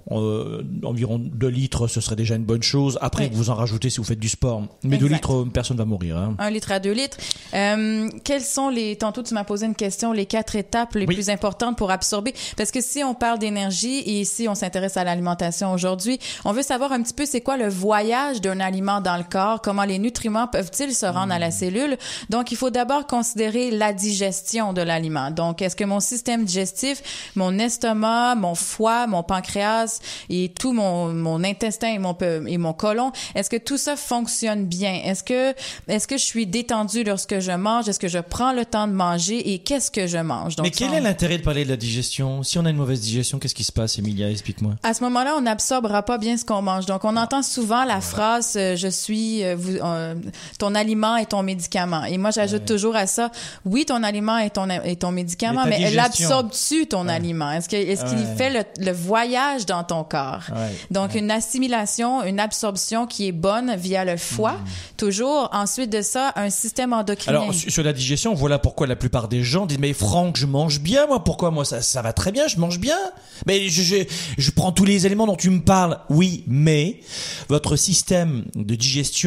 environ 0.85 1.19
2 1.19 1.47
litres, 1.49 1.87
ce 1.87 2.00
serait 2.00 2.16
déjà 2.16 2.35
une 2.35 2.45
bonne 2.45 2.62
chose. 2.62 2.99
Après, 3.00 3.28
vous 3.33 3.50
en 3.50 3.54
rajoutez 3.54 3.90
si 3.90 3.99
vous 3.99 4.04
faites 4.04 4.21
du 4.21 4.28
sport. 4.28 4.62
Mais 4.83 4.99
2 4.99 5.07
litres, 5.07 5.47
personne 5.52 5.76
va 5.76 5.85
mourir. 5.85 6.16
Hein. 6.16 6.35
1 6.38 6.50
litre 6.50 6.73
à 6.73 6.81
2 6.81 6.92
litres. 6.92 7.19
quelles 7.52 8.42
sont 8.42 8.69
les. 8.69 8.97
Tantôt, 8.97 9.23
tu 9.23 9.35
m'as 9.35 9.45
posé 9.45 9.66
une 9.66 9.75
question, 9.75 10.12
les 10.12 10.26
quatre 10.26 10.57
étapes 10.57 10.95
les 10.95 11.07
plus 11.07 11.31
importantes 11.31 11.76
pour 11.76 11.90
absorber? 11.90 12.35
Parce 12.57 12.71
que 12.71 12.81
si 12.81 13.02
on 13.02 13.14
parle 13.14 13.38
d'énergie 13.38 13.99
et 14.00 14.21
ici, 14.21 14.49
on 14.49 14.54
s'intéresse 14.54 14.97
à 14.97 15.04
l'alimentation 15.04 15.73
aujourd'hui, 15.73 16.19
on 16.45 16.52
veut 16.52 16.62
savoir 16.62 16.92
un 16.92 17.02
petit 17.02 17.14
peu 17.14 17.26
c'est 17.26 17.40
quoi 17.40 17.57
le 17.57 17.69
voyage 17.69 18.40
d'un 18.40 18.61
aliment 18.61 19.00
dans 19.00 19.16
le 19.16 19.25
corps 19.25 19.41
corps, 19.42 19.61
comment 19.61 19.84
les 19.84 19.99
nutriments 19.99 20.46
peuvent-ils 20.46 20.94
se 20.94 21.06
rendre 21.06 21.32
à 21.32 21.38
la 21.38 21.49
hmm. 21.49 21.52
cellule. 21.52 21.96
Donc, 22.30 22.52
il 22.52 22.56
faut 22.56 22.70
d'abord 22.70 23.06
considérer 23.06 23.70
la 23.70 23.92
digestion 23.92 24.72
de 24.72 24.82
l'aliment. 24.82 25.30
Donc, 25.30 25.62
est-ce 25.62 25.76
que 25.76 25.84
mon 25.84 26.00
système 26.00 26.44
digestif, 26.44 27.30
mon 27.37 27.58
estomac, 27.58 28.34
mon 28.34 28.54
foie, 28.54 29.06
mon 29.06 29.22
pancréas 29.22 30.00
et 30.28 30.49
tout 30.49 30.72
mon, 30.72 31.12
mon 31.12 31.44
intestin 31.44 31.88
et 31.88 31.99
mon, 31.99 32.16
et 32.46 32.58
mon 32.58 32.72
côlon, 32.72 33.12
est-ce 33.34 33.50
que 33.50 33.56
tout 33.56 33.78
ça 33.78 33.96
fonctionne 33.96 34.66
bien? 34.66 35.00
Est-ce 35.04 35.22
que, 35.22 35.54
est-ce 35.88 36.06
que 36.06 36.16
je 36.16 36.25
suis 36.25 36.46
détendu 36.46 37.04
lorsque 37.04 37.38
je 37.40 37.52
mange? 37.52 37.88
Est-ce 37.88 38.00
que 38.00 38.08
je 38.08 38.18
prends 38.18 38.52
le 38.52 38.64
temps 38.64 38.87
de 38.87 38.92
manger 38.92 39.52
et 39.52 39.58
qu'est-ce 39.58 39.90
que 39.90 40.06
je 40.06 40.18
mange? 40.18 40.56
Donc, 40.56 40.66
Mais 40.66 40.70
quel 40.70 40.94
est 40.94 41.00
l'intérêt 41.00 41.38
de 41.38 41.42
parler 41.42 41.64
de 41.64 41.70
la 41.70 41.76
digestion? 41.76 42.42
Si 42.42 42.58
on 42.58 42.64
a 42.64 42.70
une 42.70 42.76
mauvaise 42.76 43.00
digestion, 43.00 43.38
qu'est-ce 43.38 43.54
qui 43.54 43.64
se 43.64 43.72
passe, 43.72 43.99
Emilia? 43.99 44.30
Explique-moi. 44.30 44.75
À 44.82 44.94
ce 44.94 45.02
moment-là, 45.04 45.34
on 45.37 45.42
n'absorbera 45.42 46.02
pas 46.02 46.18
bien 46.18 46.37
ce 46.37 46.44
qu'on 46.44 46.62
mange. 46.62 46.87
Donc, 46.87 47.04
on 47.04 47.16
entend 47.16 47.42
souvent 47.42 47.84
la 47.84 48.00
phrase 48.00 48.52
euh, 48.56 48.76
je 48.76 48.88
suis 48.88 49.31
euh, 49.42 49.56
vous, 49.58 49.76
euh, 49.76 50.14
ton 50.58 50.74
aliment 50.74 51.16
est 51.16 51.26
ton 51.26 51.42
médicament. 51.42 52.04
Et 52.04 52.18
moi, 52.18 52.30
j'ajoute 52.30 52.64
toujours 52.64 52.96
à 52.96 53.06
ça 53.06 53.30
oui, 53.64 53.84
ton 53.84 54.02
aliment 54.02 54.38
est 54.38 54.50
ton 54.50 54.68
est 54.68 55.00
ton 55.00 55.12
médicament, 55.12 55.64
mais, 55.66 55.80
elle 55.80 55.98
absorbe-tu 55.98 56.86
ton 56.86 57.08
aliment? 57.08 57.50
Est-ce 57.52 57.68
que 57.68 57.76
qu'il 57.76 58.36
fait 58.36 58.66
le, 58.78 58.92
voyage 58.92 59.66
dans 59.66 59.84
ton 59.84 60.04
corps? 60.04 60.44
Donc, 60.90 61.14
une 61.14 61.30
assimilation, 61.30 62.24
une 62.24 62.40
absorption 62.40 63.06
qui 63.06 63.28
est 63.28 63.32
bonne 63.32 63.74
via 63.76 64.04
le 64.04 64.16
foie, 64.16 64.52
mm. 64.52 64.96
toujours. 64.96 65.48
Ensuite 65.52 65.90
de 65.90 66.02
ça, 66.02 66.32
un 66.36 66.50
système 66.50 66.92
endocrinien. 66.92 67.40
Alors, 67.40 67.54
sur 67.54 67.82
la 67.82 67.92
digestion, 67.92 68.34
voilà 68.34 68.58
pourquoi 68.58 68.86
la 68.86 68.96
plupart 68.96 69.28
des 69.28 69.42
gens 69.42 69.66
disent 69.66 69.78
mais 69.78 69.92
Franck, 69.92 70.36
je 70.36 70.46
mange 70.46 70.80
bien, 70.80 71.06
moi. 71.06 71.24
Pourquoi? 71.24 71.50
Moi 71.50 71.64
ça 71.64 71.82
ça 71.82 72.02
va 72.02 72.12
très 72.12 72.32
bien, 72.32 72.48
je 72.48 72.58
mange 72.58 72.78
bien. 72.78 72.98
Mais 73.46 73.68
je, 73.68 73.82
je, 73.82 73.96
je 74.38 74.50
prends 74.50 74.72
tous 74.72 74.84
les 74.84 75.06
éléments 75.06 75.26
dont 75.26 75.36
tu 75.36 75.50
me 75.50 75.60
parles. 75.60 75.98
Oui, 76.08 76.44
mais 76.46 77.00
votre 77.48 77.76
système 77.76 78.44
de 78.54 78.74
digestion 78.74 79.21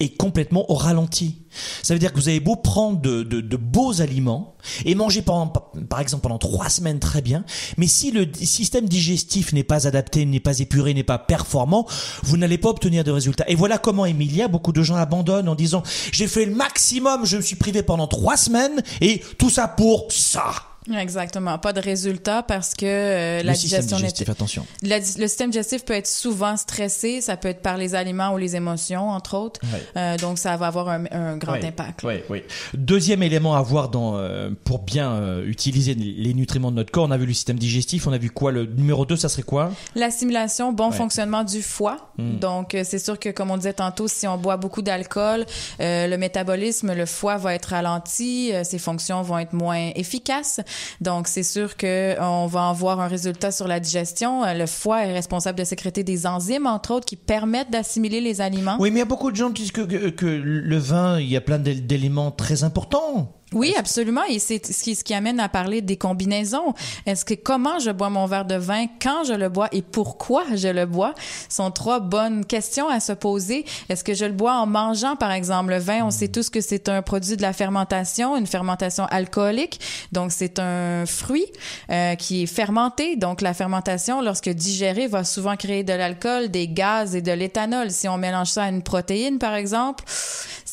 est 0.00 0.16
complètement 0.16 0.70
au 0.70 0.74
ralenti. 0.74 1.38
Ça 1.82 1.94
veut 1.94 2.00
dire 2.00 2.12
que 2.12 2.18
vous 2.18 2.28
avez 2.28 2.40
beau 2.40 2.56
prendre 2.56 3.00
de, 3.00 3.56
beaux 3.56 4.00
aliments 4.02 4.54
et 4.84 4.94
manger 4.94 5.22
par 5.22 6.00
exemple 6.00 6.22
pendant 6.22 6.38
trois 6.38 6.68
semaines 6.68 6.98
très 6.98 7.22
bien, 7.22 7.44
mais 7.78 7.86
si 7.86 8.10
le 8.10 8.26
système 8.34 8.88
digestif 8.88 9.52
n'est 9.52 9.64
pas 9.64 9.86
adapté, 9.86 10.26
n'est 10.26 10.40
pas 10.40 10.58
épuré, 10.58 10.92
n'est 10.92 11.02
pas 11.02 11.18
performant, 11.18 11.86
vous 12.22 12.36
n'allez 12.36 12.58
pas 12.58 12.68
obtenir 12.68 13.04
de 13.04 13.10
résultats. 13.10 13.48
Et 13.48 13.54
voilà 13.54 13.78
comment 13.78 14.04
Emilia, 14.04 14.48
beaucoup 14.48 14.72
de 14.72 14.82
gens 14.82 14.96
abandonnent 14.96 15.48
en 15.48 15.54
disant 15.54 15.82
j'ai 16.12 16.28
fait 16.28 16.44
le 16.44 16.54
maximum, 16.54 17.24
je 17.24 17.38
me 17.38 17.42
suis 17.42 17.56
privé 17.56 17.82
pendant 17.82 18.06
trois 18.06 18.36
semaines 18.36 18.82
et 19.00 19.22
tout 19.38 19.50
ça 19.50 19.68
pour 19.68 20.06
ça. 20.10 20.52
Exactement, 20.94 21.58
pas 21.58 21.72
de 21.72 21.80
résultat 21.80 22.42
parce 22.42 22.74
que 22.74 22.86
euh, 22.86 23.42
la 23.42 23.52
digestion 23.54 23.96
digestif, 23.96 24.28
attention. 24.28 24.66
le 24.82 25.00
système 25.00 25.50
digestif 25.50 25.84
peut 25.84 25.94
être 25.94 26.06
souvent 26.06 26.56
stressé, 26.56 27.20
ça 27.20 27.36
peut 27.36 27.48
être 27.48 27.62
par 27.62 27.76
les 27.76 27.94
aliments 27.94 28.32
ou 28.32 28.38
les 28.38 28.54
émotions 28.56 29.10
entre 29.10 29.36
autres. 29.36 29.60
Euh, 29.96 30.16
donc 30.18 30.38
ça 30.38 30.56
va 30.56 30.68
avoir 30.68 30.88
un, 30.88 31.36
grand 31.36 31.54
impact. 31.54 32.02
Oui, 32.04 32.14
oui. 32.30 32.42
Deuxième 32.74 33.22
élément 33.22 33.56
à 33.56 33.62
voir 33.62 33.88
dans 33.88 34.16
euh, 34.16 34.50
pour 34.64 34.80
bien 34.80 35.12
euh, 35.12 35.46
utiliser 35.46 35.94
les 35.94 36.34
nutriments 36.34 36.70
de 36.70 36.76
notre 36.76 36.92
corps, 36.92 37.04
on 37.04 37.10
a 37.10 37.16
vu 37.16 37.26
le 37.26 37.34
système 37.34 37.58
digestif, 37.58 38.06
on 38.06 38.12
a 38.12 38.18
vu 38.18 38.30
quoi? 38.30 38.52
Le 38.52 38.66
numéro 38.66 39.04
2, 39.04 39.16
ça 39.16 39.28
serait 39.28 39.42
quoi? 39.42 39.72
L'assimilation, 39.94 40.72
bon 40.72 40.90
fonctionnement 40.90 41.42
du 41.44 41.62
foie. 41.62 42.10
Hmm. 42.18 42.38
Donc 42.38 42.76
c'est 42.84 42.98
sûr 42.98 43.18
que 43.18 43.30
comme 43.30 43.50
on 43.50 43.56
disait 43.56 43.72
tantôt, 43.72 44.08
si 44.08 44.26
on 44.26 44.38
boit 44.38 44.56
beaucoup 44.56 44.82
d'alcool, 44.82 45.46
le 45.80 46.16
métabolisme, 46.16 46.94
le 46.94 47.06
foie 47.06 47.36
va 47.36 47.54
être 47.54 47.66
ralenti, 47.66 48.52
ses 48.62 48.78
fonctions 48.78 49.22
vont 49.22 49.38
être 49.38 49.52
moins 49.52 49.90
efficaces. 49.94 50.60
Donc, 51.00 51.28
c'est 51.28 51.42
sûr 51.42 51.76
que 51.76 52.18
on 52.20 52.46
va 52.46 52.68
avoir 52.68 53.00
un 53.00 53.08
résultat 53.08 53.50
sur 53.50 53.68
la 53.68 53.80
digestion. 53.80 54.44
Euh, 54.44 54.54
le 54.54 54.66
foie 54.66 55.06
est 55.06 55.12
responsable 55.12 55.58
de 55.58 55.64
sécréter 55.64 56.04
des 56.04 56.26
enzymes, 56.26 56.66
entre 56.66 56.92
autres, 56.92 57.06
qui 57.06 57.16
permettent 57.16 57.70
d'assimiler 57.70 58.20
les 58.20 58.40
aliments. 58.40 58.76
Oui, 58.78 58.90
mais 58.90 58.96
il 58.96 59.00
y 59.00 59.02
a 59.02 59.06
beaucoup 59.06 59.30
de 59.30 59.36
gens 59.36 59.52
qui 59.52 59.62
disent 59.62 59.72
que, 59.72 60.10
que 60.10 60.26
le 60.26 60.78
vin, 60.78 61.20
il 61.20 61.28
y 61.28 61.36
a 61.36 61.40
plein 61.40 61.58
d'éléments 61.58 62.30
très 62.30 62.64
importants. 62.64 63.35
Oui, 63.52 63.74
absolument. 63.78 64.24
Et 64.28 64.40
c'est 64.40 64.64
ce 64.66 65.04
qui, 65.04 65.14
amène 65.14 65.38
à 65.38 65.48
parler 65.48 65.80
des 65.80 65.96
combinaisons. 65.96 66.74
Est-ce 67.06 67.24
que 67.24 67.34
comment 67.34 67.78
je 67.78 67.90
bois 67.92 68.10
mon 68.10 68.26
verre 68.26 68.44
de 68.44 68.56
vin, 68.56 68.86
quand 69.00 69.22
je 69.22 69.34
le 69.34 69.48
bois 69.48 69.68
et 69.70 69.82
pourquoi 69.82 70.42
je 70.54 70.66
le 70.66 70.84
bois 70.84 71.14
sont 71.48 71.70
trois 71.70 72.00
bonnes 72.00 72.44
questions 72.44 72.88
à 72.88 72.98
se 72.98 73.12
poser. 73.12 73.64
Est-ce 73.88 74.02
que 74.02 74.14
je 74.14 74.24
le 74.24 74.32
bois 74.32 74.54
en 74.54 74.66
mangeant, 74.66 75.14
par 75.14 75.30
exemple? 75.30 75.70
Le 75.70 75.78
vin, 75.78 76.04
on 76.04 76.10
sait 76.10 76.26
tous 76.26 76.50
que 76.50 76.60
c'est 76.60 76.88
un 76.88 77.02
produit 77.02 77.36
de 77.36 77.42
la 77.42 77.52
fermentation, 77.52 78.36
une 78.36 78.48
fermentation 78.48 79.06
alcoolique. 79.06 79.80
Donc, 80.10 80.32
c'est 80.32 80.58
un 80.58 81.06
fruit 81.06 81.46
euh, 81.90 82.16
qui 82.16 82.42
est 82.42 82.46
fermenté. 82.46 83.14
Donc, 83.14 83.42
la 83.42 83.54
fermentation, 83.54 84.22
lorsque 84.22 84.48
digérée, 84.48 85.06
va 85.06 85.22
souvent 85.22 85.56
créer 85.56 85.84
de 85.84 85.92
l'alcool, 85.92 86.48
des 86.48 86.66
gaz 86.66 87.14
et 87.14 87.22
de 87.22 87.32
l'éthanol. 87.32 87.92
Si 87.92 88.08
on 88.08 88.18
mélange 88.18 88.48
ça 88.48 88.64
à 88.64 88.68
une 88.68 88.82
protéine, 88.82 89.38
par 89.38 89.54
exemple, 89.54 90.02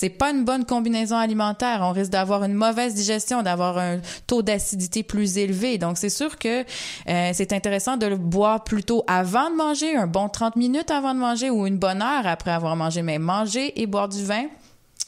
c'est 0.03 0.09
pas 0.09 0.31
une 0.31 0.43
bonne 0.43 0.65
combinaison 0.65 1.15
alimentaire. 1.15 1.79
On 1.81 1.93
risque 1.93 2.11
d'avoir 2.11 2.43
une 2.43 2.55
mauvaise 2.55 2.93
digestion, 2.93 3.41
d'avoir 3.41 3.77
un 3.77 4.01
taux 4.27 4.41
d'acidité 4.41 5.01
plus 5.01 5.37
élevé. 5.37 5.77
Donc, 5.77 5.97
c'est 5.97 6.09
sûr 6.09 6.37
que 6.37 6.65
euh, 7.07 7.31
c'est 7.31 7.53
intéressant 7.53 7.95
de 7.95 8.07
le 8.07 8.17
boire 8.17 8.65
plutôt 8.65 9.05
avant 9.07 9.49
de 9.49 9.55
manger, 9.55 9.95
un 9.95 10.05
bon 10.05 10.27
30 10.27 10.57
minutes 10.57 10.91
avant 10.91 11.13
de 11.13 11.19
manger 11.19 11.49
ou 11.49 11.65
une 11.65 11.77
bonne 11.77 12.01
heure 12.01 12.27
après 12.27 12.51
avoir 12.51 12.75
mangé. 12.75 13.01
Mais 13.01 13.17
manger 13.17 13.81
et 13.81 13.87
boire 13.87 14.09
du 14.09 14.25
vin, 14.25 14.47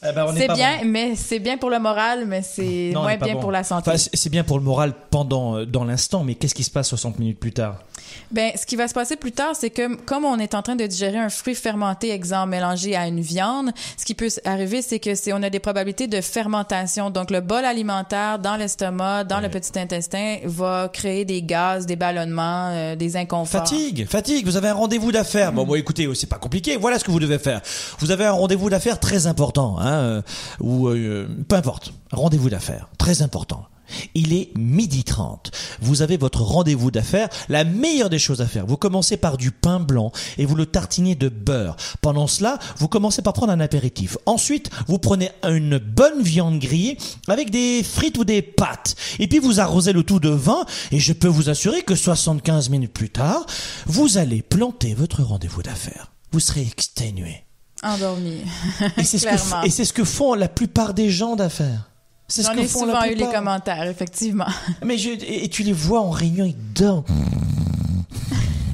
eh 0.02 0.12
ben, 0.12 0.26
c'est 0.36 0.48
bien, 0.48 0.80
mais 0.84 1.16
c'est 1.16 1.38
bien 1.38 1.56
pour 1.56 1.70
le 1.70 1.78
moral, 1.78 2.26
mais 2.26 2.42
c'est 2.42 2.92
moins 2.92 3.16
bien 3.16 3.36
pour 3.36 3.50
la 3.50 3.64
santé. 3.64 3.92
c'est 3.96 4.30
bien 4.30 4.44
pour 4.44 4.58
le 4.58 4.64
moral 4.64 4.92
pendant, 5.10 5.56
euh, 5.56 5.64
dans 5.64 5.84
l'instant, 5.84 6.22
mais 6.22 6.34
qu'est-ce 6.34 6.54
qui 6.54 6.64
se 6.64 6.70
passe 6.70 6.88
60 6.88 7.18
minutes 7.18 7.40
plus 7.40 7.52
tard? 7.52 7.78
Ben, 8.30 8.52
ce 8.56 8.66
qui 8.66 8.76
va 8.76 8.88
se 8.88 8.94
passer 8.94 9.16
plus 9.16 9.32
tard, 9.32 9.54
c'est 9.54 9.70
que 9.70 9.96
comme 9.96 10.24
on 10.24 10.38
est 10.38 10.54
en 10.54 10.62
train 10.62 10.76
de 10.76 10.84
digérer 10.84 11.18
un 11.18 11.28
fruit 11.28 11.54
fermenté, 11.54 12.10
exemple 12.10 12.50
mélangé 12.50 12.94
à 12.94 13.06
une 13.06 13.20
viande, 13.20 13.70
ce 13.96 14.04
qui 14.04 14.14
peut 14.14 14.28
arriver, 14.44 14.82
c'est 14.82 14.98
que 14.98 15.14
c'est 15.14 15.32
on 15.32 15.42
a 15.42 15.50
des 15.50 15.60
probabilités 15.60 16.06
de 16.08 16.20
fermentation. 16.20 17.10
Donc 17.10 17.30
le 17.30 17.40
bol 17.40 17.64
alimentaire 17.64 18.38
dans 18.38 18.56
l'estomac, 18.56 19.24
dans 19.24 19.40
le 19.40 19.48
petit 19.48 19.78
intestin, 19.78 20.38
va 20.44 20.90
créer 20.92 21.24
des 21.24 21.42
gaz, 21.42 21.86
des 21.86 21.96
ballonnements, 21.96 22.70
euh, 22.72 22.96
des 22.96 23.16
inconforts. 23.16 23.60
Fatigue, 23.60 24.06
fatigue. 24.08 24.44
Vous 24.44 24.56
avez 24.56 24.68
un 24.68 24.74
rendez-vous 24.74 25.12
d'affaires. 25.12 25.52
Bon, 25.52 25.64
bon, 25.64 25.74
écoutez, 25.76 26.08
c'est 26.14 26.28
pas 26.28 26.38
compliqué. 26.38 26.76
Voilà 26.76 26.98
ce 26.98 27.04
que 27.04 27.10
vous 27.10 27.20
devez 27.20 27.38
faire. 27.38 27.60
Vous 27.98 28.10
avez 28.10 28.26
un 28.26 28.32
rendez-vous 28.32 28.68
d'affaires 28.68 29.00
très 29.00 29.26
important, 29.26 29.78
hein, 29.78 29.85
euh, 29.94 30.22
ou 30.60 30.88
euh, 30.88 31.28
peu 31.48 31.56
importe, 31.56 31.92
rendez-vous 32.10 32.50
d'affaires 32.50 32.88
très 32.98 33.22
important. 33.22 33.66
Il 34.14 34.32
est 34.32 34.50
midi 34.56 35.04
30. 35.04 35.50
Vous 35.80 36.02
avez 36.02 36.16
votre 36.16 36.42
rendez-vous 36.42 36.90
d'affaires. 36.90 37.28
La 37.48 37.64
meilleure 37.64 38.10
des 38.10 38.18
choses 38.18 38.40
à 38.40 38.46
faire. 38.46 38.66
Vous 38.66 38.76
commencez 38.76 39.16
par 39.16 39.36
du 39.36 39.50
pain 39.50 39.80
blanc 39.80 40.12
et 40.38 40.44
vous 40.44 40.54
le 40.54 40.66
tartinez 40.66 41.14
de 41.14 41.28
beurre. 41.28 41.76
Pendant 42.00 42.26
cela, 42.26 42.58
vous 42.78 42.88
commencez 42.88 43.22
par 43.22 43.32
prendre 43.32 43.52
un 43.52 43.60
apéritif. 43.60 44.18
Ensuite, 44.26 44.70
vous 44.88 44.98
prenez 44.98 45.30
une 45.44 45.78
bonne 45.78 46.22
viande 46.22 46.58
grillée 46.58 46.98
avec 47.28 47.50
des 47.50 47.82
frites 47.82 48.18
ou 48.18 48.24
des 48.24 48.42
pâtes. 48.42 48.96
Et 49.18 49.28
puis 49.28 49.38
vous 49.38 49.60
arrosez 49.60 49.92
le 49.92 50.02
tout 50.02 50.20
de 50.20 50.30
vin 50.30 50.64
et 50.90 50.98
je 50.98 51.12
peux 51.12 51.28
vous 51.28 51.48
assurer 51.48 51.82
que 51.82 51.94
75 51.94 52.70
minutes 52.70 52.92
plus 52.92 53.10
tard, 53.10 53.46
vous 53.86 54.18
allez 54.18 54.42
planter 54.42 54.94
votre 54.94 55.22
rendez-vous 55.22 55.62
d'affaires. 55.62 56.10
Vous 56.32 56.40
serez 56.40 56.62
exténué. 56.62 57.45
Endormi. 57.86 58.40
et 58.96 59.04
c'est 59.04 59.84
ce 59.84 59.92
que 59.92 60.04
font 60.04 60.34
la 60.34 60.48
plupart 60.48 60.94
des 60.94 61.10
gens 61.10 61.36
d'affaires. 61.36 61.88
J'en 62.28 62.54
ai 62.54 62.66
souvent 62.66 63.04
eu 63.04 63.14
les 63.14 63.26
commentaires, 63.26 63.84
effectivement. 63.84 64.46
Mais 64.84 64.98
je, 64.98 65.10
et, 65.10 65.48
tu 65.48 65.62
les 65.62 65.72
vois 65.72 66.00
en 66.00 66.10
réunion, 66.10 66.44
ils 66.44 66.56
dorment. 66.74 67.04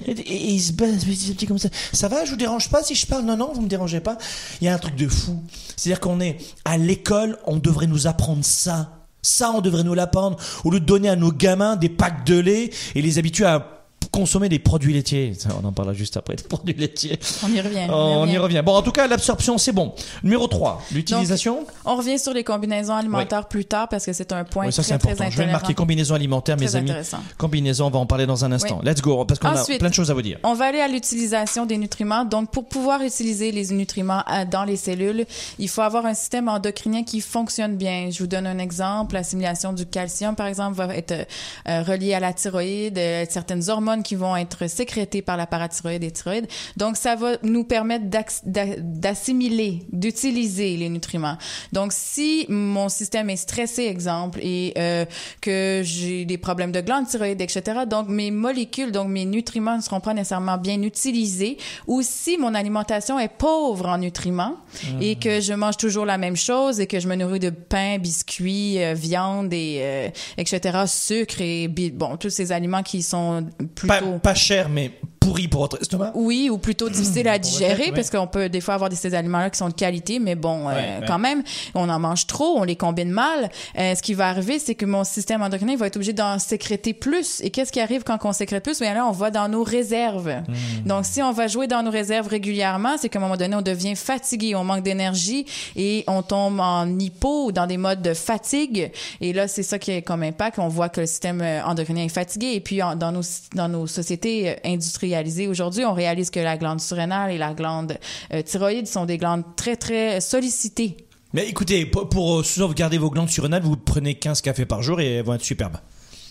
et, 0.07 0.53
ils 0.53 0.61
se 0.61 0.73
baissent 0.73 1.05
petit 1.05 1.47
comme 1.47 1.59
ça. 1.59 1.69
Ça 1.93 2.09
va, 2.09 2.25
je 2.25 2.31
vous 2.31 2.37
dérange 2.37 2.71
pas 2.71 2.83
si 2.83 2.95
je 2.95 3.07
parle? 3.07 3.25
Non, 3.25 3.37
non, 3.37 3.53
vous 3.55 3.61
me 3.61 3.69
dérangez 3.69 4.01
pas. 4.01 4.17
Il 4.61 4.65
y 4.65 4.69
a 4.69 4.75
un 4.75 4.79
truc 4.79 4.97
de 4.97 5.07
fou. 5.07 5.43
C'est-à-dire 5.77 6.01
qu'on 6.01 6.21
est 6.21 6.39
à 6.65 6.79
l'école, 6.79 7.39
on 7.47 7.57
devrait 7.57 7.87
nous 7.87 8.07
apprendre 8.07 8.45
ça. 8.45 9.03
Ça, 9.21 9.53
on 9.55 9.61
devrait 9.61 9.85
nous 9.85 9.95
l'apprendre. 9.95 10.39
Au 10.65 10.71
lieu 10.71 10.81
de 10.81 10.87
donner 10.87 11.11
à 11.11 11.17
nos 11.17 11.31
gamins 11.31 11.77
des 11.77 11.91
packs 11.91 12.25
de 12.25 12.39
lait 12.39 12.71
et 12.95 13.03
les 13.03 13.19
habituer 13.19 13.45
à 13.45 13.82
consommer 14.11 14.49
des 14.49 14.59
produits 14.59 14.93
laitiers. 14.93 15.33
On 15.63 15.67
en 15.67 15.73
parlera 15.73 15.95
juste 15.95 16.17
après, 16.17 16.37
des 16.37 16.43
produits 16.43 16.75
laitiers. 16.75 17.19
On 17.45 17.53
y 17.53 17.61
revient. 17.61 17.87
On, 17.91 18.27
y, 18.27 18.39
revient. 18.39 18.63
Bon, 18.65 18.75
en 18.75 18.83
tout 18.83 18.93
cas, 18.93 19.07
l'absorption, 19.07 19.59
c'est 19.59 19.73
bon. 19.73 19.95
Numéro 20.23 20.47
3, 20.47 20.83
l'utilisation. 20.93 21.67
On 21.85 21.97
revient 21.97 22.19
sur 22.19 22.33
les 22.33 22.45
combinaisons 22.45 22.95
alimentaires 22.95 23.49
plus 23.49 23.65
tard 23.65 23.89
parce 23.89 24.07
que 24.07 24.13
c'est 24.13 24.33
un 24.33 24.45
point 24.45 24.67
oui, 24.67 24.73
ça, 24.73 24.83
très, 24.83 24.95
important. 24.95 25.31
Je 25.31 25.37
vais 25.37 25.47
marquer 25.47 25.75
combinaisons 25.75 26.15
alimentaires, 26.15 26.57
mes 26.57 26.77
amis. 26.77 26.93
Combinaisons, 27.39 27.87
on 27.87 27.91
va 27.91 27.99
en 27.99 28.07
parler 28.07 28.27
dans 28.27 28.45
un 28.45 28.53
instant. 28.53 28.81
Let's 28.83 29.01
go, 29.01 29.25
parce 29.25 29.39
qu'on 29.39 29.49
a 29.49 29.65
plein 29.79 29.89
de 29.89 29.95
choses 29.95 30.11
à 30.11 30.15
vous 30.15 30.23
dire. 30.23 30.39
On 30.43 30.55
va 30.55 30.67
aller 30.67 30.81
à 30.81 30.89
l'utilisation 30.89 31.67
des 31.67 31.79
nutriments. 31.79 32.25
Donc, 32.25 32.51
pour 32.51 32.67
pouvoir 32.67 33.03
utiliser 33.03 33.53
les 33.53 33.69
nutriments 33.69 34.23
euh, 34.31 34.45
dans 34.45 34.65
les 34.65 34.77
cellules, 34.77 35.27
il 35.59 35.69
faut 35.69 35.83
avoir 35.83 36.07
un 36.07 36.15
système 36.15 36.49
endocrinien 36.49 37.05
qui 37.05 37.21
fonctionne 37.21 37.77
bien. 37.77 38.09
Je 38.11 38.19
vous 38.19 38.27
donne 38.27 38.47
un 38.47 38.59
exemple. 38.59 39.15
L'assimilation 39.15 39.73
du 39.73 39.87
calcium, 39.87 40.35
par 40.35 40.47
exemple, 40.47 40.77
va 40.77 40.95
être 40.97 41.27
euh, 41.69 41.83
reliée 41.83 42.15
à 42.15 42.21
la 42.21 42.33
thyroïde, 42.33 42.99
euh, 42.99 43.25
certaines 43.29 43.69
hormones 43.69 43.92
hormones 43.93 44.03
qui 44.03 44.15
vont 44.15 44.37
être 44.37 44.69
sécrétées 44.69 45.23
par 45.23 45.37
la 45.37 45.47
parathyroïde 45.47 46.05
et 46.05 46.11
thyroïde. 46.11 46.47
Donc, 46.77 46.97
ça 46.97 47.15
va 47.15 47.33
nous 47.43 47.65
permettre 47.65 48.05
d'assimiler, 48.45 49.83
d'utiliser 49.93 50.77
les 50.77 50.89
nutriments. 50.89 51.37
Donc, 51.73 51.93
si 51.93 52.47
mon 52.49 52.89
système 52.89 53.31
est 53.31 53.37
stressé, 53.37 53.85
exemple, 53.85 54.41
et 54.43 54.73
euh, 54.79 55.05
que 55.41 55.83
j'ai 55.85 56.25
des 56.25 56.39
problèmes 56.39 56.73
de 56.73 56.81
glandes 56.81 57.07
thyroïdes, 57.07 57.41
etc., 57.41 57.81
donc 57.89 58.09
mes 58.09 58.31
molécules, 58.31 58.93
donc 58.93 59.09
mes 59.09 59.25
nutriments 59.25 59.77
ne 59.77 59.83
seront 59.83 60.01
pas 60.01 60.15
nécessairement 60.15 60.59
bien 60.59 60.83
utilisés. 60.83 61.59
Ou 61.87 62.03
si 62.03 62.39
mon 62.39 62.55
alimentation 62.55 63.19
est 63.19 63.29
pauvre 63.29 63.87
en 63.89 63.99
nutriments 63.99 64.57
et 65.01 65.17
que 65.17 65.41
je 65.41 65.53
mange 65.53 65.77
toujours 65.77 66.05
la 66.05 66.19
même 66.19 66.37
chose 66.37 66.81
et 66.81 66.87
que 66.87 67.01
je 67.01 67.09
me 67.09 67.15
nourris 67.15 67.39
de 67.39 67.51
pain, 67.51 67.99
biscuits, 67.99 68.83
euh, 68.83 68.95
viande 68.95 69.53
et 69.53 69.79
euh, 69.81 70.09
etc., 70.39 70.79
sucre 70.87 71.41
et 71.41 71.69
bon 71.69 72.17
tous 72.17 72.31
ces 72.31 72.53
aliments 72.53 72.83
qui 72.83 73.03
sont 73.03 73.47
pas, 73.87 74.35
chers 74.35 74.69
mais 74.69 74.93
pourri 75.23 75.49
pour 75.49 75.63
votre 75.63 75.81
estomac? 75.81 76.13
Oui, 76.15 76.51
ou 76.51 76.59
plutôt 76.59 76.89
difficile 76.89 77.29
à 77.29 77.39
digérer 77.39 77.93
parce 77.95 78.11
qu'on 78.11 78.27
peut 78.27 78.49
des 78.49 78.61
fois 78.61 78.75
avoir 78.75 78.91
des, 78.91 78.97
ces 78.97 79.15
aliments-là 79.15 79.51
qui 79.51 79.59
sont 79.59 79.69
de 79.69 79.75
qualité, 79.75 80.19
mais 80.19 80.35
bon, 80.35 80.69
euh, 80.69 81.01
quand 81.07 81.19
même, 81.19 81.43
on 81.75 81.89
en 81.89 81.99
mange 81.99 82.27
trop, 82.27 82.59
on 82.59 82.65
les 82.65 82.77
combine 82.77 83.11
mal. 83.11 83.51
Euh, 83.79 83.95
ce 83.95 84.03
qui 84.03 84.15
va 84.15 84.29
arriver, 84.29 84.59
c'est 84.59 84.75
que 84.75 84.87
mon 84.87 85.05
système 85.05 85.43
endocrinien 85.43 85.77
va 85.77 85.87
être 85.87 85.97
obligé 85.97 86.13
d'en 86.13 86.39
sécréter 86.39 86.95
plus. 86.95 87.41
Et 87.43 87.51
qu'est-ce 87.51 87.73
qui 87.73 87.81
arrive 87.81 88.03
quand 88.03 88.19
on 88.25 88.33
sécrète 88.33 88.63
plus? 88.63 88.81
Bien 88.81 88.95
là, 88.95 89.07
on 89.07 89.13
va 89.13 89.31
dans 89.31 89.49
nos 89.49 89.63
réserves. 89.63 90.43
Hmm. 90.49 90.87
Donc, 90.87 91.05
si 91.05 91.23
on 91.23 91.33
va 91.33 91.49
jouer 91.49 91.67
dans 91.67 91.83
nos 91.83 91.91
réserves 91.91 92.29
régulièrement, 92.29 92.97
c'est 92.99 93.09
qu'à 93.09 93.19
un 93.19 93.23
moment 93.23 93.37
donné, 93.37 93.57
on 93.57 93.63
devient 93.63 93.97
fatigué, 93.97 94.55
on 94.55 94.65
manque 94.65 94.83
d'énergie 94.83 95.47
et 95.77 96.05
on 96.07 96.23
tombe 96.23 96.61
en 96.61 96.99
hypo 96.99 97.47
ou 97.47 97.53
dans 97.53 97.67
des 97.67 97.77
modes 97.77 98.03
de 98.03 98.15
fatigue. 98.15 98.91
Et 99.21 99.33
là, 99.33 99.49
c'est 99.49 99.63
ça 99.63 99.79
qui 99.79 99.93
est 99.93 100.03
comme 100.03 100.23
impact. 100.23 100.59
On 100.59 100.69
voit 100.69 100.89
que 100.89 101.01
le 101.01 101.07
système 101.07 101.41
euh, 101.41 101.65
endocrinien 101.65 102.05
est 102.05 102.09
fatigué. 102.09 102.53
Et 102.55 102.61
puis, 102.61 102.81
dans 102.97 103.13
nos, 103.13 103.23
dans 103.55 103.69
nos 103.69 103.87
sociétés 103.87 104.57
industrielles, 104.65 105.12
Aujourd'hui, 105.49 105.85
on 105.85 105.93
réalise 105.93 106.31
que 106.31 106.41
la 106.41 106.57
glande 106.57 106.81
surrénale 106.81 107.31
et 107.31 107.39
la 107.39 107.55
glande 107.55 107.99
euh, 108.33 108.43
thyroïde 108.43 108.87
sont 108.87 109.05
des 109.05 109.19
glandes 109.19 109.45
très, 109.57 109.77
très 109.77 110.21
sollicitées. 110.21 110.97
Mais 111.33 111.49
écoutez, 111.49 111.87
pour, 111.87 112.41
euh, 112.41 112.43
sauvegarder 112.43 112.99
vos 112.99 113.11
glandes 113.11 113.31
surrénales, 113.31 113.63
vous 113.63 113.77
prenez 113.77 114.15
15 114.15 114.41
cafés 114.41 114.67
par 114.67 114.83
jour 114.83 115.01
et 115.01 115.17
elles 115.17 115.25
vont 115.25 115.35
être 115.35 115.45
superbes. 115.45 115.77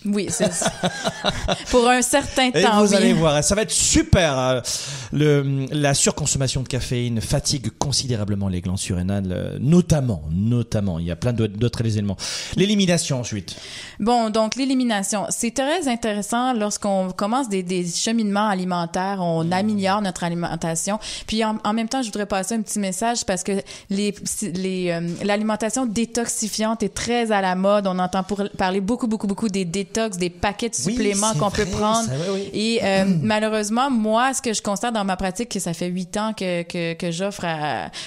Oui, 0.05 0.27
c'est 0.29 0.49
pour 1.69 1.87
un 1.87 2.01
certain 2.01 2.49
temps. 2.49 2.83
vous 2.83 2.95
allez 2.95 3.13
voir, 3.13 3.43
ça 3.43 3.53
va 3.53 3.61
être 3.61 3.71
super. 3.71 4.39
Euh, 4.39 4.61
le, 5.13 5.67
la 5.71 5.93
surconsommation 5.93 6.63
de 6.63 6.67
caféine 6.67 7.21
fatigue 7.21 7.69
considérablement 7.77 8.47
les 8.47 8.61
glandes 8.61 8.79
surrénales, 8.79 9.27
euh, 9.31 9.57
notamment, 9.59 10.23
notamment. 10.31 10.97
Il 10.97 11.05
y 11.05 11.11
a 11.11 11.15
plein 11.15 11.33
d'autres 11.33 11.81
éléments. 11.85 12.17
L'élimination 12.55 13.19
ensuite. 13.19 13.55
Bon, 13.99 14.31
donc 14.31 14.55
l'élimination, 14.55 15.27
c'est 15.29 15.53
très 15.53 15.87
intéressant 15.87 16.53
lorsqu'on 16.53 17.11
commence 17.11 17.47
des, 17.47 17.61
des, 17.61 17.85
cheminements 17.85 18.47
alimentaires, 18.47 19.19
on 19.19 19.43
mmh. 19.43 19.53
améliore 19.53 20.01
notre 20.01 20.23
alimentation. 20.23 20.99
Puis 21.27 21.43
en, 21.43 21.73
même 21.73 21.89
temps, 21.89 22.01
je 22.01 22.07
voudrais 22.07 22.25
passer 22.25 22.55
un 22.55 22.61
petit 22.61 22.79
message 22.79 23.23
parce 23.23 23.43
que 23.43 23.51
les, 23.91 24.15
les 24.41 24.89
euh, 24.89 25.07
l'alimentation 25.23 25.85
détoxifiante 25.85 26.81
est 26.81 26.93
très 26.93 27.31
à 27.31 27.41
la 27.41 27.53
mode. 27.53 27.85
On 27.85 27.99
entend 27.99 28.23
pour, 28.23 28.41
parler 28.57 28.81
beaucoup, 28.81 29.07
beaucoup, 29.07 29.27
beaucoup 29.27 29.47
des 29.47 29.63
détox 29.65 29.90
des 30.17 30.29
paquets 30.29 30.69
de 30.69 30.75
suppléments 30.75 31.33
qu'on 31.33 31.51
peut 31.51 31.65
prendre. 31.65 32.09
Et 32.53 32.79
euh, 32.83 33.05
malheureusement, 33.21 33.89
moi, 33.89 34.33
ce 34.33 34.41
que 34.41 34.53
je 34.53 34.61
constate 34.61 34.93
dans 34.93 35.03
ma 35.03 35.17
pratique, 35.17 35.49
que 35.49 35.59
ça 35.59 35.73
fait 35.73 35.87
huit 35.87 36.17
ans 36.17 36.33
que, 36.33 36.63
que, 36.63 36.93
que 36.93 37.11
j'offre 37.11 37.45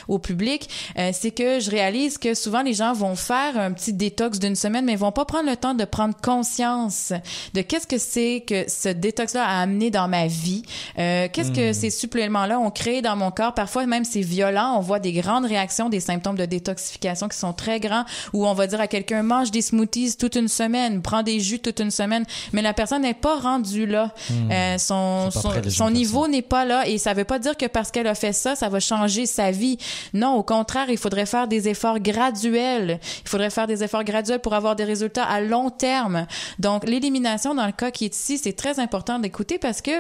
au 0.09 0.19
public, 0.19 0.69
euh, 0.99 1.11
c'est 1.13 1.31
que 1.31 1.61
je 1.61 1.71
réalise 1.71 2.19
que 2.19 2.35
souvent 2.35 2.63
les 2.63 2.75
gens 2.75 2.93
vont 2.93 3.17
faire 3.17 3.59
un 3.59 3.73
petit 3.73 3.93
détox 3.93 4.39
d'une 4.39 4.57
semaine, 4.57 4.85
mais 4.85 4.93
ils 4.93 4.99
vont 4.99 5.13
pas 5.13 5.25
prendre 5.25 5.49
le 5.49 5.57
temps 5.57 5.75
de 5.75 5.85
prendre 5.85 6.15
conscience 6.21 7.13
de 7.53 7.61
qu'est-ce 7.61 7.87
que 7.87 7.99
c'est 7.99 8.45
que 8.47 8.65
ce 8.69 8.89
détox-là 8.89 9.45
a 9.45 9.61
amené 9.63 9.91
dans 9.91 10.09
ma 10.09 10.27
vie, 10.27 10.63
euh, 10.99 11.29
qu'est-ce 11.33 11.53
que 11.53 11.71
hmm. 11.71 11.75
ces 11.75 11.91
suppléments-là 11.91 12.59
ont 12.59 12.71
créé 12.71 13.03
dans 13.03 13.17
mon 13.17 13.31
corps? 13.31 13.55
Parfois 13.55 13.87
même 13.87 14.05
c'est 14.05 14.21
violent, 14.21 14.77
on 14.77 14.81
voit 14.81 15.01
des 15.01 15.13
grandes 15.13 15.47
réactions, 15.47 15.89
des 15.89 16.01
symptômes 16.01 16.37
de 16.37 16.47
détoxification 16.47 17.29
qui 17.29 17.39
sont 17.39 17.53
très 17.53 17.81
grands, 17.81 18.05
où 18.33 18.47
on 18.47 18.55
va 18.55 18.67
dire 18.67 18.81
à 18.81 18.87
quelqu'un 18.87 19.23
mange 19.23 19.51
des 19.51 19.63
smoothies 19.63 20.17
toute 20.17 20.37
une 20.37 20.49
semaine, 20.49 21.03
prends 21.03 21.23
des 21.23 21.41
jus 21.41 21.59
toute 21.59 21.74
une 21.81 21.91
semaine, 21.91 22.25
mais 22.53 22.63
la 22.63 22.73
personne 22.73 23.03
n'est 23.03 23.15
pas 23.15 23.39
rendue 23.39 23.87
là. 23.87 24.13
Hmm. 24.31 24.51
Euh, 24.51 24.79
son 24.79 25.31
son, 25.31 25.91
niveau 25.91 26.29
n'est 26.29 26.43
pas 26.43 26.65
là 26.65 26.87
et 26.87 26.99
ça 26.99 27.15
veut 27.15 27.25
pas 27.25 27.39
dire 27.39 27.57
que 27.57 27.67
parce 27.67 27.91
qu'elle 27.91 28.07
a 28.07 28.15
fait 28.15 28.33
ça, 28.33 28.55
ça 28.55 28.69
va 28.69 28.81
changer 28.81 29.27
sa 29.27 29.51
vie. 29.51 29.79
Non, 30.13 30.35
au 30.35 30.43
contraire, 30.43 30.87
il 30.89 30.99
faudrait 30.99 31.27
faire 31.27 31.49
des 31.49 31.69
efforts 31.69 32.01
graduels. 32.01 32.99
Il 33.25 33.29
faudrait 33.29 33.51
faire 33.51 33.67
des 33.67 33.83
efforts 33.83 34.05
graduels 34.05 34.41
pour 34.41 34.55
avoir 34.55 34.77
des 34.77 34.85
résultats 34.85 35.25
à 35.25 35.41
long 35.41 35.71
terme. 35.71 36.27
Donc 36.59 36.89
l'élimination 36.89 37.55
dans 37.55 37.67
le 37.67 37.73
cas 37.73 37.91
qui 37.91 38.05
est 38.05 38.15
ici, 38.15 38.39
c'est 38.39 38.53
très 38.53 38.79
important 38.81 39.19
d'écouter 39.19 39.59
parce 39.59 39.81
que 39.81 39.91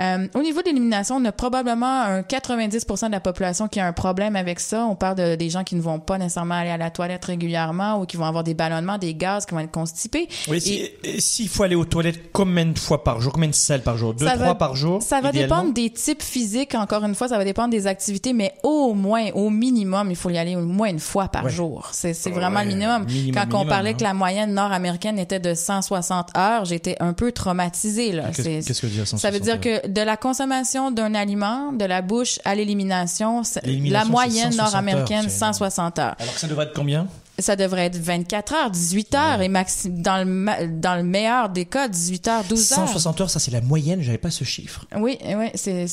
euh, 0.00 0.26
au 0.34 0.42
niveau 0.42 0.60
de 0.60 0.66
l'élimination, 0.66 1.16
on 1.16 1.24
a 1.24 1.32
probablement 1.32 2.02
un 2.02 2.20
90% 2.20 3.06
de 3.06 3.12
la 3.12 3.20
population 3.20 3.68
qui 3.68 3.80
a 3.80 3.86
un 3.86 3.92
problème 3.92 4.36
avec 4.36 4.60
ça. 4.60 4.86
On 4.86 4.96
parle 4.96 5.16
de, 5.16 5.34
des 5.34 5.50
gens 5.50 5.64
qui 5.64 5.74
ne 5.74 5.80
vont 5.80 6.00
pas 6.00 6.18
nécessairement 6.18 6.54
aller 6.54 6.70
à 6.70 6.76
la 6.76 6.90
toilette 6.90 7.24
régulièrement 7.24 8.00
ou 8.00 8.06
qui 8.06 8.16
vont 8.16 8.24
avoir 8.24 8.44
des 8.44 8.54
ballonnements, 8.54 8.98
des 8.98 9.14
gaz, 9.14 9.46
qui 9.46 9.54
vont 9.54 9.60
être 9.60 9.70
constipés. 9.70 10.28
Oui, 10.48 10.90
s'il 11.18 11.48
faut 11.48 11.62
aller 11.62 11.74
aux 11.74 11.84
toilettes 11.84 12.32
combien 12.32 12.66
de 12.66 12.78
fois 12.78 13.02
par 13.04 13.20
jour, 13.20 13.32
combien 13.32 13.48
de 13.48 13.54
salles 13.54 13.82
par 13.82 13.96
jour, 13.96 14.14
deux, 14.14 14.26
trois 14.26 14.54
par 14.56 14.76
jour 14.76 15.02
Ça 15.02 15.20
va 15.20 15.32
dépendre 15.32 15.72
des 15.72 15.90
types 15.90 16.22
physiques. 16.22 16.74
Encore 16.74 17.04
une 17.04 17.14
fois, 17.14 17.28
ça 17.28 17.38
va 17.38 17.44
dépendre 17.44 17.70
des 17.70 17.86
activités, 17.86 18.32
mais 18.32 18.54
au 18.62 18.94
moins, 18.94 19.30
au 19.34 19.50
minimum, 19.50 20.10
il 20.10 20.16
faut 20.16 20.30
y 20.30 20.38
aller 20.38 20.56
au 20.56 20.60
moins 20.60 20.88
une 20.88 21.00
fois 21.00 21.28
par 21.28 21.48
jour. 21.48 21.88
C'est 21.92 22.30
vraiment 22.30 22.60
le 22.60 22.68
minimum. 22.68 23.06
Quand 23.34 23.54
on 23.54 23.66
parlait 23.66 23.94
que 23.94 24.02
la 24.02 24.14
moyenne 24.14 24.54
nord-américaine 24.54 25.18
était 25.18 25.40
de 25.40 25.54
160 25.54 26.36
heures, 26.36 26.64
j'étais 26.64 26.96
un 27.00 27.12
peu 27.12 27.32
traumatisée. 27.32 28.12
Là. 28.12 28.30
Qu'est-ce 28.34 28.80
que 28.80 28.86
veut 28.86 28.92
dire 28.92 29.06
160 29.06 29.20
Ça 29.20 29.30
veut 29.30 29.40
dire 29.40 29.60
que 29.60 29.86
de 29.88 30.00
la 30.00 30.16
consommation 30.16 30.90
d'un 30.90 31.14
aliment, 31.14 31.72
de 31.72 31.84
la 31.84 32.02
bouche 32.02 32.38
à 32.44 32.54
l'élimination, 32.54 33.42
la 33.64 34.04
moyenne 34.04 34.54
nord-américaine, 34.56 35.28
160 35.28 35.98
heures. 35.98 36.16
Alors 36.18 36.34
que 36.34 36.40
ça 36.40 36.46
devrait 36.46 36.66
être 36.66 36.74
combien? 36.74 37.06
Ça 37.42 37.56
devrait 37.56 37.86
être 37.86 37.96
24 37.96 38.54
heures, 38.54 38.70
18 38.70 39.14
heures 39.14 39.40
et 39.42 39.48
maxi 39.48 39.90
dans 39.90 40.24
le 40.24 40.68
dans 40.80 40.96
le 40.96 41.02
meilleur 41.02 41.48
des 41.48 41.64
cas 41.66 41.88
18 41.88 42.28
heures, 42.28 42.44
12 42.48 42.72
heures. 42.72 42.78
160 42.88 43.20
heures, 43.20 43.30
ça 43.30 43.38
c'est 43.38 43.50
la 43.50 43.60
moyenne, 43.60 44.00
j'avais 44.02 44.18
pas 44.18 44.30
ce 44.30 44.44
chiffre. 44.44 44.86
Oui, 44.96 45.18
oui, 45.24 45.46
c'est 45.54 45.86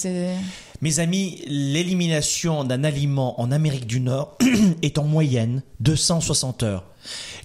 Mes 0.81 0.99
amis, 0.99 1.41
l'élimination 1.47 2.63
d'un 2.63 2.83
aliment 2.83 3.39
en 3.41 3.51
Amérique 3.51 3.87
du 3.87 3.99
Nord 3.99 4.37
est 4.81 4.97
en 4.97 5.03
moyenne 5.03 5.61
de 5.79 5.95
160 5.95 6.63
heures. 6.63 6.85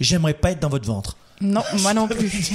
J'aimerais 0.01 0.35
pas 0.35 0.53
être 0.53 0.61
dans 0.61 0.69
votre 0.69 0.87
ventre. 0.87 1.17
Non, 1.41 1.63
moi 1.81 1.95
non 1.95 2.07
plus. 2.09 2.53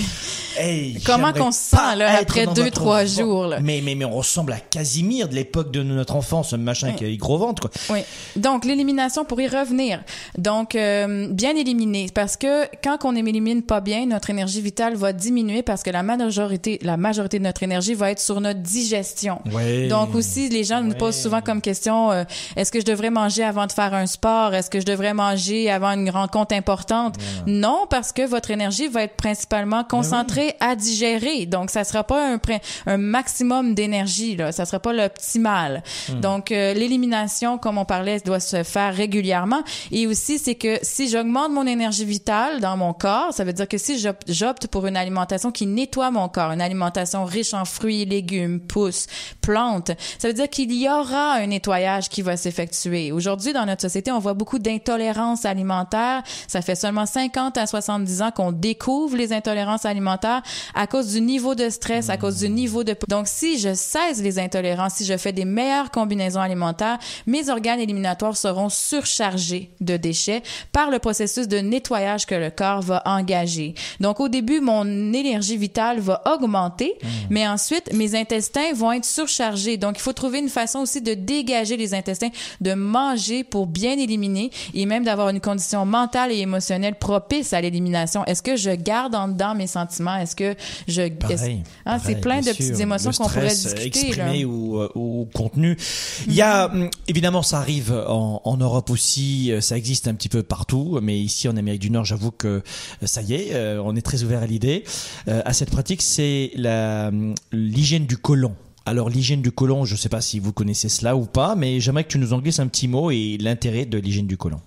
Comment 1.05 1.33
qu'on 1.33 1.51
se 1.51 1.59
sent 1.59 1.95
là 1.97 2.19
après 2.19 2.47
deux 2.47 2.71
trois 2.71 3.05
jours 3.05 3.47
là? 3.47 3.59
Mais 3.61 3.81
mais 3.83 3.95
mais 3.95 4.05
on 4.05 4.15
ressemble 4.15 4.53
à 4.53 4.59
Casimir 4.59 5.27
de 5.27 5.35
l'époque 5.35 5.71
de 5.71 5.83
notre 5.83 6.15
enfance, 6.15 6.53
un 6.53 6.57
machin 6.57 6.93
qui 6.93 7.05
a 7.05 7.15
gros 7.15 7.37
ventre 7.37 7.69
quoi. 7.69 7.71
Oui. 7.89 7.99
Donc 8.35 8.65
l'élimination 8.65 9.25
pour 9.25 9.39
y 9.41 9.47
revenir. 9.47 10.03
Donc 10.37 10.75
euh, 10.75 11.27
bien 11.31 11.55
éliminer 11.55 12.07
parce 12.13 12.37
que 12.37 12.65
quand 12.83 12.99
on 13.03 13.15
élimine 13.15 13.63
pas 13.63 13.81
bien, 13.81 14.05
notre 14.05 14.29
énergie 14.29 14.61
vitale 14.61 14.95
va 14.95 15.13
diminuer 15.13 15.63
parce 15.63 15.83
que 15.83 15.89
la 15.89 16.03
majorité 16.03 16.79
la 16.81 16.97
majorité 16.97 17.39
de 17.39 17.43
notre 17.43 17.63
énergie 17.63 17.93
va 17.93 18.11
être 18.11 18.19
sur 18.19 18.41
notre 18.41 18.59
digestion. 18.59 19.41
Donc 19.89 20.15
aussi 20.15 20.49
les 20.49 20.63
gens 20.63 20.81
nous 20.81 20.95
posent 20.95 21.21
souvent 21.21 21.41
comme 21.41 21.61
question 21.61 22.11
euh, 22.11 22.23
est-ce 22.55 22.71
que 22.71 22.79
je 22.79 22.85
devrais 22.85 23.09
manger 23.09 23.43
avant 23.43 23.67
de 23.67 23.71
faire 23.71 23.93
un 23.93 24.05
sport? 24.05 24.53
Est-ce 24.53 24.69
que 24.69 24.79
je 24.79 24.85
devrais 24.85 25.13
manger 25.13 25.69
avant 25.69 25.91
une 25.91 26.09
rencontre 26.09 26.55
importante? 26.55 27.15
Non, 27.47 27.85
parce 27.89 28.11
que 28.11 28.25
votre 28.25 28.51
énergie 28.51 28.87
va 28.87 29.03
être 29.03 29.15
principalement 29.15 29.83
ben 29.89 30.48
à 30.59 30.75
digérer. 30.75 31.45
Donc, 31.45 31.69
ça 31.69 31.83
sera 31.83 32.03
pas 32.03 32.33
un, 32.33 32.39
un 32.85 32.97
maximum 32.97 33.73
d'énergie, 33.73 34.35
là. 34.35 34.51
Ça 34.51 34.65
sera 34.65 34.79
pas 34.79 34.93
l'optimal. 34.93 35.83
Hmm. 36.09 36.19
Donc, 36.19 36.51
euh, 36.51 36.73
l'élimination, 36.73 37.57
comme 37.57 37.77
on 37.77 37.85
parlait, 37.85 38.19
doit 38.19 38.39
se 38.39 38.63
faire 38.63 38.93
régulièrement. 38.93 39.63
Et 39.91 40.07
aussi, 40.07 40.39
c'est 40.39 40.55
que 40.55 40.79
si 40.81 41.09
j'augmente 41.09 41.51
mon 41.51 41.65
énergie 41.65 42.05
vitale 42.05 42.59
dans 42.59 42.77
mon 42.77 42.93
corps, 42.93 43.33
ça 43.33 43.43
veut 43.43 43.53
dire 43.53 43.67
que 43.67 43.77
si 43.77 43.99
j'opte 44.27 44.67
pour 44.67 44.85
une 44.88 44.97
alimentation 44.97 45.51
qui 45.51 45.65
nettoie 45.65 46.12
mon 46.12 46.29
corps, 46.29 46.51
une 46.51 46.62
alimentation 46.62 47.25
riche 47.25 47.53
en 47.53 47.65
fruits, 47.65 48.05
légumes, 48.05 48.59
pousses, 48.59 49.07
plantes, 49.41 49.91
ça 50.17 50.27
veut 50.27 50.33
dire 50.33 50.49
qu'il 50.49 50.71
y 50.73 50.89
aura 50.89 51.33
un 51.33 51.47
nettoyage 51.47 52.09
qui 52.09 52.21
va 52.21 52.38
s'effectuer. 52.38 53.12
Aujourd'hui, 53.12 53.53
dans 53.53 53.65
notre 53.65 53.81
société, 53.81 54.12
on 54.12 54.19
voit 54.19 54.33
beaucoup 54.33 54.59
d'intolérances 54.59 55.45
alimentaires. 55.45 56.23
Ça 56.47 56.62
fait 56.62 56.75
seulement 56.75 57.05
50 57.05 57.57
à 57.57 57.67
70 57.67 58.21
ans 58.21 58.31
qu'on 58.31 58.51
découvre 58.51 59.15
les 59.15 59.33
intolérances 59.33 59.85
alimentaires 59.85 60.28
à 60.75 60.87
cause 60.87 61.13
du 61.13 61.21
niveau 61.21 61.55
de 61.55 61.69
stress, 61.69 62.09
à 62.09 62.17
cause 62.17 62.39
du 62.39 62.49
niveau 62.49 62.83
de... 62.83 62.95
Donc, 63.07 63.27
si 63.27 63.59
je 63.59 63.73
cesse 63.73 64.21
les 64.21 64.39
intolérances, 64.39 64.95
si 64.95 65.05
je 65.05 65.17
fais 65.17 65.33
des 65.33 65.45
meilleures 65.45 65.91
combinaisons 65.91 66.41
alimentaires, 66.41 66.99
mes 67.25 67.49
organes 67.49 67.79
éliminatoires 67.79 68.37
seront 68.37 68.69
surchargés 68.69 69.71
de 69.79 69.97
déchets 69.97 70.43
par 70.71 70.89
le 70.89 70.99
processus 70.99 71.47
de 71.47 71.57
nettoyage 71.57 72.25
que 72.25 72.35
le 72.35 72.49
corps 72.49 72.81
va 72.81 73.01
engager. 73.05 73.73
Donc, 73.99 74.19
au 74.19 74.29
début, 74.29 74.59
mon 74.59 74.85
énergie 75.13 75.57
vitale 75.57 75.99
va 75.99 76.21
augmenter, 76.33 76.95
mmh. 77.01 77.07
mais 77.29 77.47
ensuite, 77.47 77.93
mes 77.93 78.15
intestins 78.15 78.73
vont 78.73 78.91
être 78.91 79.05
surchargés. 79.05 79.77
Donc, 79.77 79.97
il 79.97 80.01
faut 80.01 80.13
trouver 80.13 80.39
une 80.39 80.49
façon 80.49 80.79
aussi 80.79 81.01
de 81.01 81.13
dégager 81.13 81.77
les 81.77 81.93
intestins, 81.93 82.29
de 82.61 82.73
manger 82.73 83.43
pour 83.43 83.67
bien 83.67 83.97
éliminer 83.97 84.51
et 84.73 84.85
même 84.85 85.03
d'avoir 85.03 85.29
une 85.29 85.39
condition 85.39 85.85
mentale 85.85 86.31
et 86.31 86.39
émotionnelle 86.39 86.95
propice 86.95 87.53
à 87.53 87.61
l'élimination. 87.61 88.25
Est-ce 88.25 88.41
que 88.41 88.55
je 88.55 88.71
garde 88.71 89.15
en 89.15 89.27
dedans 89.27 89.55
mes 89.55 89.67
sentiments? 89.67 90.17
Est-ce 90.21 90.36
que 90.36 90.55
je... 90.88 91.01
Hein, 91.86 91.99
c'est 92.03 92.21
plein 92.21 92.41
de 92.41 92.49
petites 92.51 92.79
émotions 92.79 93.12
qu'on 93.12 93.27
pourrait 93.27 93.49
discuter. 93.49 93.86
Exprimé 93.86 94.45
ou, 94.45 94.79
euh, 94.79 94.89
ou 94.95 95.27
contenu. 95.34 95.77
Il 96.27 96.34
y 96.34 96.41
a, 96.41 96.67
mm. 96.67 96.82
hum, 96.82 96.89
évidemment, 97.08 97.43
ça 97.43 97.60
arrive 97.60 97.91
en, 97.91 98.41
en, 98.43 98.58
Europe 98.58 98.89
aussi, 98.89 99.51
ça 99.62 99.77
existe 99.77 100.08
un 100.08 100.13
petit 100.13 100.29
peu 100.29 100.43
partout, 100.43 100.99
mais 101.01 101.17
ici 101.19 101.47
en 101.47 101.55
Amérique 101.55 101.82
du 101.82 101.89
Nord, 101.89 102.05
j'avoue 102.05 102.32
que 102.32 102.62
ça 103.03 103.21
y 103.21 103.34
est, 103.34 103.77
on 103.77 103.95
est 103.95 104.01
très 104.01 104.23
ouvert 104.23 104.41
à 104.43 104.45
l'idée, 104.45 104.84
à 105.27 105.53
cette 105.53 105.69
pratique, 105.69 106.01
c'est 106.01 106.51
hum, 106.58 107.36
l'hygiène 107.51 108.05
du 108.05 108.17
côlon. 108.17 108.55
Alors 108.89 109.10
l'hygiène 109.10 109.43
du 109.43 109.51
côlon, 109.51 109.86
je 109.86 109.93
ne 109.93 109.99
sais 109.99 110.10
pas 110.10 110.19
si 110.19 110.39
vous 110.39 110.51
connaissez 110.51 110.89
cela 110.89 111.15
ou 111.15 111.25
pas, 111.25 111.55
mais 111.55 111.79
j'aimerais 111.79 112.05
que 112.05 112.10
tu 112.10 112.17
nous 112.17 112.34
en 112.34 112.39
glisses 112.39 112.60
un 112.60 112.67
petit 112.67 112.88
mot 112.88 113.12
et 113.12 113.38
l'intérêt 113.39 113.86
de 113.86 113.99
l'hygiène 113.99 114.25
du 114.25 114.36
côlon. 114.36 114.60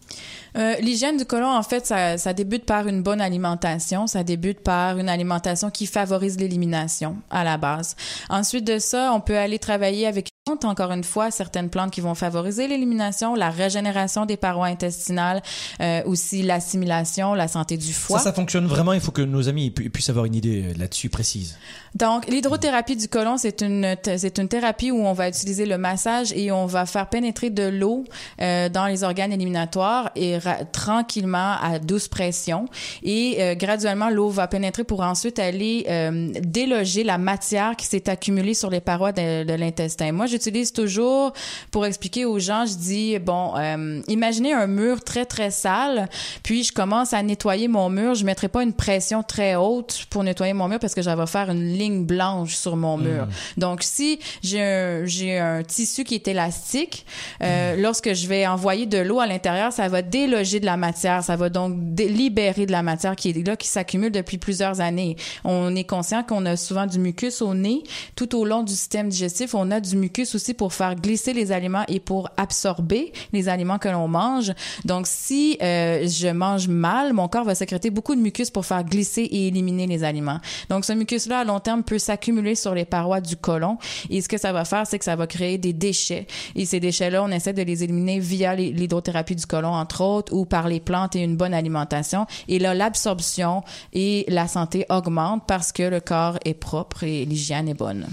Euh, 0.57 0.75
l'hygiène 0.81 1.17
du 1.17 1.25
côlon, 1.25 1.49
en 1.49 1.62
fait, 1.62 1.87
ça, 1.87 2.19
ça, 2.19 2.33
débute 2.33 2.65
par 2.65 2.87
une 2.87 3.03
bonne 3.03 3.21
alimentation. 3.21 4.07
Ça 4.07 4.23
débute 4.23 4.61
par 4.61 4.99
une 4.99 5.09
alimentation 5.09 5.71
qui 5.71 5.87
favorise 5.87 6.38
l'élimination 6.38 7.17
à 7.31 7.45
la 7.45 7.57
base. 7.57 7.97
Ensuite 8.29 8.65
de 8.65 8.79
ça, 8.79 9.12
on 9.15 9.21
peut 9.21 9.38
aller 9.38 9.59
travailler 9.59 10.07
avec 10.07 10.31
encore 10.65 10.93
une 10.93 11.05
fois, 11.05 11.31
certaines 11.31 11.71
plantes 11.71 11.91
qui 11.91 12.01
vont 12.01 12.15
favoriser 12.15 12.69
l'élimination, 12.69 13.35
la 13.35 13.51
régénération 13.51 14.27
des 14.27 14.37
parois 14.37 14.67
intestinales, 14.67 15.43
euh, 15.81 16.03
aussi 16.05 16.43
l'assimilation, 16.43 17.35
la 17.35 17.49
santé 17.49 17.77
du 17.77 17.93
foie. 17.93 18.19
Ça, 18.19 18.25
ça 18.25 18.33
fonctionne 18.33 18.67
vraiment. 18.67 18.93
Il 18.93 19.01
faut 19.01 19.12
que 19.12 19.23
nos 19.23 19.49
amis 19.49 19.71
puissent 19.71 20.11
avoir 20.11 20.25
une 20.25 20.35
idée 20.35 20.65
euh, 20.65 20.79
là-dessus 20.79 21.09
précise. 21.09 21.57
Donc, 21.95 22.27
l'hydrothérapie 22.27 22.97
du 22.97 23.09
côlon, 23.09 23.37
c'est 23.37 23.61
une 23.61 23.97
c'est 24.05 24.38
une 24.38 24.49
thérapie 24.49 24.91
où 24.91 25.05
on 25.05 25.12
va 25.12 25.29
utiliser 25.29 25.67
le 25.67 25.77
massage 25.77 26.33
et 26.33 26.51
on 26.51 26.65
va 26.65 26.87
faire 26.87 27.09
pénétrer 27.09 27.51
de 27.51 27.65
l'eau 27.65 28.05
euh, 28.41 28.71
dans 28.71 28.87
les 28.87 29.05
organes 29.05 29.33
éliminatoires 29.33 30.11
et 30.17 30.38
tranquillement 30.73 31.57
à 31.61 31.79
douce 31.79 32.09
pression 32.09 32.67
et 33.03 33.37
euh, 33.41 33.55
graduellement 33.55 34.11
l'eau 34.11 34.29
va 34.29 34.49
pénétrer 34.49 34.85
pour 34.85 35.01
ensuite 35.01 35.38
aller 35.38 35.85
euh, 35.88 36.31
déloger 36.43 37.05
la 37.05 37.19
matière 37.19 37.77
qui 37.77 37.87
s'est 37.87 38.09
accumulée 38.09 38.55
sur 38.55 38.71
les 38.71 38.81
parois 38.81 39.12
de, 39.12 39.45
de 39.45 39.53
l'intestin. 39.55 40.12
Moi, 40.12 40.27
j'utilise 40.42 40.72
toujours 40.72 41.33
pour 41.70 41.87
expliquer 41.87 42.24
aux 42.24 42.38
gens, 42.38 42.66
je 42.66 42.74
dis 42.74 43.18
bon, 43.18 43.55
euh, 43.57 44.00
imaginez 44.09 44.52
un 44.52 44.66
mur 44.66 45.02
très 45.02 45.24
très 45.24 45.50
sale, 45.50 46.09
puis 46.42 46.64
je 46.64 46.72
commence 46.72 47.12
à 47.12 47.22
nettoyer 47.22 47.68
mon 47.68 47.88
mur, 47.88 48.14
je 48.14 48.24
mettrai 48.24 48.48
pas 48.48 48.62
une 48.62 48.72
pression 48.72 49.22
très 49.22 49.55
haute 49.55 50.07
pour 50.11 50.24
nettoyer 50.24 50.52
mon 50.52 50.66
mur 50.66 50.78
parce 50.81 50.94
que 50.94 51.02
j'avais 51.02 51.26
faire 51.26 51.50
une 51.50 51.72
ligne 51.72 52.05
blanche 52.05 52.57
sur 52.57 52.76
mon 52.76 52.96
hmm. 52.96 53.02
mur. 53.02 53.28
Donc 53.57 53.83
si 53.83 54.18
j'ai 54.42 54.62
un 54.62 55.05
j'ai 55.05 55.38
un 55.38 55.62
tissu 55.62 56.05
qui 56.05 56.16
est 56.16 56.26
élastique, 56.26 57.07
euh, 57.42 57.76
hmm. 57.76 57.81
lorsque 57.81 58.12
je 58.12 58.26
vais 58.26 58.46
envoyer 58.46 58.87
de 58.87 58.98
l'eau 58.98 59.20
à 59.20 59.26
l'intérieur, 59.26 59.72
ça 59.72 59.88
va 59.88 60.02
déloger 60.02 60.59
de 60.59 60.66
la 60.66 60.76
matière, 60.76 61.22
ça 61.22 61.37
va 61.37 61.48
donc 61.50 61.74
libérer 61.98 62.66
de 62.66 62.72
la 62.72 62.83
matière 62.83 63.14
qui 63.14 63.31
est 63.31 63.46
là 63.46 63.57
qui 63.57 63.68
s'accumule 63.68 64.11
depuis 64.11 64.38
plusieurs 64.38 64.81
années. 64.81 65.16
On 65.44 65.74
est 65.76 65.85
conscient 65.85 66.24
qu'on 66.24 66.46
a 66.46 66.57
souvent 66.57 66.87
du 66.87 66.98
mucus 66.98 67.42
au 67.42 67.55
nez, 67.55 67.83
tout 68.16 68.37
au 68.37 68.44
long 68.44 68.62
du 68.62 68.72
système 68.72 69.09
digestif, 69.09 69.55
on 69.55 69.70
a 69.70 69.81
du 69.81 69.96
mucus 69.96 70.32
aussi 70.35 70.55
pour 70.55 70.73
faire 70.73 70.95
glisser 70.95 71.33
les 71.33 71.53
aliments 71.53 71.85
et 71.88 72.01
pour 72.01 72.29
absorber 72.37 73.12
les 73.33 73.49
aliments 73.49 73.79
que 73.79 73.88
l'on 73.88 74.09
mange. 74.09 74.53
Donc, 74.85 75.07
si 75.07 75.59
euh, 75.62 76.07
je 76.07 76.29
mange 76.29 76.68
mal, 76.68 77.12
mon 77.12 77.29
corps 77.29 77.45
va 77.45 77.55
sécréter 77.55 77.90
beaucoup 77.90 78.14
de 78.14 78.21
mucus 78.21 78.51
pour 78.51 78.66
faire 78.66 78.85
glisser 78.85 79.23
et 79.23 79.49
éliminer 79.49 79.87
les 79.87 80.05
aliments. 80.05 80.40
Donc, 80.68 80.85
ce 80.85 80.92
mucus-là, 80.92 81.40
à 81.40 81.45
long 81.45 81.61
terme, 81.61 81.83
peut 81.83 81.99
s'accumuler 81.99 82.55
sur 82.55 82.75
les 82.75 82.85
parois 82.85 83.21
du 83.21 83.37
côlon. 83.37 83.79
Et 84.11 84.21
ce 84.21 84.29
que 84.29 84.38
ça 84.38 84.53
va 84.53 84.64
faire, 84.64 84.87
c'est 84.87 84.99
que 84.99 85.05
ça 85.05 85.16
va 85.16 85.27
créer 85.27 85.59
des 85.59 85.73
déchets. 85.73 86.27
Et 86.55 86.66
ces 86.66 86.81
déchets-là, 86.81 87.23
on 87.23 87.31
essaie 87.31 87.53
de 87.53 87.62
les 87.62 87.85
éliminer 87.85 88.18
via 88.18 88.55
l'hydrothérapie 88.55 89.37
du 89.37 89.47
côlon, 89.47 89.73
entre 89.73 90.03
autres, 90.03 90.33
ou 90.35 90.45
par 90.45 90.68
les 90.68 90.81
plantes 90.81 91.16
et 91.16 91.21
une 91.21 91.37
bonne 91.37 91.55
alimentation. 91.55 92.27
Et 92.49 92.59
là, 92.59 92.75
l'absorption 92.75 93.62
et 93.92 94.25
la 94.29 94.49
santé 94.49 94.87
augmentent 94.88 95.47
parce 95.47 95.73
que 95.73 95.83
le 95.83 96.01
corps 96.01 96.38
est 96.45 96.55
propre 96.55 97.05
et 97.05 97.25
l'hygiène 97.25 97.68
est 97.68 97.75
bonne. 97.75 98.07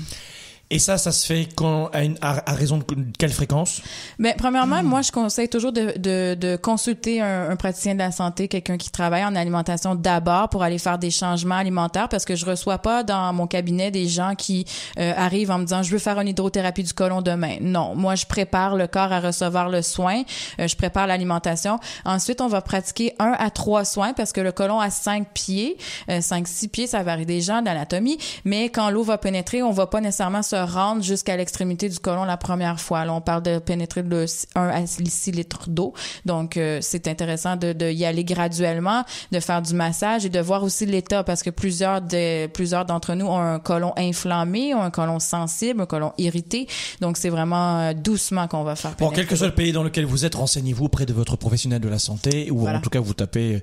Et 0.71 0.77
ça, 0.77 0.99
ça 0.99 1.11
se 1.11 1.25
fait 1.25 1.47
quand, 1.55 1.89
à, 1.93 2.03
une, 2.03 2.15
à, 2.21 2.53
raison 2.53 2.77
de 2.77 2.83
quelle 3.17 3.31
fréquence? 3.31 3.81
Mais 4.19 4.35
premièrement, 4.37 4.83
moi, 4.83 5.01
je 5.01 5.11
conseille 5.11 5.49
toujours 5.49 5.71
de, 5.71 5.97
de, 5.97 6.35
de 6.35 6.57
consulter 6.57 7.21
un, 7.21 7.49
un, 7.49 7.55
praticien 7.55 7.95
de 7.95 7.99
la 7.99 8.11
santé, 8.11 8.47
quelqu'un 8.47 8.77
qui 8.77 8.91
travaille 8.91 9.25
en 9.25 9.35
alimentation 9.35 9.95
d'abord 9.95 10.47
pour 10.49 10.61
aller 10.61 10.77
faire 10.77 10.99
des 10.99 11.09
changements 11.09 11.55
alimentaires 11.55 12.07
parce 12.07 12.23
que 12.23 12.35
je 12.35 12.45
reçois 12.45 12.77
pas 12.77 13.01
dans 13.01 13.33
mon 13.33 13.47
cabinet 13.47 13.89
des 13.89 14.07
gens 14.07 14.35
qui 14.35 14.65
euh, 14.99 15.11
arrivent 15.17 15.49
en 15.49 15.57
me 15.57 15.63
disant 15.63 15.81
je 15.81 15.89
veux 15.89 15.97
faire 15.97 16.19
une 16.19 16.27
hydrothérapie 16.27 16.83
du 16.83 16.93
côlon 16.93 17.23
demain. 17.23 17.57
Non, 17.61 17.95
moi, 17.95 18.13
je 18.13 18.27
prépare 18.27 18.75
le 18.75 18.85
corps 18.85 19.11
à 19.11 19.21
recevoir 19.21 19.69
le 19.69 19.81
soin, 19.81 20.21
euh, 20.59 20.67
je 20.67 20.75
prépare 20.75 21.07
l'alimentation. 21.07 21.79
Ensuite, 22.05 22.41
on 22.41 22.47
va 22.47 22.61
pratiquer 22.61 23.15
un 23.17 23.35
à 23.39 23.49
trois 23.49 23.85
soins 23.85 24.13
parce 24.13 24.33
que 24.33 24.41
le 24.41 24.51
côlon 24.51 24.79
a 24.79 24.91
cinq 24.91 25.29
pieds, 25.33 25.77
euh, 26.11 26.21
cinq, 26.21 26.47
six 26.47 26.67
pieds, 26.67 26.85
ça 26.85 27.01
varie 27.01 27.25
des 27.25 27.41
gens 27.41 27.63
d'anatomie, 27.63 28.19
mais 28.45 28.69
quand 28.69 28.91
l'eau 28.91 29.01
va 29.01 29.17
pénétrer, 29.17 29.63
on 29.63 29.71
va 29.71 29.87
pas 29.87 29.99
nécessairement 29.99 30.43
se 30.43 30.58
rendre 30.65 31.03
jusqu'à 31.03 31.37
l'extrémité 31.37 31.89
du 31.89 31.99
côlon 31.99 32.23
la 32.23 32.37
première 32.37 32.79
fois. 32.79 33.05
Là, 33.05 33.13
on 33.13 33.21
parle 33.21 33.43
de 33.43 33.59
pénétrer 33.59 34.03
de 34.03 34.25
1 34.55 34.67
à 34.69 34.85
6 34.85 35.31
litres 35.31 35.69
d'eau. 35.69 35.93
Donc, 36.25 36.57
euh, 36.57 36.79
c'est 36.81 37.07
intéressant 37.07 37.55
de, 37.55 37.73
de, 37.73 37.89
y 37.91 38.05
aller 38.05 38.23
graduellement, 38.23 39.03
de 39.31 39.39
faire 39.39 39.61
du 39.61 39.73
massage 39.73 40.25
et 40.25 40.29
de 40.29 40.39
voir 40.39 40.63
aussi 40.63 40.85
l'état 40.85 41.23
parce 41.23 41.43
que 41.43 41.49
plusieurs 41.49 42.01
de, 42.01 42.47
plusieurs 42.47 42.85
d'entre 42.85 43.13
nous 43.15 43.27
ont 43.27 43.39
un 43.39 43.59
côlon 43.59 43.93
inflammé, 43.97 44.73
ont 44.73 44.81
un 44.81 44.91
côlon 44.91 45.19
sensible, 45.19 45.81
un 45.81 45.85
côlon 45.85 46.13
irrité. 46.17 46.67
Donc, 47.01 47.17
c'est 47.17 47.29
vraiment 47.29 47.79
euh, 47.79 47.93
doucement 47.93 48.47
qu'on 48.47 48.63
va 48.63 48.75
faire. 48.75 48.95
Bon, 48.99 49.09
quel 49.09 49.27
que 49.27 49.35
soit 49.35 49.47
le 49.47 49.55
pays 49.55 49.71
dans 49.71 49.83
lequel 49.83 50.05
vous 50.05 50.25
êtes, 50.25 50.35
renseignez-vous 50.35 50.85
auprès 50.85 51.05
de 51.05 51.13
votre 51.13 51.35
professionnel 51.35 51.81
de 51.81 51.89
la 51.89 51.99
santé 51.99 52.49
ou 52.51 52.67
en 52.67 52.79
tout 52.81 52.89
cas 52.89 52.99
vous 52.99 53.13
tapez 53.13 53.61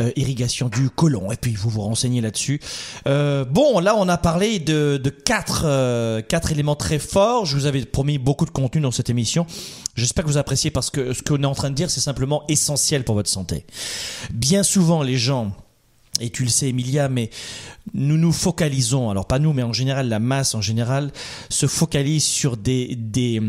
euh, 0.00 0.10
irrigation 0.16 0.68
du 0.68 0.90
côlon 0.90 1.32
et 1.32 1.36
puis 1.36 1.54
vous 1.54 1.70
vous 1.70 1.82
renseignez 1.82 2.20
là-dessus. 2.20 2.60
bon, 3.04 3.80
là, 3.80 3.94
on 3.96 4.08
a 4.08 4.16
parlé 4.18 4.58
de, 4.58 5.00
de 5.02 5.10
quatre, 5.10 5.62
quatre 6.22 6.37
quatre 6.38 6.52
éléments 6.52 6.76
très 6.76 7.00
forts. 7.00 7.46
Je 7.46 7.56
vous 7.56 7.66
avais 7.66 7.84
promis 7.84 8.16
beaucoup 8.16 8.44
de 8.44 8.50
contenu 8.50 8.80
dans 8.80 8.92
cette 8.92 9.10
émission. 9.10 9.44
J'espère 9.96 10.22
que 10.24 10.30
vous 10.30 10.36
appréciez 10.36 10.70
parce 10.70 10.88
que 10.88 11.12
ce 11.12 11.20
qu'on 11.20 11.42
est 11.42 11.46
en 11.46 11.54
train 11.56 11.70
de 11.70 11.74
dire, 11.74 11.90
c'est 11.90 11.98
simplement 11.98 12.44
essentiel 12.46 13.02
pour 13.02 13.16
votre 13.16 13.28
santé. 13.28 13.66
Bien 14.30 14.62
souvent, 14.62 15.02
les 15.02 15.16
gens 15.16 15.52
et 16.20 16.30
tu 16.30 16.44
le 16.44 16.48
sais 16.48 16.68
Emilia, 16.68 17.08
mais 17.08 17.30
nous 17.92 18.16
nous 18.16 18.30
focalisons, 18.30 19.10
alors 19.10 19.26
pas 19.26 19.40
nous, 19.40 19.52
mais 19.52 19.64
en 19.64 19.72
général 19.72 20.08
la 20.08 20.20
masse 20.20 20.54
en 20.54 20.60
général, 20.60 21.10
se 21.48 21.66
focalise 21.66 22.24
sur 22.24 22.56
des, 22.56 22.94
des, 22.94 23.40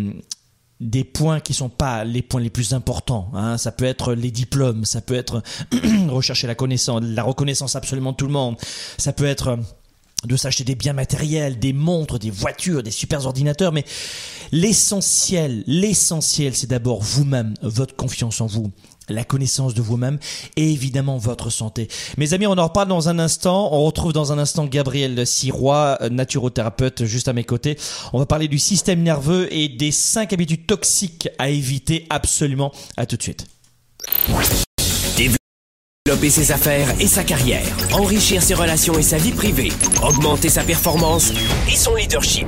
des 0.80 1.04
points 1.04 1.42
qui 1.42 1.54
sont 1.54 1.70
pas 1.70 2.04
les 2.04 2.24
points 2.24 2.42
les 2.42 2.50
plus 2.50 2.74
importants. 2.74 3.30
Hein. 3.36 3.60
Ça 3.60 3.72
peut 3.72 3.86
être 3.86 4.14
les 4.14 4.32
diplômes, 4.32 4.84
ça 4.84 5.02
peut 5.02 5.16
être 5.16 5.44
rechercher 6.10 6.48
la 6.48 6.56
connaissance, 6.56 7.02
la 7.04 7.22
reconnaissance 7.22 7.76
absolument 7.76 8.14
de 8.14 8.18
tout 8.18 8.28
le 8.28 8.34
monde, 8.34 8.56
ça 8.98 9.14
peut 9.14 9.26
être 9.26 9.60
de 10.26 10.36
s'acheter 10.36 10.64
des 10.64 10.76
biens 10.76 10.94
matériels, 10.94 11.60
des 11.60 11.74
montres, 11.74 12.20
des 12.20 12.30
voitures, 12.30 12.84
des 12.84 12.92
super 12.92 13.26
ordinateurs, 13.26 13.72
mais 13.72 13.86
l'essentiel, 14.52 15.64
l'essentiel, 15.66 16.56
c'est 16.56 16.68
d'abord 16.68 17.02
vous-même, 17.02 17.54
votre 17.62 17.96
confiance 17.96 18.42
en 18.42 18.46
vous, 18.46 18.72
la 19.08 19.24
connaissance 19.24 19.74
de 19.74 19.82
vous-même 19.82 20.20
et 20.56 20.72
évidemment 20.72 21.18
votre 21.18 21.50
santé. 21.50 21.88
Mes 22.18 22.34
amis, 22.34 22.48
on 22.48 22.58
en 22.58 22.68
reparle 22.68 22.88
dans 22.88 23.10
un 23.10 23.20
instant. 23.20 23.70
On 23.74 23.84
retrouve 23.86 24.14
dans 24.14 24.32
un 24.32 24.38
instant 24.38 24.66
Gabriel 24.66 25.26
Sirois, 25.26 25.98
naturothérapeute, 26.12 27.06
juste 27.06 27.28
à 27.28 27.34
mes 27.34 27.44
côtés. 27.44 27.78
On 28.14 28.20
va 28.20 28.26
parler 28.26 28.48
du 28.48 28.60
système 28.60 29.02
nerveux 29.02 29.52
et 29.54 29.70
des 29.70 29.92
cinq 29.92 30.34
habitudes 30.34 30.68
toxiques 30.68 31.30
à 31.40 31.50
éviter 31.50 32.06
absolument. 32.10 32.72
À 32.98 33.06
tout 33.06 33.18
de 33.18 33.24
suite. 33.24 33.48
Développer 36.06 36.30
ses 36.30 36.52
affaires 36.52 36.88
et 37.00 37.08
sa 37.08 37.24
carrière, 37.24 37.62
enrichir 37.92 38.42
ses 38.42 38.54
relations 38.54 38.98
et 38.98 39.04
sa 39.04 39.18
vie 39.18 39.32
privée, 39.32 39.72
augmenter 40.02 40.50
sa 40.50 40.64
performance 40.64 41.32
et 41.72 41.76
son 41.76 41.94
leadership. 41.96 42.48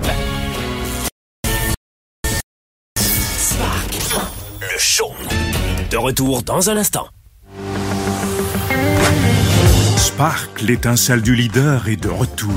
Spark, 2.98 4.00
le 4.62 4.80
show. 4.80 5.12
De 5.92 5.98
retour 5.98 6.42
dans 6.44 6.70
un 6.70 6.78
instant. 6.78 7.08
Spark, 9.98 10.62
l'étincelle 10.62 11.22
du 11.22 11.36
leader, 11.36 11.88
est 11.88 12.02
de 12.02 12.10
retour. 12.10 12.52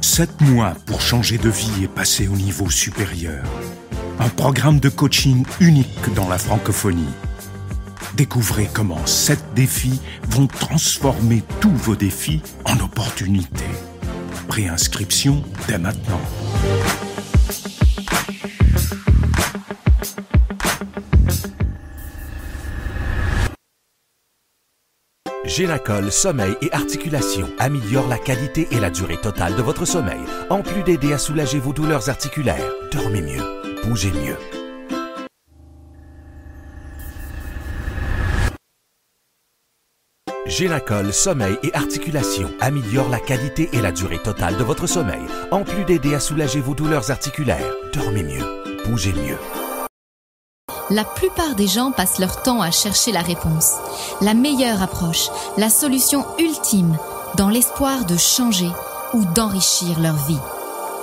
Sept 0.00 0.40
mois 0.42 0.74
pour 0.86 1.00
changer 1.00 1.38
de 1.38 1.48
vie 1.48 1.84
et 1.84 1.88
passer 1.88 2.28
au 2.28 2.36
niveau 2.36 2.70
supérieur. 2.70 3.44
Un 4.20 4.28
programme 4.28 4.80
de 4.80 4.90
coaching 4.90 5.44
unique 5.60 6.14
dans 6.14 6.28
la 6.28 6.38
francophonie 6.38 7.14
Découvrez 8.14 8.68
comment 8.72 9.06
sept 9.06 9.42
défis 9.54 10.00
vont 10.28 10.46
transformer 10.46 11.42
tous 11.60 11.74
vos 11.74 11.96
défis 11.96 12.42
en 12.64 12.78
opportunités. 12.80 13.64
Préinscription 14.48 15.42
dès 15.68 15.78
maintenant. 15.78 16.20
Génacol 25.44 26.12
Sommeil 26.12 26.54
et 26.60 26.72
Articulation 26.72 27.48
améliore 27.58 28.06
la 28.06 28.18
qualité 28.18 28.68
et 28.70 28.80
la 28.80 28.90
durée 28.90 29.20
totale 29.20 29.56
de 29.56 29.62
votre 29.62 29.86
sommeil, 29.86 30.20
en 30.50 30.62
plus 30.62 30.82
d'aider 30.82 31.12
à 31.12 31.18
soulager 31.18 31.58
vos 31.58 31.72
douleurs 31.72 32.08
articulaires. 32.10 32.70
Dormez 32.92 33.22
mieux, 33.22 33.42
bougez 33.84 34.12
mieux. 34.12 34.57
Génacol 40.58 41.12
Sommeil 41.12 41.56
et 41.62 41.72
Articulation 41.72 42.50
améliore 42.58 43.08
la 43.10 43.20
qualité 43.20 43.68
et 43.72 43.80
la 43.80 43.92
durée 43.92 44.18
totale 44.18 44.56
de 44.56 44.64
votre 44.64 44.88
sommeil, 44.88 45.22
en 45.52 45.62
plus 45.62 45.84
d'aider 45.84 46.16
à 46.16 46.18
soulager 46.18 46.60
vos 46.60 46.74
douleurs 46.74 47.12
articulaires. 47.12 47.72
Dormez 47.92 48.24
mieux, 48.24 48.44
bougez 48.84 49.12
mieux. 49.12 49.38
La 50.90 51.04
plupart 51.04 51.54
des 51.54 51.68
gens 51.68 51.92
passent 51.92 52.18
leur 52.18 52.42
temps 52.42 52.60
à 52.60 52.72
chercher 52.72 53.12
la 53.12 53.22
réponse, 53.22 53.74
la 54.20 54.34
meilleure 54.34 54.82
approche, 54.82 55.28
la 55.58 55.70
solution 55.70 56.26
ultime, 56.40 56.98
dans 57.36 57.50
l'espoir 57.50 58.04
de 58.04 58.16
changer 58.16 58.70
ou 59.14 59.24
d'enrichir 59.26 60.00
leur 60.00 60.16
vie. 60.26 60.40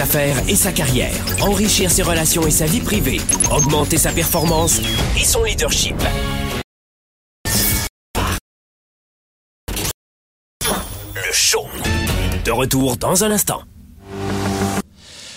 Ses 0.00 0.02
affaires 0.02 0.48
et 0.48 0.56
sa 0.56 0.72
carrière, 0.72 1.12
enrichir 1.42 1.90
ses 1.90 2.02
relations 2.02 2.46
et 2.46 2.50
sa 2.50 2.66
vie 2.66 2.80
privée, 2.80 3.20
augmenter 3.50 3.98
sa 3.98 4.12
performance 4.12 4.80
et 5.16 5.24
son 5.24 5.44
leadership. 5.44 5.96
Le 11.14 11.32
show. 11.32 11.66
De 12.44 12.50
retour 12.50 12.96
dans 12.96 13.24
un 13.24 13.30
instant. 13.30 13.62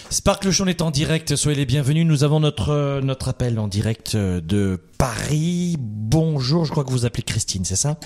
Spark 0.10 0.46
le 0.46 0.52
show 0.52 0.66
est 0.68 0.82
en 0.82 0.92
direct, 0.92 1.36
soyez 1.36 1.58
les 1.58 1.66
bienvenus. 1.66 2.06
Nous 2.06 2.24
avons 2.24 2.40
notre 2.40 3.02
notre 3.02 3.30
appel 3.30 3.60
en 3.60 3.68
direct 3.68 4.16
de 4.16 4.80
Paris. 4.98 5.76
Bonjour, 5.80 6.66
je 6.66 6.72
crois 6.72 6.84
que 6.84 6.92
vous 6.92 7.06
appelez 7.06 7.24
Christine, 7.24 7.66
c'est 7.66 7.76
ça? 7.76 7.98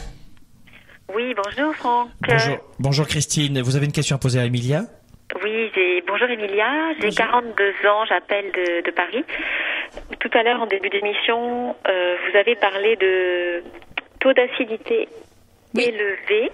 Oui, 1.16 1.34
bonjour 1.36 1.76
Franck. 1.76 2.10
Bonjour, 2.28 2.58
bonjour 2.80 3.08
Christine. 3.08 3.62
Vous 3.62 3.76
avez 3.76 3.86
une 3.86 3.92
question 3.92 4.16
à 4.16 4.20
poser 4.20 4.40
à 4.40 4.46
Emilia? 4.46 4.86
Oui, 5.44 5.72
bonjour 6.08 6.30
Emilia, 6.30 6.94
j'ai 7.02 7.10
42 7.10 7.88
ans, 7.88 8.06
j'appelle 8.06 8.52
de, 8.52 8.92
Paris. 8.92 9.26
Tout 10.20 10.30
à 10.34 10.44
l'heure, 10.44 10.62
en 10.62 10.68
début 10.68 10.90
d'émission, 10.90 11.76
euh, 11.88 12.18
vous 12.26 12.38
avez 12.38 12.56
parlé 12.56 12.96
de 12.96 13.64
taux 14.20 14.34
d'acidité 14.34 15.10
élevé. 15.78 16.52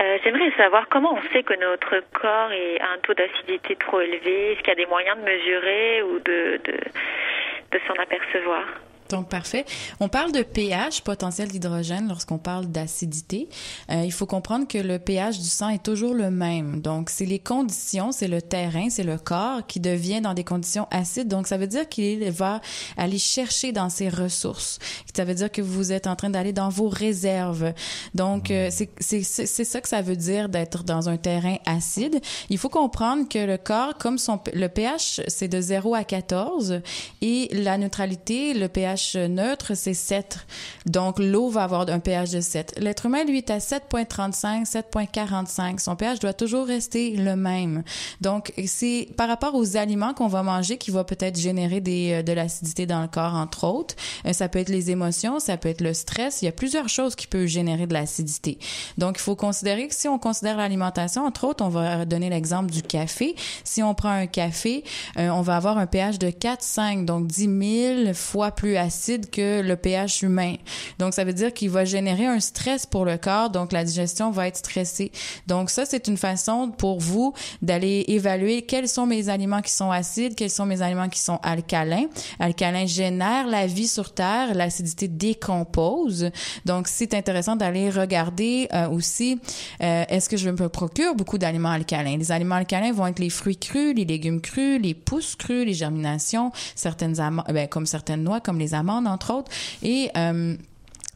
Euh, 0.00 0.18
j'aimerais 0.22 0.50
savoir 0.56 0.88
comment 0.88 1.14
on 1.14 1.32
sait 1.32 1.42
que 1.42 1.54
notre 1.54 2.00
corps 2.12 2.50
a 2.50 2.94
un 2.94 2.98
taux 3.02 3.14
d'acidité 3.14 3.76
trop 3.76 4.00
élevé? 4.00 4.52
Est-ce 4.52 4.60
qu'il 4.60 4.68
y 4.68 4.72
a 4.72 4.74
des 4.76 4.86
moyens 4.86 5.18
de 5.18 5.24
mesurer 5.24 6.02
ou 6.02 6.18
de, 6.20 6.60
de 6.64 7.80
s'en 7.88 7.94
apercevoir? 7.94 8.64
Donc, 9.08 9.28
parfait. 9.28 9.64
On 10.00 10.08
parle 10.08 10.32
de 10.32 10.42
pH, 10.42 11.02
potentiel 11.02 11.48
d'hydrogène, 11.48 12.08
lorsqu'on 12.08 12.38
parle 12.38 12.66
d'acidité. 12.66 13.48
Euh, 13.90 14.02
il 14.04 14.12
faut 14.12 14.26
comprendre 14.26 14.66
que 14.66 14.78
le 14.78 14.98
pH 14.98 15.38
du 15.38 15.48
sang 15.48 15.68
est 15.68 15.82
toujours 15.82 16.14
le 16.14 16.30
même. 16.30 16.80
Donc, 16.80 17.10
c'est 17.10 17.26
les 17.26 17.38
conditions, 17.38 18.12
c'est 18.12 18.28
le 18.28 18.42
terrain, 18.42 18.88
c'est 18.90 19.04
le 19.04 19.18
corps 19.18 19.66
qui 19.66 19.80
devient 19.80 20.20
dans 20.20 20.34
des 20.34 20.44
conditions 20.44 20.86
acides. 20.90 21.28
Donc, 21.28 21.46
ça 21.46 21.56
veut 21.56 21.66
dire 21.66 21.88
qu'il 21.88 22.30
va 22.30 22.60
aller 22.96 23.18
chercher 23.18 23.72
dans 23.72 23.88
ses 23.88 24.08
ressources. 24.08 24.78
Ça 25.14 25.24
veut 25.24 25.34
dire 25.34 25.50
que 25.50 25.62
vous 25.62 25.92
êtes 25.92 26.06
en 26.06 26.16
train 26.16 26.30
d'aller 26.30 26.52
dans 26.52 26.68
vos 26.68 26.88
réserves. 26.88 27.72
Donc, 28.14 28.50
euh, 28.50 28.70
c'est 29.00 29.24
ça 29.24 29.80
que 29.80 29.88
ça 29.88 30.02
veut 30.02 30.16
dire 30.16 30.48
d'être 30.48 30.84
dans 30.84 31.08
un 31.08 31.16
terrain 31.16 31.56
acide. 31.66 32.20
Il 32.50 32.58
faut 32.58 32.68
comprendre 32.68 33.28
que 33.28 33.38
le 33.38 33.56
corps, 33.56 33.96
comme 33.98 34.18
son, 34.18 34.40
le 34.52 34.68
pH, 34.68 35.20
c'est 35.28 35.48
de 35.48 35.60
0 35.60 35.94
à 35.94 36.04
14 36.04 36.80
et 37.22 37.48
la 37.52 37.78
neutralité, 37.78 38.54
le 38.54 38.68
pH 38.68 38.95
neutre, 39.16 39.74
c'est 39.74 39.94
7. 39.94 40.38
Donc, 40.86 41.18
l'eau 41.18 41.48
va 41.48 41.64
avoir 41.64 41.88
un 41.88 42.00
pH 42.00 42.30
de 42.30 42.40
7. 42.40 42.74
L'être 42.78 43.06
humain, 43.06 43.24
lui, 43.24 43.38
est 43.38 43.50
à 43.50 43.58
7,35, 43.58 44.64
7,45. 44.70 45.78
Son 45.78 45.96
pH 45.96 46.18
doit 46.18 46.32
toujours 46.32 46.66
rester 46.66 47.16
le 47.16 47.36
même. 47.36 47.82
Donc, 48.20 48.52
c'est 48.66 49.08
par 49.16 49.28
rapport 49.28 49.54
aux 49.54 49.76
aliments 49.76 50.14
qu'on 50.14 50.28
va 50.28 50.42
manger 50.42 50.78
qui 50.78 50.90
va 50.90 51.04
peut-être 51.04 51.38
générer 51.38 51.80
des, 51.80 52.12
euh, 52.12 52.22
de 52.22 52.32
l'acidité 52.32 52.86
dans 52.86 53.02
le 53.02 53.08
corps, 53.08 53.34
entre 53.34 53.64
autres. 53.64 53.94
Euh, 54.26 54.32
ça 54.32 54.48
peut 54.48 54.58
être 54.58 54.68
les 54.68 54.90
émotions, 54.90 55.38
ça 55.40 55.56
peut 55.56 55.68
être 55.68 55.80
le 55.80 55.94
stress. 55.94 56.42
Il 56.42 56.46
y 56.46 56.48
a 56.48 56.52
plusieurs 56.52 56.88
choses 56.88 57.14
qui 57.14 57.26
peuvent 57.26 57.46
générer 57.46 57.86
de 57.86 57.92
l'acidité. 57.92 58.58
Donc, 58.98 59.16
il 59.18 59.22
faut 59.22 59.36
considérer 59.36 59.88
que 59.88 59.94
si 59.94 60.08
on 60.08 60.18
considère 60.18 60.56
l'alimentation, 60.56 61.24
entre 61.24 61.44
autres, 61.44 61.64
on 61.64 61.68
va 61.68 62.04
donner 62.04 62.30
l'exemple 62.30 62.70
du 62.70 62.82
café. 62.82 63.34
Si 63.64 63.82
on 63.82 63.94
prend 63.94 64.10
un 64.10 64.26
café, 64.26 64.84
euh, 65.18 65.28
on 65.28 65.42
va 65.42 65.56
avoir 65.56 65.78
un 65.78 65.86
pH 65.86 66.18
de 66.18 66.30
4, 66.30 66.62
5, 66.62 67.04
donc 67.04 67.26
10 67.26 68.04
000 68.04 68.14
fois 68.14 68.50
plus 68.50 68.76
acide 68.76 68.85
que 69.30 69.60
le 69.60 69.76
pH 69.76 70.22
humain. 70.22 70.54
Donc, 70.98 71.14
ça 71.14 71.24
veut 71.24 71.32
dire 71.32 71.52
qu'il 71.52 71.70
va 71.70 71.84
générer 71.84 72.26
un 72.26 72.40
stress 72.40 72.86
pour 72.86 73.04
le 73.04 73.16
corps, 73.16 73.50
donc 73.50 73.72
la 73.72 73.84
digestion 73.84 74.30
va 74.30 74.48
être 74.48 74.56
stressée. 74.56 75.12
Donc, 75.46 75.70
ça, 75.70 75.84
c'est 75.84 76.08
une 76.08 76.16
façon 76.16 76.70
pour 76.70 77.00
vous 77.00 77.34
d'aller 77.62 78.04
évaluer 78.08 78.62
quels 78.62 78.88
sont 78.88 79.06
mes 79.06 79.28
aliments 79.28 79.62
qui 79.62 79.72
sont 79.72 79.90
acides, 79.90 80.34
quels 80.34 80.50
sont 80.50 80.66
mes 80.66 80.82
aliments 80.82 81.08
qui 81.08 81.20
sont 81.20 81.38
alcalins. 81.42 82.06
Alcalin 82.38 82.86
génère 82.86 83.46
la 83.46 83.66
vie 83.66 83.88
sur 83.88 84.12
Terre, 84.14 84.54
l'acidité 84.54 85.08
décompose. 85.08 86.30
Donc, 86.64 86.88
c'est 86.88 87.14
intéressant 87.14 87.56
d'aller 87.56 87.90
regarder 87.90 88.68
euh, 88.72 88.88
aussi, 88.88 89.40
euh, 89.82 90.04
est-ce 90.08 90.28
que 90.28 90.36
je 90.36 90.50
me 90.50 90.68
procure 90.68 91.14
beaucoup 91.14 91.38
d'aliments 91.38 91.70
alcalins? 91.70 92.16
Les 92.16 92.32
aliments 92.32 92.56
alcalins 92.56 92.92
vont 92.92 93.06
être 93.06 93.18
les 93.18 93.30
fruits 93.30 93.56
crus, 93.56 93.94
les 93.94 94.04
légumes 94.04 94.40
crus, 94.40 94.80
les 94.80 94.94
pousses 94.94 95.36
crues, 95.36 95.64
les 95.64 95.74
germinations, 95.74 96.52
certaines 96.74 97.14
ben, 97.48 97.68
comme 97.68 97.86
certaines 97.86 98.22
noix, 98.22 98.40
comme 98.40 98.58
les 98.58 98.74
amandes, 98.76 99.08
entre 99.08 99.32
autres. 99.32 99.50
Et 99.82 100.10
euh, 100.16 100.56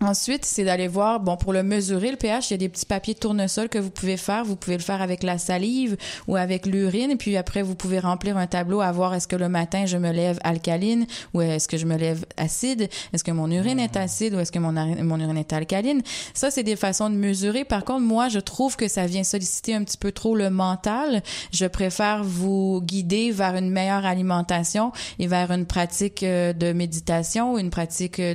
Ensuite, 0.02 0.46
c'est 0.46 0.64
d'aller 0.64 0.88
voir, 0.88 1.20
bon, 1.20 1.36
pour 1.36 1.52
le 1.52 1.62
mesurer, 1.62 2.10
le 2.10 2.16
pH, 2.16 2.48
il 2.48 2.52
y 2.52 2.54
a 2.54 2.56
des 2.56 2.70
petits 2.70 2.86
papiers 2.86 3.12
de 3.12 3.18
tournesol 3.18 3.68
que 3.68 3.78
vous 3.78 3.90
pouvez 3.90 4.16
faire. 4.16 4.46
Vous 4.46 4.56
pouvez 4.56 4.78
le 4.78 4.82
faire 4.82 5.02
avec 5.02 5.22
la 5.22 5.36
salive 5.36 5.98
ou 6.26 6.36
avec 6.36 6.64
l'urine. 6.64 7.10
Et 7.10 7.16
puis 7.16 7.36
après, 7.36 7.60
vous 7.60 7.74
pouvez 7.74 7.98
remplir 7.98 8.38
un 8.38 8.46
tableau 8.46 8.80
à 8.80 8.90
voir 8.92 9.12
est-ce 9.12 9.28
que 9.28 9.36
le 9.36 9.50
matin, 9.50 9.84
je 9.84 9.98
me 9.98 10.10
lève 10.10 10.38
alcaline 10.42 11.06
ou 11.34 11.42
est-ce 11.42 11.68
que 11.68 11.76
je 11.76 11.84
me 11.84 11.98
lève 11.98 12.24
acide? 12.38 12.88
Est-ce 13.12 13.22
que 13.22 13.30
mon 13.30 13.50
urine 13.50 13.78
est 13.78 13.94
acide 13.98 14.34
ou 14.34 14.38
est-ce 14.38 14.50
que 14.50 14.58
mon, 14.58 14.72
mon 14.72 15.20
urine 15.20 15.36
est 15.36 15.52
alcaline? 15.52 16.00
Ça, 16.32 16.50
c'est 16.50 16.62
des 16.62 16.76
façons 16.76 17.10
de 17.10 17.16
mesurer. 17.16 17.66
Par 17.66 17.84
contre, 17.84 18.00
moi, 18.00 18.30
je 18.30 18.38
trouve 18.38 18.76
que 18.76 18.88
ça 18.88 19.04
vient 19.04 19.22
solliciter 19.22 19.74
un 19.74 19.84
petit 19.84 19.98
peu 19.98 20.12
trop 20.12 20.34
le 20.34 20.48
mental. 20.48 21.22
Je 21.52 21.66
préfère 21.66 22.24
vous 22.24 22.80
guider 22.82 23.32
vers 23.32 23.54
une 23.54 23.68
meilleure 23.68 24.06
alimentation 24.06 24.92
et 25.18 25.26
vers 25.26 25.50
une 25.50 25.66
pratique 25.66 26.22
euh, 26.22 26.54
de 26.54 26.72
méditation 26.72 27.52
ou 27.52 27.58
une 27.58 27.68
pratique 27.68 28.18
euh, 28.18 28.34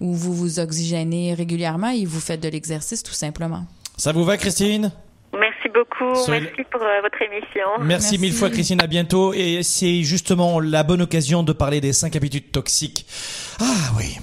où 0.00 0.14
vous 0.14 0.34
vous 0.34 0.60
oxygénez 0.60 0.99
régulièrement 1.36 1.90
et 1.90 2.04
vous 2.04 2.20
faites 2.20 2.40
de 2.40 2.48
l'exercice 2.48 3.02
tout 3.02 3.12
simplement. 3.12 3.64
Ça 3.96 4.12
vous 4.12 4.24
va, 4.24 4.36
Christine? 4.36 4.92
Merci 5.32 5.68
beaucoup. 5.68 6.30
Merci 6.30 6.64
pour 6.70 6.82
euh, 6.82 7.00
votre 7.02 7.22
émission. 7.22 7.66
Merci, 7.82 8.18
mille 8.18 8.32
fois, 8.32 8.50
Christine. 8.50 8.80
À 8.82 8.86
bientôt. 8.86 9.32
Et 9.32 9.62
c'est 9.62 10.02
justement 10.02 10.58
la 10.58 10.82
bonne 10.82 11.02
occasion 11.02 11.42
de 11.42 11.52
parler 11.52 11.80
des 11.80 11.92
cinq 11.92 12.16
habitudes 12.16 12.50
toxiques. 12.50 13.06
Ah 13.60 13.92
oui. 13.96 14.16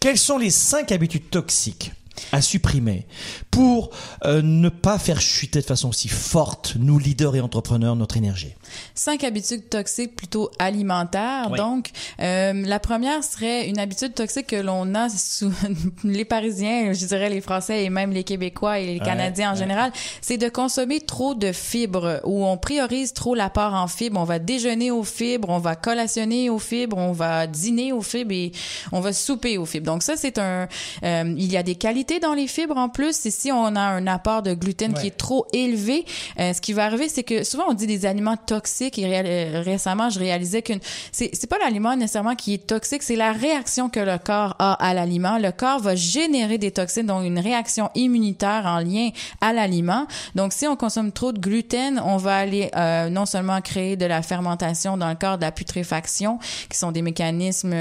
Quelles 0.00 0.18
sont 0.18 0.36
les 0.36 0.50
cinq 0.50 0.92
habitudes 0.92 1.30
toxiques? 1.30 1.92
À 2.32 2.40
supprimer 2.40 3.06
pour 3.50 3.90
euh, 4.24 4.42
ne 4.42 4.68
pas 4.68 4.98
faire 4.98 5.20
chuter 5.20 5.60
de 5.60 5.64
façon 5.64 5.88
aussi 5.88 6.08
forte, 6.08 6.74
nous 6.78 6.98
leaders 6.98 7.36
et 7.36 7.40
entrepreneurs, 7.40 7.96
notre 7.96 8.16
énergie 8.16 8.54
Cinq 8.94 9.24
habitudes 9.24 9.68
toxiques 9.68 10.14
plutôt 10.14 10.50
alimentaires. 10.58 11.50
Donc, 11.50 11.90
euh, 12.20 12.52
la 12.64 12.78
première 12.78 13.24
serait 13.24 13.68
une 13.68 13.80
habitude 13.80 14.14
toxique 14.14 14.48
que 14.48 14.56
l'on 14.56 14.94
a 14.94 15.08
sous 15.08 15.52
les 16.04 16.24
Parisiens, 16.24 16.92
je 16.92 17.06
dirais 17.06 17.30
les 17.30 17.40
Français 17.40 17.84
et 17.84 17.90
même 17.90 18.12
les 18.12 18.22
Québécois 18.22 18.78
et 18.78 18.86
les 18.86 19.00
Canadiens 19.00 19.52
en 19.52 19.56
général, 19.56 19.92
c'est 20.20 20.38
de 20.38 20.48
consommer 20.48 21.00
trop 21.00 21.34
de 21.34 21.52
fibres 21.52 22.20
où 22.24 22.46
on 22.46 22.56
priorise 22.56 23.12
trop 23.12 23.34
l'apport 23.34 23.74
en 23.74 23.88
fibres. 23.88 24.20
On 24.20 24.24
va 24.24 24.38
déjeuner 24.38 24.90
aux 24.90 25.04
fibres, 25.04 25.48
on 25.48 25.58
va 25.58 25.74
collationner 25.74 26.50
aux 26.50 26.58
fibres, 26.58 26.96
on 26.96 27.12
va 27.12 27.46
dîner 27.46 27.92
aux 27.92 28.02
fibres 28.02 28.32
et 28.32 28.52
on 28.92 29.00
va 29.00 29.12
souper 29.12 29.58
aux 29.58 29.66
fibres. 29.66 29.86
Donc 29.86 30.02
ça, 30.02 30.16
c'est 30.16 30.38
un... 30.38 30.68
Euh, 31.02 31.34
il 31.36 31.50
y 31.50 31.56
a 31.56 31.62
des 31.62 31.74
qualités 31.74 31.99
dans 32.20 32.34
les 32.34 32.46
fibres 32.46 32.76
en 32.76 32.88
plus. 32.88 33.28
Si 33.28 33.52
on 33.52 33.76
a 33.76 33.80
un 33.80 34.06
apport 34.06 34.42
de 34.42 34.54
gluten 34.54 34.94
qui 34.94 35.08
est 35.08 35.16
trop 35.16 35.46
élevé, 35.52 36.04
euh, 36.38 36.52
ce 36.52 36.60
qui 36.60 36.72
va 36.72 36.84
arriver, 36.84 37.08
c'est 37.08 37.22
que 37.22 37.44
souvent 37.44 37.64
on 37.68 37.74
dit 37.74 37.86
des 37.86 38.06
aliments 38.06 38.36
toxiques. 38.36 38.98
Et 38.98 39.06
euh, 39.06 39.62
récemment, 39.62 40.10
je 40.10 40.18
réalisais 40.18 40.62
que 40.62 40.72
c'est 41.12 41.30
c'est 41.32 41.46
pas 41.46 41.58
l'aliment 41.58 41.96
nécessairement 41.96 42.34
qui 42.34 42.54
est 42.54 42.66
toxique, 42.66 43.02
c'est 43.02 43.16
la 43.16 43.32
réaction 43.32 43.88
que 43.88 44.00
le 44.00 44.18
corps 44.18 44.56
a 44.58 44.72
à 44.72 44.94
l'aliment. 44.94 45.38
Le 45.38 45.52
corps 45.52 45.80
va 45.80 45.94
générer 45.94 46.58
des 46.58 46.70
toxines, 46.70 47.06
donc 47.06 47.24
une 47.24 47.38
réaction 47.38 47.90
immunitaire 47.94 48.64
en 48.66 48.78
lien 48.78 49.10
à 49.40 49.52
l'aliment. 49.52 50.06
Donc 50.34 50.52
si 50.52 50.66
on 50.66 50.76
consomme 50.76 51.12
trop 51.12 51.32
de 51.32 51.38
gluten, 51.38 52.00
on 52.04 52.16
va 52.16 52.36
aller 52.36 52.70
euh, 52.76 53.08
non 53.10 53.26
seulement 53.26 53.60
créer 53.60 53.96
de 53.96 54.06
la 54.06 54.22
fermentation 54.22 54.96
dans 54.96 55.08
le 55.08 55.16
corps, 55.16 55.36
de 55.36 55.42
la 55.42 55.52
putréfaction, 55.52 56.38
qui 56.68 56.78
sont 56.78 56.92
des 56.92 57.02
mécanismes 57.02 57.74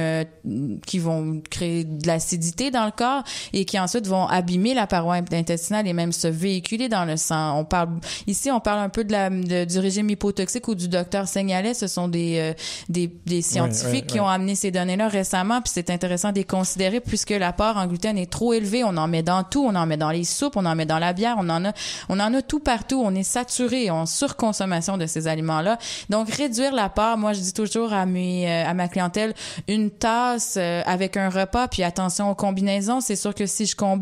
qui 0.85 0.99
vont 0.99 1.41
créer 1.49 1.83
de 1.83 2.07
l'acidité 2.07 2.71
dans 2.71 2.85
le 2.85 2.91
corps 2.91 3.23
et 3.53 3.65
qui 3.65 3.79
ensuite 3.79 4.07
vont 4.09 4.27
abîmer 4.27 4.73
la 4.73 4.87
paroi 4.87 5.15
intestinale 5.31 5.87
et 5.87 5.93
même 5.93 6.11
se 6.11 6.27
véhiculer 6.27 6.89
dans 6.89 7.05
le 7.05 7.17
sang. 7.17 7.57
On 7.57 7.65
parle 7.65 7.89
ici, 8.27 8.51
on 8.51 8.59
parle 8.59 8.79
un 8.79 8.89
peu 8.89 9.03
de 9.03 9.11
la 9.11 9.29
du 9.29 9.79
régime 9.79 10.09
hypotoxique 10.09 10.67
ou 10.67 10.75
du 10.75 10.87
docteur 10.87 11.27
Seignalet. 11.27 11.73
Ce 11.73 11.87
sont 11.87 12.07
des 12.07 12.37
euh, 12.39 12.53
des, 12.89 13.07
des, 13.25 13.41
scientifiques 13.41 14.07
qui 14.07 14.19
ont 14.19 14.27
amené 14.27 14.55
ces 14.55 14.71
données-là 14.71 15.07
récemment. 15.07 15.61
Puis 15.61 15.71
c'est 15.73 15.89
intéressant 15.89 16.31
de 16.31 16.35
les 16.35 16.43
considérer 16.43 16.99
puisque 16.99 17.29
l'apport 17.29 17.77
en 17.77 17.87
gluten 17.87 18.17
est 18.17 18.29
trop 18.29 18.53
élevé. 18.53 18.83
On 18.83 18.97
en 18.97 19.07
met 19.07 19.23
dans 19.23 19.43
tout. 19.43 19.65
On 19.65 19.75
en 19.75 19.85
met 19.85 19.97
dans 19.97 20.11
les 20.11 20.23
soupes. 20.23 20.57
On 20.57 20.65
en 20.65 20.75
met 20.75 20.85
dans 20.85 20.99
la 20.99 21.13
bière. 21.13 21.35
On 21.39 21.49
en 21.49 21.65
a 21.65 21.71
on 22.09 22.19
en 22.19 22.33
a 22.33 22.41
tout 22.41 22.59
partout. 22.59 23.01
On 23.03 23.13
est 23.15 23.23
saturé 23.23 23.89
en 23.89 24.05
surconsommation 24.05 24.97
de 24.97 25.05
ces 25.05 25.27
aliments-là. 25.27 25.77
Donc 26.09 26.29
réduire 26.29 26.73
l'apport. 26.73 27.17
Moi, 27.17 27.33
je 27.33 27.39
dis 27.41 27.53
toujours 27.53 27.93
à 27.93 28.05
mes 28.05 28.49
euh, 28.49 28.69
à 28.69 28.73
ma 28.73 28.87
clientèle 28.87 29.33
une 29.67 29.91
tasse 29.91 30.55
euh, 30.57 30.81
avec 30.85 31.17
un 31.17 31.29
repas. 31.29 31.67
Puis 31.67 31.83
attention 31.83 32.29
aux 32.31 32.35
combinaisons. 32.35 33.01
C'est 33.01 33.15
sûr 33.15 33.35
que 33.35 33.45
si 33.45 33.65
je 33.65 33.75
combine 33.75 33.98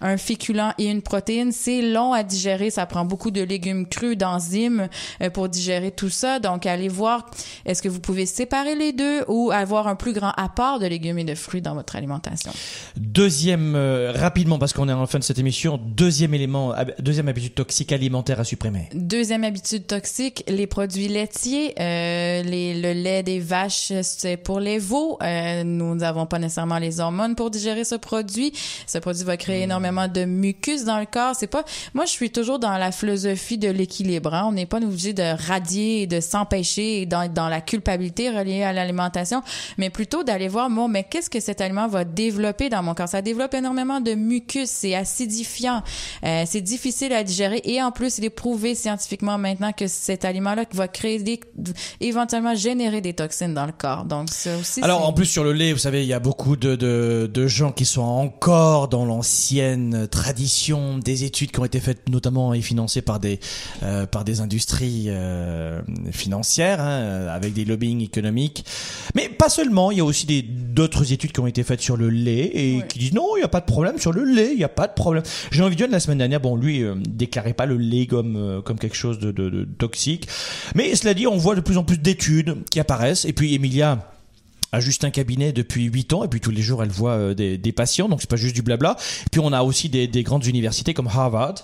un 0.00 0.16
féculent 0.16 0.74
et 0.78 0.90
une 0.90 1.02
protéine. 1.02 1.52
C'est 1.52 1.82
long 1.82 2.12
à 2.12 2.22
digérer. 2.22 2.70
Ça 2.70 2.86
prend 2.86 3.04
beaucoup 3.04 3.30
de 3.30 3.42
légumes 3.42 3.86
crus, 3.86 4.16
d'enzymes 4.16 4.88
euh, 5.20 5.30
pour 5.30 5.48
digérer 5.48 5.90
tout 5.90 6.08
ça. 6.08 6.38
Donc, 6.38 6.66
allez 6.66 6.88
voir, 6.88 7.30
est-ce 7.64 7.82
que 7.82 7.88
vous 7.88 8.00
pouvez 8.00 8.26
séparer 8.26 8.74
les 8.74 8.92
deux 8.92 9.24
ou 9.28 9.50
avoir 9.50 9.88
un 9.88 9.96
plus 9.96 10.12
grand 10.12 10.32
apport 10.36 10.78
de 10.78 10.86
légumes 10.86 11.18
et 11.18 11.24
de 11.24 11.34
fruits 11.34 11.62
dans 11.62 11.74
votre 11.74 11.96
alimentation? 11.96 12.52
Deuxième, 12.96 13.74
euh, 13.76 14.12
rapidement, 14.14 14.58
parce 14.58 14.72
qu'on 14.72 14.88
est 14.88 14.92
en 14.92 15.06
fin 15.06 15.18
de 15.18 15.24
cette 15.24 15.38
émission, 15.38 15.78
deuxième 15.82 16.34
élément, 16.34 16.74
deuxième 16.98 17.28
habitude 17.28 17.54
toxique 17.54 17.92
alimentaire 17.92 18.40
à 18.40 18.44
supprimer. 18.44 18.88
Deuxième 18.94 19.44
habitude 19.44 19.86
toxique, 19.86 20.44
les 20.48 20.66
produits 20.66 21.08
laitiers, 21.08 21.74
euh, 21.80 22.42
les, 22.42 22.80
le 22.80 22.92
lait 22.92 23.22
des 23.22 23.40
vaches, 23.40 23.92
c'est 24.02 24.36
pour 24.36 24.60
les 24.60 24.78
veaux. 24.78 25.18
nous 25.64 25.94
n'avons 25.94 26.26
pas 26.26 26.38
nécessairement 26.38 26.78
les 26.78 27.00
hormones 27.00 27.34
pour 27.34 27.50
digérer 27.50 27.84
ce 27.84 27.94
produit. 27.94 28.52
Ce 28.86 28.98
produit 28.98 29.23
va 29.24 29.36
créer 29.36 29.62
énormément 29.62 30.08
de 30.08 30.24
mucus 30.24 30.84
dans 30.84 30.98
le 30.98 31.06
corps. 31.06 31.34
C'est 31.38 31.46
pas, 31.46 31.64
moi, 31.94 32.04
je 32.04 32.10
suis 32.10 32.30
toujours 32.30 32.58
dans 32.58 32.76
la 32.76 32.92
philosophie 32.92 33.58
de 33.58 33.68
l'équilibre. 33.68 34.34
Hein. 34.34 34.46
On 34.48 34.52
n'est 34.52 34.66
pas 34.66 34.78
obligé 34.78 35.12
de 35.12 35.22
radier 35.48 36.02
et 36.02 36.06
de 36.06 36.20
s'empêcher 36.20 37.02
et 37.02 37.06
dans, 37.06 37.32
dans 37.32 37.48
la 37.48 37.60
culpabilité 37.60 38.30
reliée 38.30 38.62
à 38.62 38.72
l'alimentation, 38.72 39.42
mais 39.78 39.90
plutôt 39.90 40.24
d'aller 40.24 40.48
voir, 40.48 40.70
moi, 40.70 40.88
mais 40.88 41.04
qu'est-ce 41.04 41.30
que 41.30 41.40
cet 41.40 41.60
aliment 41.60 41.88
va 41.88 42.04
développer 42.04 42.68
dans 42.68 42.82
mon 42.82 42.94
corps? 42.94 43.08
Ça 43.08 43.22
développe 43.22 43.54
énormément 43.54 44.00
de 44.00 44.14
mucus, 44.14 44.68
c'est 44.68 44.94
acidifiant, 44.94 45.82
euh, 46.24 46.44
c'est 46.46 46.60
difficile 46.60 47.12
à 47.12 47.24
digérer 47.24 47.60
et 47.64 47.82
en 47.82 47.90
plus, 47.92 48.18
il 48.18 48.24
est 48.24 48.30
prouvé 48.30 48.74
scientifiquement 48.74 49.38
maintenant 49.38 49.72
que 49.72 49.86
cet 49.86 50.24
aliment-là 50.24 50.64
va 50.72 50.88
créer 50.88 51.18
des, 51.18 51.40
éventuellement 52.00 52.54
générer 52.54 53.00
des 53.00 53.14
toxines 53.14 53.54
dans 53.54 53.66
le 53.66 53.72
corps. 53.72 54.04
Donc, 54.04 54.30
ça 54.30 54.56
aussi. 54.58 54.82
Alors, 54.82 55.06
en 55.06 55.12
plus, 55.12 55.26
sur 55.26 55.44
le 55.44 55.52
lait, 55.52 55.72
vous 55.72 55.78
savez, 55.78 56.02
il 56.02 56.08
y 56.08 56.12
a 56.12 56.20
beaucoup 56.20 56.56
de, 56.56 56.76
de, 56.76 57.30
de 57.32 57.46
gens 57.46 57.72
qui 57.72 57.84
sont 57.84 58.02
encore 58.02 58.88
dans 58.88 59.04
l'ancien 59.14 59.54
ancienne 59.74 60.08
tradition, 60.08 60.98
des 60.98 61.24
études 61.24 61.50
qui 61.50 61.60
ont 61.60 61.64
été 61.64 61.80
faites 61.80 62.08
notamment 62.08 62.54
et 62.54 62.60
financées 62.60 63.02
par 63.02 63.20
des 63.20 63.38
euh, 63.82 64.06
par 64.06 64.24
des 64.24 64.40
industries 64.40 65.06
euh, 65.08 65.80
financières, 66.10 66.80
hein, 66.80 67.26
avec 67.28 67.52
des 67.52 67.64
lobbying 67.64 68.00
économiques. 68.02 68.64
Mais 69.14 69.28
pas 69.28 69.48
seulement, 69.48 69.90
il 69.90 69.98
y 69.98 70.00
a 70.00 70.04
aussi 70.04 70.26
des 70.26 70.42
d'autres 70.42 71.12
études 71.12 71.32
qui 71.32 71.40
ont 71.40 71.46
été 71.46 71.62
faites 71.62 71.80
sur 71.80 71.96
le 71.96 72.10
lait 72.10 72.50
et 72.54 72.82
qui 72.88 72.98
disent 72.98 73.12
non, 73.12 73.36
il 73.36 73.40
n'y 73.40 73.44
a 73.44 73.48
pas 73.48 73.60
de 73.60 73.66
problème 73.66 73.98
sur 73.98 74.12
le 74.12 74.24
lait, 74.24 74.50
il 74.52 74.58
n'y 74.58 74.64
a 74.64 74.68
pas 74.68 74.88
de 74.88 74.94
problème. 74.94 75.22
Jean 75.50 75.68
Viviane 75.68 75.90
la 75.90 76.00
semaine 76.00 76.18
dernière, 76.18 76.40
bon 76.40 76.56
lui 76.56 76.82
euh, 76.82 76.94
déclarait 76.96 77.54
pas 77.54 77.66
le 77.66 77.76
lait 77.76 78.06
comme 78.06 78.36
euh, 78.36 78.60
comme 78.60 78.78
quelque 78.78 78.96
chose 78.96 79.18
de, 79.18 79.30
de, 79.30 79.48
de 79.48 79.64
toxique, 79.64 80.28
mais 80.74 80.94
cela 80.96 81.14
dit, 81.14 81.26
on 81.26 81.36
voit 81.36 81.54
de 81.54 81.60
plus 81.60 81.78
en 81.78 81.84
plus 81.84 81.98
d'études 81.98 82.56
qui 82.70 82.80
apparaissent 82.80 83.24
et 83.24 83.32
puis 83.32 83.54
Emilia 83.54 84.13
a 84.74 84.80
juste 84.80 85.04
un 85.04 85.10
cabinet 85.10 85.52
depuis 85.52 85.84
8 85.84 86.12
ans 86.12 86.24
et 86.24 86.28
puis 86.28 86.40
tous 86.40 86.50
les 86.50 86.62
jours 86.62 86.82
elle 86.82 86.90
voit 86.90 87.12
euh, 87.12 87.34
des, 87.34 87.58
des 87.58 87.72
patients 87.72 88.08
donc 88.08 88.20
c'est 88.20 88.30
pas 88.30 88.36
juste 88.36 88.54
du 88.54 88.62
blabla. 88.62 88.96
Puis 89.30 89.40
on 89.40 89.52
a 89.52 89.62
aussi 89.62 89.88
des, 89.88 90.06
des 90.06 90.22
grandes 90.22 90.46
universités 90.46 90.94
comme 90.94 91.06
Harvard 91.06 91.54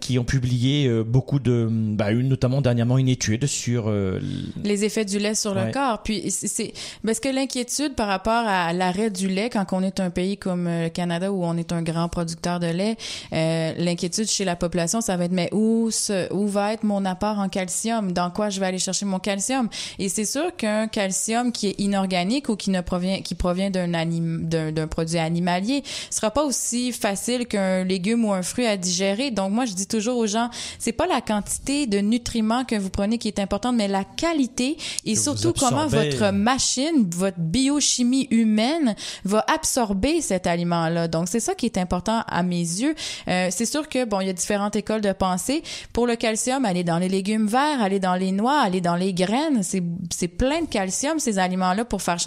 qui 0.00 0.18
ont 0.18 0.24
publié 0.24 0.86
euh, 0.86 1.04
beaucoup 1.04 1.38
de 1.38 1.68
bah, 1.70 2.10
une 2.10 2.28
notamment 2.28 2.60
dernièrement 2.60 2.98
une 2.98 3.08
étude 3.08 3.46
sur 3.46 3.88
euh, 3.88 4.20
les 4.62 4.84
effets 4.84 5.04
du 5.04 5.18
lait 5.18 5.34
sur 5.34 5.54
le 5.54 5.70
corps. 5.72 6.02
Puis 6.02 6.30
c'est 6.30 6.72
parce 7.04 7.20
que 7.20 7.28
l'inquiétude 7.28 7.94
par 7.94 8.08
rapport 8.08 8.44
à 8.46 8.72
l'arrêt 8.72 9.10
du 9.10 9.28
lait 9.28 9.50
quand 9.50 9.66
on 9.72 9.82
est 9.82 10.00
un 10.00 10.10
pays 10.10 10.36
comme 10.36 10.66
le 10.66 10.88
Canada 10.88 11.32
où 11.32 11.44
on 11.44 11.56
est 11.56 11.72
un 11.72 11.82
grand 11.82 12.08
producteur 12.08 12.60
de 12.60 12.66
lait 12.66 12.96
l'inquiétude 13.32 14.28
chez 14.28 14.44
la 14.44 14.56
population 14.56 15.00
ça 15.00 15.16
va 15.16 15.24
être 15.24 15.32
mais 15.32 15.48
où 15.52 15.90
où 16.30 16.46
va 16.48 16.72
être 16.72 16.84
mon 16.84 17.04
apport 17.04 17.38
en 17.38 17.48
calcium? 17.48 18.12
Dans 18.12 18.30
quoi 18.30 18.50
je 18.50 18.60
vais 18.60 18.66
aller 18.66 18.78
chercher 18.78 19.04
mon 19.04 19.18
calcium? 19.18 19.68
Et 19.98 20.08
c'est 20.08 20.24
sûr 20.24 20.54
qu'un 20.56 20.88
calcium 20.88 21.52
qui 21.52 21.68
est 21.68 21.80
inorganique 21.80 22.45
ou 22.48 22.56
qui 22.56 22.70
ne 22.70 22.80
provient 22.80 23.20
qui 23.22 23.34
provient 23.34 23.70
d'un 23.70 23.88
d'un 23.88 24.86
produit 24.86 25.18
animalier 25.18 25.82
sera 26.10 26.30
pas 26.30 26.44
aussi 26.44 26.92
facile 26.92 27.46
qu'un 27.46 27.84
légume 27.84 28.24
ou 28.24 28.32
un 28.32 28.42
fruit 28.42 28.66
à 28.66 28.76
digérer. 28.76 29.30
Donc 29.30 29.52
moi 29.52 29.64
je 29.64 29.72
dis 29.72 29.86
toujours 29.86 30.18
aux 30.18 30.26
gens, 30.26 30.50
c'est 30.78 30.92
pas 30.92 31.06
la 31.06 31.20
quantité 31.20 31.86
de 31.86 31.98
nutriments 31.98 32.64
que 32.64 32.76
vous 32.76 32.90
prenez 32.90 33.18
qui 33.18 33.28
est 33.28 33.38
importante, 33.38 33.76
mais 33.76 33.88
la 33.88 34.04
qualité 34.04 34.76
et 35.04 35.14
surtout 35.14 35.52
comment 35.52 35.86
votre 35.86 36.30
machine, 36.30 37.08
votre 37.10 37.38
biochimie 37.38 38.28
humaine 38.30 38.94
va 39.24 39.44
absorber 39.52 40.20
cet 40.20 40.46
aliment-là. 40.46 41.08
Donc 41.08 41.28
c'est 41.28 41.40
ça 41.40 41.54
qui 41.54 41.66
est 41.66 41.78
important 41.78 42.22
à 42.26 42.42
mes 42.42 42.56
yeux. 42.56 42.94
Euh, 43.28 43.48
c'est 43.50 43.66
sûr 43.66 43.88
que 43.88 44.04
bon, 44.04 44.20
il 44.20 44.26
y 44.26 44.30
a 44.30 44.32
différentes 44.32 44.76
écoles 44.76 45.00
de 45.00 45.12
pensée. 45.12 45.62
Pour 45.92 46.06
le 46.06 46.16
calcium, 46.16 46.64
aller 46.64 46.84
dans 46.84 46.98
les 46.98 47.08
légumes 47.08 47.46
verts, 47.46 47.82
aller 47.82 48.00
dans 48.00 48.14
les 48.14 48.32
noix, 48.32 48.60
aller 48.60 48.80
dans 48.80 48.96
les 48.96 49.12
graines, 49.12 49.62
c'est 49.62 49.82
c'est 50.10 50.28
plein 50.28 50.62
de 50.62 50.66
calcium 50.66 51.18
ces 51.18 51.38
aliments-là 51.38 51.84
pour 51.84 52.02
faire 52.02 52.18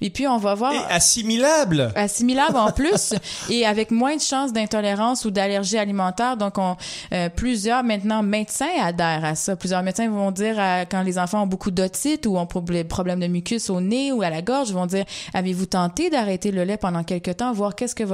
et 0.00 0.10
puis, 0.10 0.26
on 0.26 0.38
va 0.38 0.54
voir... 0.54 0.72
Et 0.72 0.92
assimilable! 0.92 1.92
Assimilable 1.94 2.56
en 2.56 2.72
plus, 2.80 3.14
et 3.48 3.66
avec 3.66 3.90
moins 3.90 4.16
de 4.16 4.20
chances 4.20 4.52
d'intolérance 4.52 5.24
ou 5.24 5.30
d'allergie 5.30 5.78
alimentaire. 5.78 6.36
Donc, 6.36 6.58
on, 6.58 6.76
euh, 7.12 7.28
plusieurs, 7.28 7.82
maintenant, 7.82 8.22
médecins 8.22 8.70
adhèrent 8.82 9.24
à 9.24 9.34
ça. 9.34 9.56
Plusieurs 9.56 9.82
médecins 9.82 10.08
vont 10.08 10.30
dire, 10.30 10.56
quand 10.90 11.02
les 11.02 11.18
enfants 11.18 11.42
ont 11.42 11.46
beaucoup 11.46 11.70
d'otite 11.70 12.26
ou 12.26 12.36
ont 12.36 12.48
des 12.66 12.84
problèmes 12.84 13.20
de 13.20 13.26
mucus 13.26 13.70
au 13.70 13.80
nez 13.80 14.12
ou 14.12 14.22
à 14.22 14.30
la 14.30 14.42
gorge, 14.42 14.72
vont 14.72 14.86
dire, 14.86 15.04
avez-vous 15.34 15.66
tenté 15.66 16.10
d'arrêter 16.10 16.50
le 16.50 16.64
lait 16.64 16.76
pendant 16.76 17.04
quelque 17.04 17.30
temps, 17.30 17.52
voir 17.52 17.74
qu'est-ce 17.74 17.94
que 17.94 18.04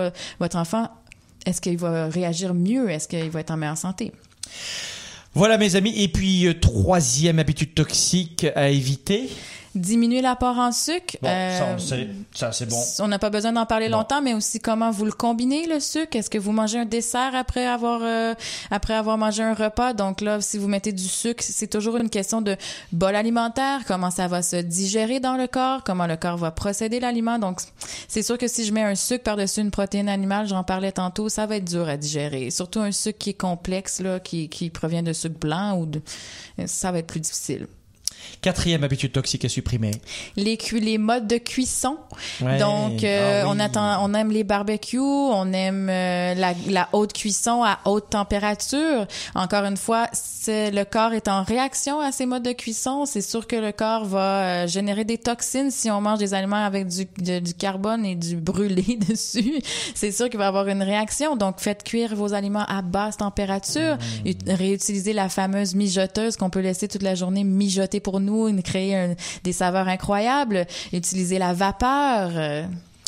votre 0.40 0.56
enfant, 0.56 0.88
est-ce 1.44 1.60
qu'il 1.60 1.78
va 1.78 2.08
réagir 2.08 2.54
mieux? 2.54 2.90
Est-ce 2.90 3.08
qu'il 3.08 3.30
va 3.30 3.40
être 3.40 3.52
en 3.52 3.56
meilleure 3.56 3.78
santé? 3.78 4.12
Voilà 5.34 5.58
mes 5.58 5.76
amis. 5.76 5.92
Et 5.96 6.08
puis, 6.08 6.46
euh, 6.46 6.54
troisième 6.54 7.38
habitude 7.38 7.74
toxique 7.74 8.46
à 8.54 8.70
éviter 8.70 9.28
diminuer 9.76 10.20
l'apport 10.20 10.58
en 10.58 10.72
sucre. 10.72 11.16
Bon, 11.22 11.28
euh, 11.28 11.78
ça, 12.34 12.52
c'est 12.52 12.66
bon. 12.66 12.82
On 13.00 13.08
n'a 13.08 13.18
pas 13.18 13.30
besoin 13.30 13.52
d'en 13.52 13.66
parler 13.66 13.88
longtemps, 13.88 14.22
mais 14.22 14.34
aussi 14.34 14.60
comment 14.60 14.90
vous 14.90 15.04
le 15.04 15.12
combinez, 15.12 15.66
le 15.66 15.80
sucre? 15.80 16.16
Est-ce 16.16 16.30
que 16.30 16.38
vous 16.38 16.52
mangez 16.52 16.78
un 16.78 16.84
dessert 16.84 17.34
après 17.34 17.66
avoir, 17.66 18.00
euh, 18.02 18.34
après 18.70 18.94
avoir 18.94 19.18
mangé 19.18 19.42
un 19.42 19.54
repas? 19.54 19.92
Donc 19.92 20.20
là, 20.20 20.40
si 20.40 20.58
vous 20.58 20.68
mettez 20.68 20.92
du 20.92 21.04
sucre, 21.04 21.44
c'est 21.46 21.66
toujours 21.68 21.96
une 21.96 22.10
question 22.10 22.40
de 22.40 22.56
bol 22.92 23.14
alimentaire, 23.14 23.80
comment 23.86 24.10
ça 24.10 24.28
va 24.28 24.42
se 24.42 24.56
digérer 24.56 25.20
dans 25.20 25.36
le 25.36 25.46
corps, 25.46 25.84
comment 25.84 26.06
le 26.06 26.16
corps 26.16 26.36
va 26.36 26.50
procéder 26.50 27.00
l'aliment. 27.00 27.38
Donc, 27.38 27.60
c'est 28.08 28.22
sûr 28.22 28.38
que 28.38 28.48
si 28.48 28.64
je 28.64 28.72
mets 28.72 28.82
un 28.82 28.94
sucre 28.94 29.24
par-dessus 29.24 29.60
une 29.60 29.70
protéine 29.70 30.08
animale, 30.08 30.46
j'en 30.46 30.64
parlais 30.64 30.92
tantôt, 30.92 31.28
ça 31.28 31.46
va 31.46 31.56
être 31.56 31.64
dur 31.64 31.88
à 31.88 31.96
digérer. 31.96 32.50
Surtout 32.50 32.80
un 32.80 32.92
sucre 32.92 33.18
qui 33.18 33.30
est 33.30 33.34
complexe, 33.34 34.00
là, 34.00 34.20
qui, 34.20 34.48
qui 34.48 34.70
provient 34.70 35.02
de 35.02 35.12
sucre 35.12 35.38
blanc 35.38 35.76
ou 35.78 35.86
de, 35.86 36.00
ça 36.66 36.92
va 36.92 36.98
être 36.98 37.06
plus 37.06 37.20
difficile. 37.20 37.66
Quatrième 38.40 38.84
habitude 38.84 39.12
toxique 39.12 39.44
à 39.44 39.48
supprimer. 39.48 39.92
Les, 40.36 40.58
les 40.72 40.98
modes 40.98 41.26
de 41.26 41.38
cuisson. 41.38 41.96
Donc, 42.40 43.02
euh, 43.02 43.42
ah 43.44 43.48
on, 43.48 43.58
attend, 43.58 44.04
on 44.04 44.14
aime 44.14 44.30
les 44.30 44.44
barbecues, 44.44 44.98
on 44.98 45.52
aime 45.52 45.88
euh, 45.90 46.34
la, 46.34 46.54
la, 46.68 46.88
haute 46.92 47.12
cuisson 47.12 47.64
à 47.64 47.80
haute 47.84 48.10
température. 48.10 49.06
Encore 49.34 49.64
une 49.64 49.76
fois, 49.76 50.06
le 50.46 50.84
corps 50.84 51.12
est 51.12 51.28
en 51.28 51.42
réaction 51.42 52.00
à 52.00 52.12
ces 52.12 52.26
modes 52.26 52.44
de 52.44 52.52
cuisson. 52.52 53.04
C'est 53.06 53.20
sûr 53.20 53.46
que 53.46 53.56
le 53.56 53.72
corps 53.72 54.04
va 54.04 54.64
euh, 54.64 54.66
générer 54.66 55.04
des 55.04 55.18
toxines 55.18 55.70
si 55.70 55.90
on 55.90 56.00
mange 56.00 56.18
des 56.18 56.34
aliments 56.34 56.64
avec 56.64 56.86
du, 56.88 57.40
du 57.40 57.54
carbone 57.54 58.04
et 58.04 58.14
du 58.14 58.36
brûlé 58.36 58.98
dessus. 59.08 59.60
C'est 59.94 60.12
sûr 60.12 60.28
qu'il 60.28 60.38
va 60.38 60.44
y 60.44 60.48
avoir 60.48 60.68
une 60.68 60.82
réaction. 60.82 61.36
Donc, 61.36 61.58
faites 61.58 61.82
cuire 61.82 62.14
vos 62.14 62.34
aliments 62.34 62.66
à 62.68 62.82
basse 62.82 63.16
température. 63.16 63.96
Mmh. 64.24 64.30
Réutilisez 64.52 65.12
la 65.12 65.28
fameuse 65.28 65.74
mijoteuse 65.74 66.36
qu'on 66.36 66.50
peut 66.50 66.60
laisser 66.60 66.88
toute 66.88 67.02
la 67.02 67.14
journée 67.14 67.44
mijoter 67.44 68.00
pour 68.06 68.20
nous 68.20 68.62
créer 68.62 69.16
des 69.42 69.52
saveurs 69.52 69.88
incroyables, 69.88 70.64
utiliser 70.92 71.38
la 71.38 71.52
vapeur. 71.52 72.30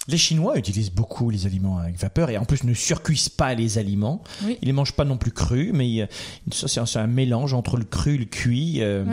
Euh, 0.09 0.13
les 0.13 0.19
Chinois 0.19 0.59
utilisent 0.59 0.91
beaucoup 0.91 1.31
les 1.31 1.47
aliments 1.47 1.79
avec 1.79 1.99
vapeur 1.99 2.31
et 2.31 2.39
en 2.39 2.45
plus 2.45 2.65
ne 2.65 2.75
surcuisent 2.75 3.29
pas 3.29 3.55
les 3.55 3.79
aliments. 3.79 4.23
Ils 4.47 4.57
les 4.63 4.73
mangent 4.73 4.93
pas 4.93 5.05
non 5.05 5.17
plus 5.17 5.33
crus, 5.33 5.71
mais 5.73 6.09
c'est 6.51 6.99
un, 6.99 7.07
mélange 7.07 7.55
entre 7.55 7.77
le 7.77 7.85
cru 7.85 8.15
et 8.15 8.19
le 8.19 8.25
cuit. 8.25 8.79
Euh. 8.81 9.05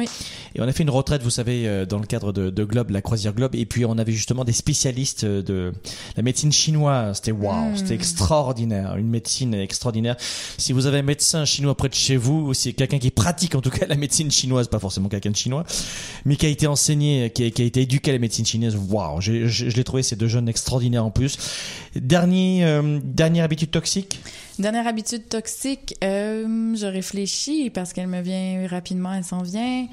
Et 0.55 0.61
on 0.61 0.63
a 0.63 0.71
fait 0.71 0.83
une 0.83 0.89
retraite, 0.89 1.23
vous 1.23 1.29
savez, 1.29 1.67
euh, 1.67 1.85
dans 1.85 1.99
le 1.99 2.05
cadre 2.05 2.31
de, 2.31 2.63
Globe, 2.63 2.89
la 2.89 3.01
croisière 3.01 3.33
Globe, 3.33 3.55
et 3.55 3.65
puis 3.65 3.85
on 3.85 3.97
avait 3.97 4.11
justement 4.11 4.43
des 4.43 4.53
spécialistes 4.53 5.25
de 5.25 5.73
la 6.17 6.23
médecine 6.23 6.51
chinoise. 6.51 7.17
C'était 7.17 7.31
waouh, 7.31 7.71
mm. 7.71 7.77
c'était 7.77 7.95
extraordinaire, 7.95 8.95
une 8.97 9.09
médecine 9.09 9.53
extraordinaire. 9.53 10.15
Si 10.57 10.73
vous 10.73 10.87
avez 10.87 10.99
un 10.99 11.03
médecin 11.03 11.45
chinois 11.45 11.75
près 11.75 11.89
de 11.89 11.93
chez 11.93 12.17
vous, 12.17 12.53
c'est 12.53 12.73
quelqu'un 12.73 12.99
qui 12.99 13.11
pratique 13.11 13.55
en 13.55 13.61
tout 13.61 13.69
cas 13.69 13.85
la 13.85 13.95
médecine 13.95 14.31
chinoise, 14.31 14.67
pas 14.67 14.79
forcément 14.79 15.09
quelqu'un 15.09 15.31
de 15.31 15.35
chinois, 15.35 15.65
mais 16.25 16.35
qui 16.35 16.45
a 16.45 16.49
été 16.49 16.67
enseigné, 16.67 17.29
qui 17.29 17.43
a, 17.43 17.45
été 17.45 17.81
éduqué 17.81 18.11
à 18.11 18.13
la 18.13 18.19
médecine 18.19 18.45
chinoise. 18.45 18.75
Waouh, 18.75 19.21
je, 19.21 19.47
je 19.47 19.75
l'ai 19.75 19.83
trouvé 19.83 20.03
ces 20.03 20.15
deux 20.15 20.27
jeunes 20.27 20.49
extraordinaires 20.49 20.84
en 20.93 21.11
plus. 21.11 21.37
Dernier, 21.95 22.65
euh, 22.65 22.99
dernière 23.03 23.45
habitude 23.45 23.71
toxique? 23.71 24.19
Dernière 24.59 24.87
habitude 24.87 25.27
toxique, 25.27 25.95
euh, 26.03 26.75
je 26.75 26.85
réfléchis 26.85 27.69
parce 27.69 27.91
qu'elle 27.91 28.07
me 28.07 28.21
vient 28.21 28.67
rapidement, 28.67 29.13
elle 29.13 29.23
s'en 29.23 29.41
vient. 29.41 29.87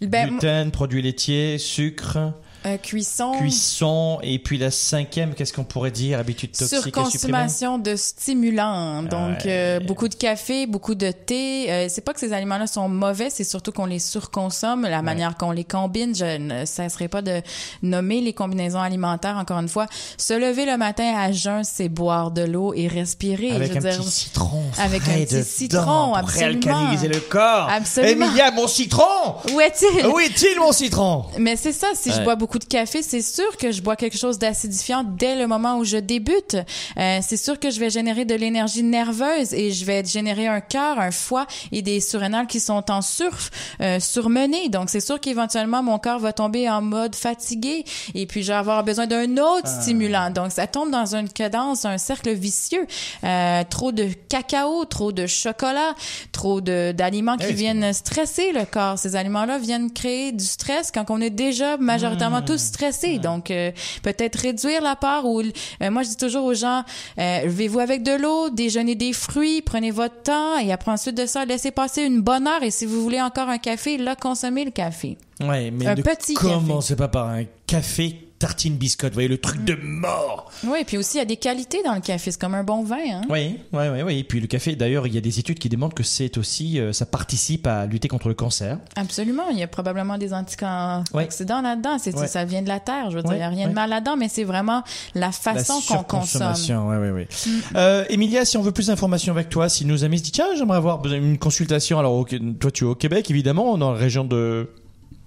Ben, 0.00 0.28
Gluten, 0.28 0.70
produits 0.70 1.02
laitiers, 1.02 1.58
sucre. 1.58 2.32
Euh, 2.66 2.76
cuisson. 2.76 3.32
Cuisson. 3.38 4.18
Et 4.22 4.38
puis 4.38 4.58
la 4.58 4.70
cinquième, 4.70 5.34
qu'est-ce 5.34 5.52
qu'on 5.52 5.64
pourrait 5.64 5.92
dire, 5.92 6.18
habitude 6.18 6.50
toxique 6.52 6.80
Surconsommation 6.82 7.78
de 7.78 7.94
stimulants. 7.94 9.02
Donc, 9.04 9.46
euh, 9.46 9.78
beaucoup 9.80 10.08
de 10.08 10.14
café, 10.14 10.66
beaucoup 10.66 10.96
de 10.96 11.12
thé. 11.12 11.70
Euh, 11.70 11.86
c'est 11.88 12.00
pas 12.00 12.12
que 12.12 12.20
ces 12.20 12.32
aliments-là 12.32 12.66
sont 12.66 12.88
mauvais, 12.88 13.30
c'est 13.30 13.44
surtout 13.44 13.70
qu'on 13.70 13.86
les 13.86 14.00
surconsomme, 14.00 14.82
la 14.82 15.02
manière 15.02 15.36
qu'on 15.36 15.52
les 15.52 15.64
combine. 15.64 16.14
Je 16.14 16.38
ne 16.38 16.64
cesserai 16.64 17.06
pas 17.06 17.22
de 17.22 17.42
nommer 17.82 18.20
les 18.20 18.32
combinaisons 18.32 18.80
alimentaires, 18.80 19.36
encore 19.36 19.60
une 19.60 19.68
fois. 19.68 19.86
Se 20.16 20.34
lever 20.34 20.66
le 20.66 20.76
matin 20.76 21.14
à 21.16 21.30
jeun, 21.30 21.62
c'est 21.62 21.88
boire 21.88 22.32
de 22.32 22.42
l'eau 22.42 22.74
et 22.74 22.88
respirer. 22.88 23.52
Avec 23.52 23.76
un 23.76 23.80
petit 23.80 24.10
citron. 24.10 24.64
Avec 24.78 25.02
un 25.08 25.24
petit 25.24 25.44
citron, 25.44 26.14
pour 26.18 26.28
réalcaliser 26.28 27.08
le 27.08 27.20
corps. 27.20 27.68
Absolument. 27.70 28.26
Emilia, 28.26 28.50
mon 28.50 28.66
citron! 28.66 29.36
Où 29.52 29.60
est-il? 29.60 30.06
Où 30.06 30.18
est-il, 30.18 30.58
mon 30.58 30.72
citron? 30.72 31.26
Mais 31.38 31.54
c'est 31.54 31.72
ça, 31.72 31.88
si 31.94 32.10
je 32.10 32.20
bois 32.22 32.34
beaucoup 32.34 32.47
de 32.56 32.64
café, 32.64 33.02
c'est 33.02 33.20
sûr 33.20 33.56
que 33.58 33.70
je 33.70 33.82
bois 33.82 33.96
quelque 33.96 34.16
chose 34.16 34.38
d'acidifiant 34.38 35.04
dès 35.04 35.36
le 35.36 35.46
moment 35.46 35.76
où 35.76 35.84
je 35.84 35.98
débute. 35.98 36.56
Euh, 36.96 37.18
c'est 37.20 37.36
sûr 37.36 37.60
que 37.60 37.70
je 37.70 37.78
vais 37.78 37.90
générer 37.90 38.24
de 38.24 38.34
l'énergie 38.34 38.82
nerveuse 38.82 39.52
et 39.52 39.70
je 39.70 39.84
vais 39.84 40.02
générer 40.04 40.46
un 40.46 40.60
cœur, 40.60 40.98
un 40.98 41.10
foie 41.10 41.46
et 41.70 41.82
des 41.82 42.00
surrénales 42.00 42.46
qui 42.46 42.60
sont 42.60 42.90
en 42.90 43.02
surf, 43.02 43.50
euh, 43.82 44.00
surmenés. 44.00 44.70
Donc, 44.70 44.88
c'est 44.88 45.00
sûr 45.00 45.20
qu'éventuellement, 45.20 45.82
mon 45.82 45.98
corps 45.98 46.20
va 46.20 46.32
tomber 46.32 46.70
en 46.70 46.80
mode 46.80 47.14
fatigué 47.14 47.84
et 48.14 48.26
puis 48.26 48.42
je 48.42 48.48
vais 48.48 48.58
avoir 48.58 48.84
besoin 48.84 49.06
d'un 49.06 49.36
autre 49.36 49.66
ah. 49.66 49.80
stimulant. 49.82 50.30
Donc, 50.30 50.52
ça 50.52 50.66
tombe 50.66 50.90
dans 50.90 51.14
une 51.14 51.28
cadence, 51.28 51.84
un 51.84 51.98
cercle 51.98 52.32
vicieux. 52.32 52.86
Euh, 53.24 53.62
trop 53.68 53.92
de 53.92 54.08
cacao, 54.28 54.86
trop 54.86 55.12
de 55.12 55.26
chocolat, 55.26 55.94
trop 56.32 56.60
de 56.60 56.92
d'aliments 56.92 57.36
qui 57.36 57.52
viennent 57.52 57.92
stresser 57.92 58.52
le 58.52 58.64
corps. 58.64 58.98
Ces 58.98 59.16
aliments-là 59.16 59.58
viennent 59.58 59.92
créer 59.92 60.32
du 60.32 60.44
stress 60.44 60.90
quand 60.92 61.10
on 61.10 61.20
est 61.20 61.30
déjà 61.30 61.76
majoritairement 61.76 62.37
tous 62.42 62.60
stressé. 62.60 63.18
Donc, 63.18 63.50
euh, 63.50 63.72
peut-être 64.02 64.36
réduire 64.36 64.82
la 64.82 64.96
part 64.96 65.26
ou, 65.26 65.40
euh, 65.40 65.90
moi, 65.90 66.02
je 66.02 66.08
dis 66.08 66.16
toujours 66.16 66.44
aux 66.44 66.54
gens, 66.54 66.84
euh, 67.18 67.44
levez-vous 67.44 67.80
avec 67.80 68.02
de 68.02 68.12
l'eau, 68.12 68.50
déjeunez 68.50 68.94
des 68.94 69.12
fruits, 69.12 69.62
prenez 69.62 69.90
votre 69.90 70.22
temps 70.22 70.58
et 70.58 70.72
après 70.72 70.92
ensuite 70.92 71.16
de 71.16 71.26
ça, 71.26 71.44
laissez 71.44 71.70
passer 71.70 72.02
une 72.02 72.20
bonne 72.20 72.46
heure 72.46 72.62
et 72.62 72.70
si 72.70 72.86
vous 72.86 73.02
voulez 73.02 73.20
encore 73.20 73.48
un 73.48 73.58
café, 73.58 73.98
là, 73.98 74.16
consommez 74.16 74.64
le 74.64 74.70
café. 74.70 75.16
Ouais, 75.40 75.70
mais 75.70 75.86
un 75.86 75.94
petit 75.96 76.34
commencez 76.34 76.96
pas 76.96 77.08
par 77.08 77.28
un 77.28 77.44
café 77.66 78.27
tartine 78.38 78.76
biscotte, 78.76 79.10
vous 79.10 79.14
voyez, 79.14 79.28
le 79.28 79.38
truc 79.38 79.64
de 79.64 79.76
mort. 79.82 80.50
Oui, 80.64 80.80
et 80.80 80.84
puis 80.84 80.96
aussi, 80.96 81.16
il 81.16 81.20
y 81.20 81.22
a 81.22 81.26
des 81.26 81.36
qualités 81.36 81.82
dans 81.82 81.94
le 81.94 82.00
café, 82.00 82.30
c'est 82.30 82.40
comme 82.40 82.54
un 82.54 82.64
bon 82.64 82.82
vin. 82.82 82.96
Hein? 82.96 83.22
Oui, 83.28 83.58
oui, 83.72 83.88
oui, 83.92 84.02
oui. 84.02 84.18
Et 84.18 84.24
puis 84.24 84.40
le 84.40 84.46
café, 84.46 84.76
d'ailleurs, 84.76 85.06
il 85.06 85.14
y 85.14 85.18
a 85.18 85.20
des 85.20 85.38
études 85.38 85.58
qui 85.58 85.68
démontrent 85.68 85.94
que 85.94 86.02
c'est 86.02 86.38
aussi, 86.38 86.78
euh, 86.78 86.92
ça 86.92 87.06
participe 87.06 87.66
à 87.66 87.86
lutter 87.86 88.08
contre 88.08 88.28
le 88.28 88.34
cancer. 88.34 88.78
Absolument, 88.96 89.48
il 89.50 89.58
y 89.58 89.62
a 89.62 89.66
probablement 89.66 90.18
des 90.18 90.32
antioxydants 90.32 91.62
là-dedans. 91.62 91.98
C'est, 91.98 92.16
Ça 92.28 92.44
vient 92.44 92.62
de 92.62 92.68
la 92.68 92.80
terre, 92.80 93.10
je 93.10 93.16
veux 93.16 93.22
dire, 93.22 93.32
il 93.32 93.38
n'y 93.38 93.42
a 93.42 93.48
rien 93.48 93.68
de 93.68 93.74
mal 93.74 93.90
là-dedans, 93.90 94.16
mais 94.16 94.28
c'est 94.28 94.44
vraiment 94.44 94.82
la 95.14 95.32
façon 95.32 95.80
qu'on 95.86 96.02
consomme. 96.02 96.54
Oui, 96.68 96.96
oui, 96.96 97.10
oui. 97.10 97.26
Mm. 97.46 97.76
Euh, 97.76 98.04
Emilia, 98.08 98.44
si 98.44 98.56
on 98.56 98.62
veut 98.62 98.72
plus 98.72 98.86
d'informations 98.88 99.32
avec 99.32 99.48
toi, 99.48 99.68
si 99.68 99.84
nos 99.84 100.04
amis 100.04 100.18
se 100.18 100.24
disent, 100.24 100.32
tiens, 100.32 100.46
j'aimerais 100.56 100.76
avoir 100.76 101.04
une 101.06 101.38
consultation, 101.38 101.98
alors 101.98 102.24
toi 102.60 102.70
tu 102.70 102.84
es 102.84 102.86
au 102.86 102.94
Québec, 102.94 103.30
évidemment, 103.30 103.78
dans 103.78 103.92
la 103.92 103.98
région 103.98 104.24
de 104.24 104.68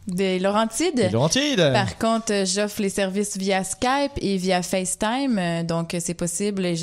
des 0.08 0.40
Laurentides. 0.40 0.96
Des 0.96 1.10
Laurentides. 1.10 1.72
Par 1.74 2.00
contre, 2.00 2.34
j'offre 2.46 2.82
les 2.82 2.90
services 2.90 3.38
via 3.38 3.64
Skype 3.64 4.14
et 4.20 4.38
via 4.38 4.64
FaceTime, 4.64 5.38
euh, 5.38 5.62
donc 5.64 5.96
c'est 6.00 6.16
possible. 6.16 6.66
Et 6.66 6.74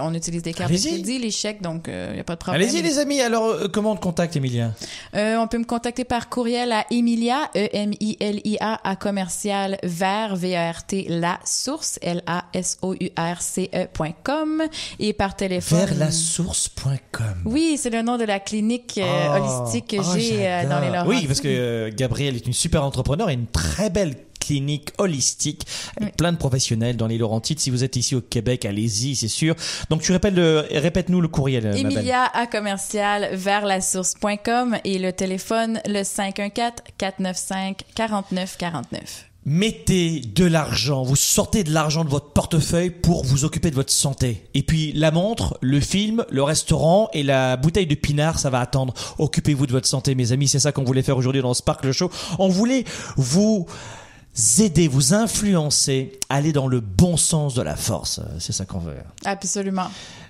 on 0.00 0.12
utilise 0.12 0.42
des 0.42 0.52
cartes 0.52 0.72
de 0.72 0.76
crédit, 0.76 1.18
les 1.18 1.30
chèques, 1.30 1.62
donc 1.62 1.84
il 1.86 1.94
euh, 1.94 2.12
n'y 2.12 2.20
a 2.20 2.24
pas 2.24 2.34
de 2.34 2.38
problème. 2.38 2.62
Allez-y 2.62 2.82
les 2.82 2.98
amis. 2.98 3.22
Alors, 3.22 3.46
euh, 3.46 3.68
comment 3.68 3.92
on 3.92 3.96
te 3.96 4.02
contacte, 4.02 4.36
Emilia? 4.36 4.72
On 5.14 5.48
peut 5.48 5.56
me 5.58 5.64
contacter 5.64 6.04
par 6.04 6.28
courriel 6.28 6.70
à 6.72 6.84
Emilia, 6.90 7.48
E-M-I-L-I-A, 7.56 8.80
à 8.84 8.96
commercial 8.96 9.78
vers 9.82 10.36
V-A-R-T, 10.36 11.06
la 11.08 11.40
source, 11.44 11.98
L-A-S-O-U-R-C-E.com 12.02 14.62
et 14.98 15.14
par 15.14 15.34
téléphone. 15.34 15.78
Vers 15.78 15.94
la 15.94 16.10
source.com. 16.10 17.36
Oui, 17.46 17.78
c'est 17.78 17.88
le 17.90 18.02
nom 18.02 18.18
de 18.18 18.24
la 18.24 18.38
clinique 18.38 19.00
oh. 19.02 19.06
holistique 19.34 19.86
que 19.88 19.96
oh, 19.98 20.02
j'ai 20.14 20.66
dans 20.68 20.80
les 20.80 20.88
Laurentides. 20.88 21.08
Oui, 21.08 21.26
parce 21.26 21.40
que 21.40 21.88
Gabriel 21.90 22.36
est 22.36 22.46
une 22.46 22.52
super 22.66 22.82
entrepreneur 22.82 23.30
et 23.30 23.34
une 23.34 23.46
très 23.46 23.90
belle 23.90 24.16
clinique 24.40 24.90
holistique 24.98 25.68
avec 26.00 26.16
plein 26.16 26.32
de 26.32 26.36
professionnels 26.36 26.96
dans 26.96 27.06
les 27.06 27.16
Laurentides. 27.16 27.60
Si 27.60 27.70
vous 27.70 27.84
êtes 27.84 27.94
ici 27.94 28.16
au 28.16 28.20
Québec, 28.20 28.64
allez-y, 28.64 29.14
c'est 29.14 29.28
sûr. 29.28 29.54
Donc 29.88 30.02
tu 30.02 30.10
répètes 30.10 30.34
le, 30.34 30.66
répète-nous 30.72 31.20
le 31.20 31.28
courriel. 31.28 31.64
Emilia 31.76 32.24
à 32.24 32.48
commercial 32.48 33.28
vers 33.34 33.64
la 33.64 33.80
source.com 33.80 34.78
et 34.82 34.98
le 34.98 35.12
téléphone 35.12 35.80
le 35.86 36.02
514 36.02 36.72
495 36.98 37.76
49 37.94 38.56
49 38.58 39.35
mettez 39.46 40.20
de 40.20 40.44
l'argent, 40.44 41.04
vous 41.04 41.16
sortez 41.16 41.62
de 41.62 41.72
l'argent 41.72 42.04
de 42.04 42.10
votre 42.10 42.32
portefeuille 42.32 42.90
pour 42.90 43.24
vous 43.24 43.44
occuper 43.44 43.70
de 43.70 43.76
votre 43.76 43.92
santé. 43.92 44.44
Et 44.54 44.62
puis 44.62 44.92
la 44.92 45.12
montre, 45.12 45.56
le 45.62 45.78
film, 45.80 46.24
le 46.30 46.42
restaurant 46.42 47.08
et 47.12 47.22
la 47.22 47.56
bouteille 47.56 47.86
de 47.86 47.94
pinard, 47.94 48.40
ça 48.40 48.50
va 48.50 48.60
attendre. 48.60 48.92
Occupez-vous 49.18 49.66
de 49.66 49.72
votre 49.72 49.86
santé, 49.86 50.16
mes 50.16 50.32
amis. 50.32 50.48
C'est 50.48 50.58
ça 50.58 50.72
qu'on 50.72 50.84
voulait 50.84 51.02
faire 51.02 51.16
aujourd'hui 51.16 51.42
dans 51.42 51.54
Sparkle 51.54 51.92
Show. 51.92 52.10
On 52.40 52.48
voulait 52.48 52.84
vous 53.16 53.66
aider, 54.58 54.88
vous 54.88 55.14
influencer, 55.14 56.18
aller 56.28 56.52
dans 56.52 56.66
le 56.66 56.80
bon 56.80 57.16
sens 57.16 57.54
de 57.54 57.62
la 57.62 57.76
force. 57.76 58.20
C'est 58.40 58.52
ça 58.52 58.64
qu'on 58.64 58.80
veut. 58.80 58.96
Absolument. 59.24 59.88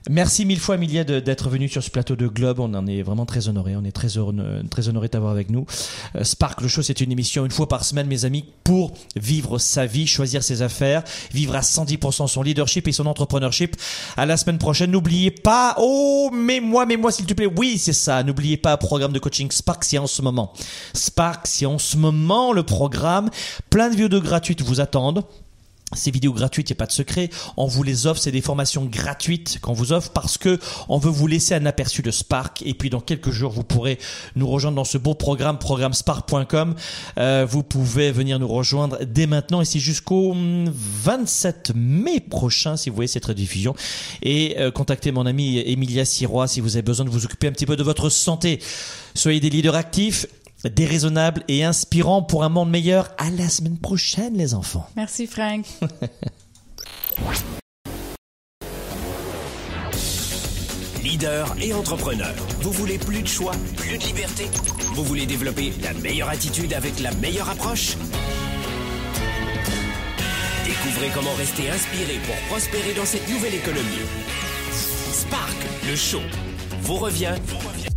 Merci 0.08 0.44
mille 0.44 0.60
fois, 0.60 0.76
Emilia, 0.76 1.02
d'être 1.02 1.48
venue 1.48 1.68
sur 1.68 1.82
ce 1.82 1.90
plateau 1.90 2.14
de 2.14 2.28
Globe. 2.28 2.60
On 2.60 2.72
en 2.74 2.86
est 2.86 3.02
vraiment 3.02 3.26
très 3.26 3.48
honoré. 3.48 3.74
On 3.74 3.84
est 3.84 3.90
très, 3.90 4.16
heureux, 4.16 4.34
très 4.70 4.88
honoré 4.88 5.08
de 5.08 5.12
t'avoir 5.12 5.32
avec 5.32 5.50
nous. 5.50 5.66
Euh, 6.14 6.22
Spark 6.22 6.60
le 6.60 6.68
Show, 6.68 6.82
c'est 6.82 7.00
une 7.00 7.10
émission 7.10 7.44
une 7.44 7.50
fois 7.50 7.68
par 7.68 7.84
semaine, 7.84 8.06
mes 8.06 8.24
amis, 8.24 8.44
pour 8.62 8.92
vivre 9.16 9.58
sa 9.58 9.84
vie, 9.84 10.06
choisir 10.06 10.44
ses 10.44 10.62
affaires, 10.62 11.02
vivre 11.32 11.56
à 11.56 11.60
110% 11.60 12.28
son 12.28 12.42
leadership 12.42 12.86
et 12.86 12.92
son 12.92 13.06
entrepreneurship. 13.06 13.74
À 14.16 14.26
la 14.26 14.36
semaine 14.36 14.58
prochaine. 14.58 14.92
N'oubliez 14.92 15.32
pas, 15.32 15.74
oh, 15.78 16.30
mais 16.32 16.60
moi, 16.60 16.86
mais 16.86 16.96
moi, 16.96 17.10
s'il 17.10 17.26
te 17.26 17.34
plaît. 17.34 17.50
Oui, 17.56 17.76
c'est 17.76 17.92
ça. 17.92 18.22
N'oubliez 18.22 18.56
pas, 18.56 18.76
programme 18.76 19.12
de 19.12 19.18
coaching 19.18 19.50
Spark, 19.50 19.82
c'est 19.82 19.98
en 19.98 20.06
ce 20.06 20.22
moment. 20.22 20.52
Spark, 20.94 21.48
c'est 21.48 21.66
en 21.66 21.78
ce 21.78 21.96
moment 21.96 22.52
le 22.52 22.62
programme. 22.62 23.28
Plein 23.70 23.90
de 23.90 23.96
vidéos 23.96 24.20
gratuites 24.20 24.62
vous 24.62 24.80
attendent. 24.80 25.24
Ces 25.94 26.10
vidéos 26.10 26.32
gratuites, 26.32 26.68
il 26.68 26.72
n'y 26.72 26.76
a 26.76 26.80
pas 26.80 26.86
de 26.86 26.92
secret. 26.92 27.30
On 27.56 27.66
vous 27.66 27.84
les 27.84 28.08
offre, 28.08 28.20
c'est 28.20 28.32
des 28.32 28.40
formations 28.40 28.84
gratuites 28.86 29.60
qu'on 29.60 29.72
vous 29.72 29.92
offre 29.92 30.10
parce 30.10 30.36
que 30.36 30.58
on 30.88 30.98
veut 30.98 31.10
vous 31.10 31.28
laisser 31.28 31.54
un 31.54 31.64
aperçu 31.64 32.02
de 32.02 32.10
Spark. 32.10 32.62
Et 32.66 32.74
puis 32.74 32.90
dans 32.90 33.00
quelques 33.00 33.30
jours, 33.30 33.52
vous 33.52 33.62
pourrez 33.62 33.98
nous 34.34 34.48
rejoindre 34.48 34.74
dans 34.74 34.84
ce 34.84 34.98
beau 34.98 35.14
programme, 35.14 35.58
programmespark.com. 35.58 36.74
Euh, 37.18 37.46
vous 37.48 37.62
pouvez 37.62 38.10
venir 38.10 38.40
nous 38.40 38.48
rejoindre 38.48 38.98
dès 39.04 39.28
maintenant 39.28 39.60
et 39.60 39.64
c'est 39.64 39.78
jusqu'au 39.78 40.34
27 40.34 41.70
mai 41.76 42.18
prochain 42.18 42.76
si 42.76 42.90
vous 42.90 42.96
voyez 42.96 43.08
cette 43.08 43.26
rediffusion. 43.26 43.76
Et 44.22 44.56
euh, 44.58 44.72
contactez 44.72 45.12
mon 45.12 45.24
ami 45.24 45.58
Emilia 45.60 46.04
Sirois 46.04 46.48
si 46.48 46.60
vous 46.60 46.74
avez 46.74 46.82
besoin 46.82 47.06
de 47.06 47.10
vous 47.10 47.26
occuper 47.26 47.46
un 47.46 47.52
petit 47.52 47.66
peu 47.66 47.76
de 47.76 47.84
votre 47.84 48.10
santé. 48.10 48.58
Soyez 49.14 49.38
des 49.38 49.50
leaders 49.50 49.76
actifs 49.76 50.26
déraisonnable 50.64 51.42
et 51.48 51.64
inspirant 51.64 52.22
pour 52.22 52.44
un 52.44 52.48
monde 52.48 52.70
meilleur. 52.70 53.10
À 53.18 53.30
la 53.30 53.48
semaine 53.48 53.78
prochaine, 53.78 54.36
les 54.36 54.54
enfants. 54.54 54.88
Merci, 54.96 55.26
Frank. 55.26 55.66
Leader 61.02 61.54
et 61.60 61.72
entrepreneur, 61.72 62.34
vous 62.62 62.72
voulez 62.72 62.98
plus 62.98 63.22
de 63.22 63.28
choix, 63.28 63.52
plus 63.76 63.96
de 63.96 64.02
liberté? 64.02 64.46
Vous 64.94 65.04
voulez 65.04 65.24
développer 65.24 65.72
la 65.82 65.94
meilleure 65.94 66.28
attitude 66.28 66.72
avec 66.72 66.98
la 67.00 67.12
meilleure 67.14 67.48
approche? 67.48 67.96
Découvrez 70.64 71.10
comment 71.14 71.34
rester 71.34 71.70
inspiré 71.70 72.18
pour 72.26 72.34
prospérer 72.48 72.92
dans 72.94 73.04
cette 73.04 73.28
nouvelle 73.28 73.54
économie. 73.54 74.02
Spark, 75.12 75.56
le 75.88 75.94
show, 75.94 76.20
vous 76.82 76.96
revient, 76.96 77.34
vous 77.46 77.58
revient 77.58 77.95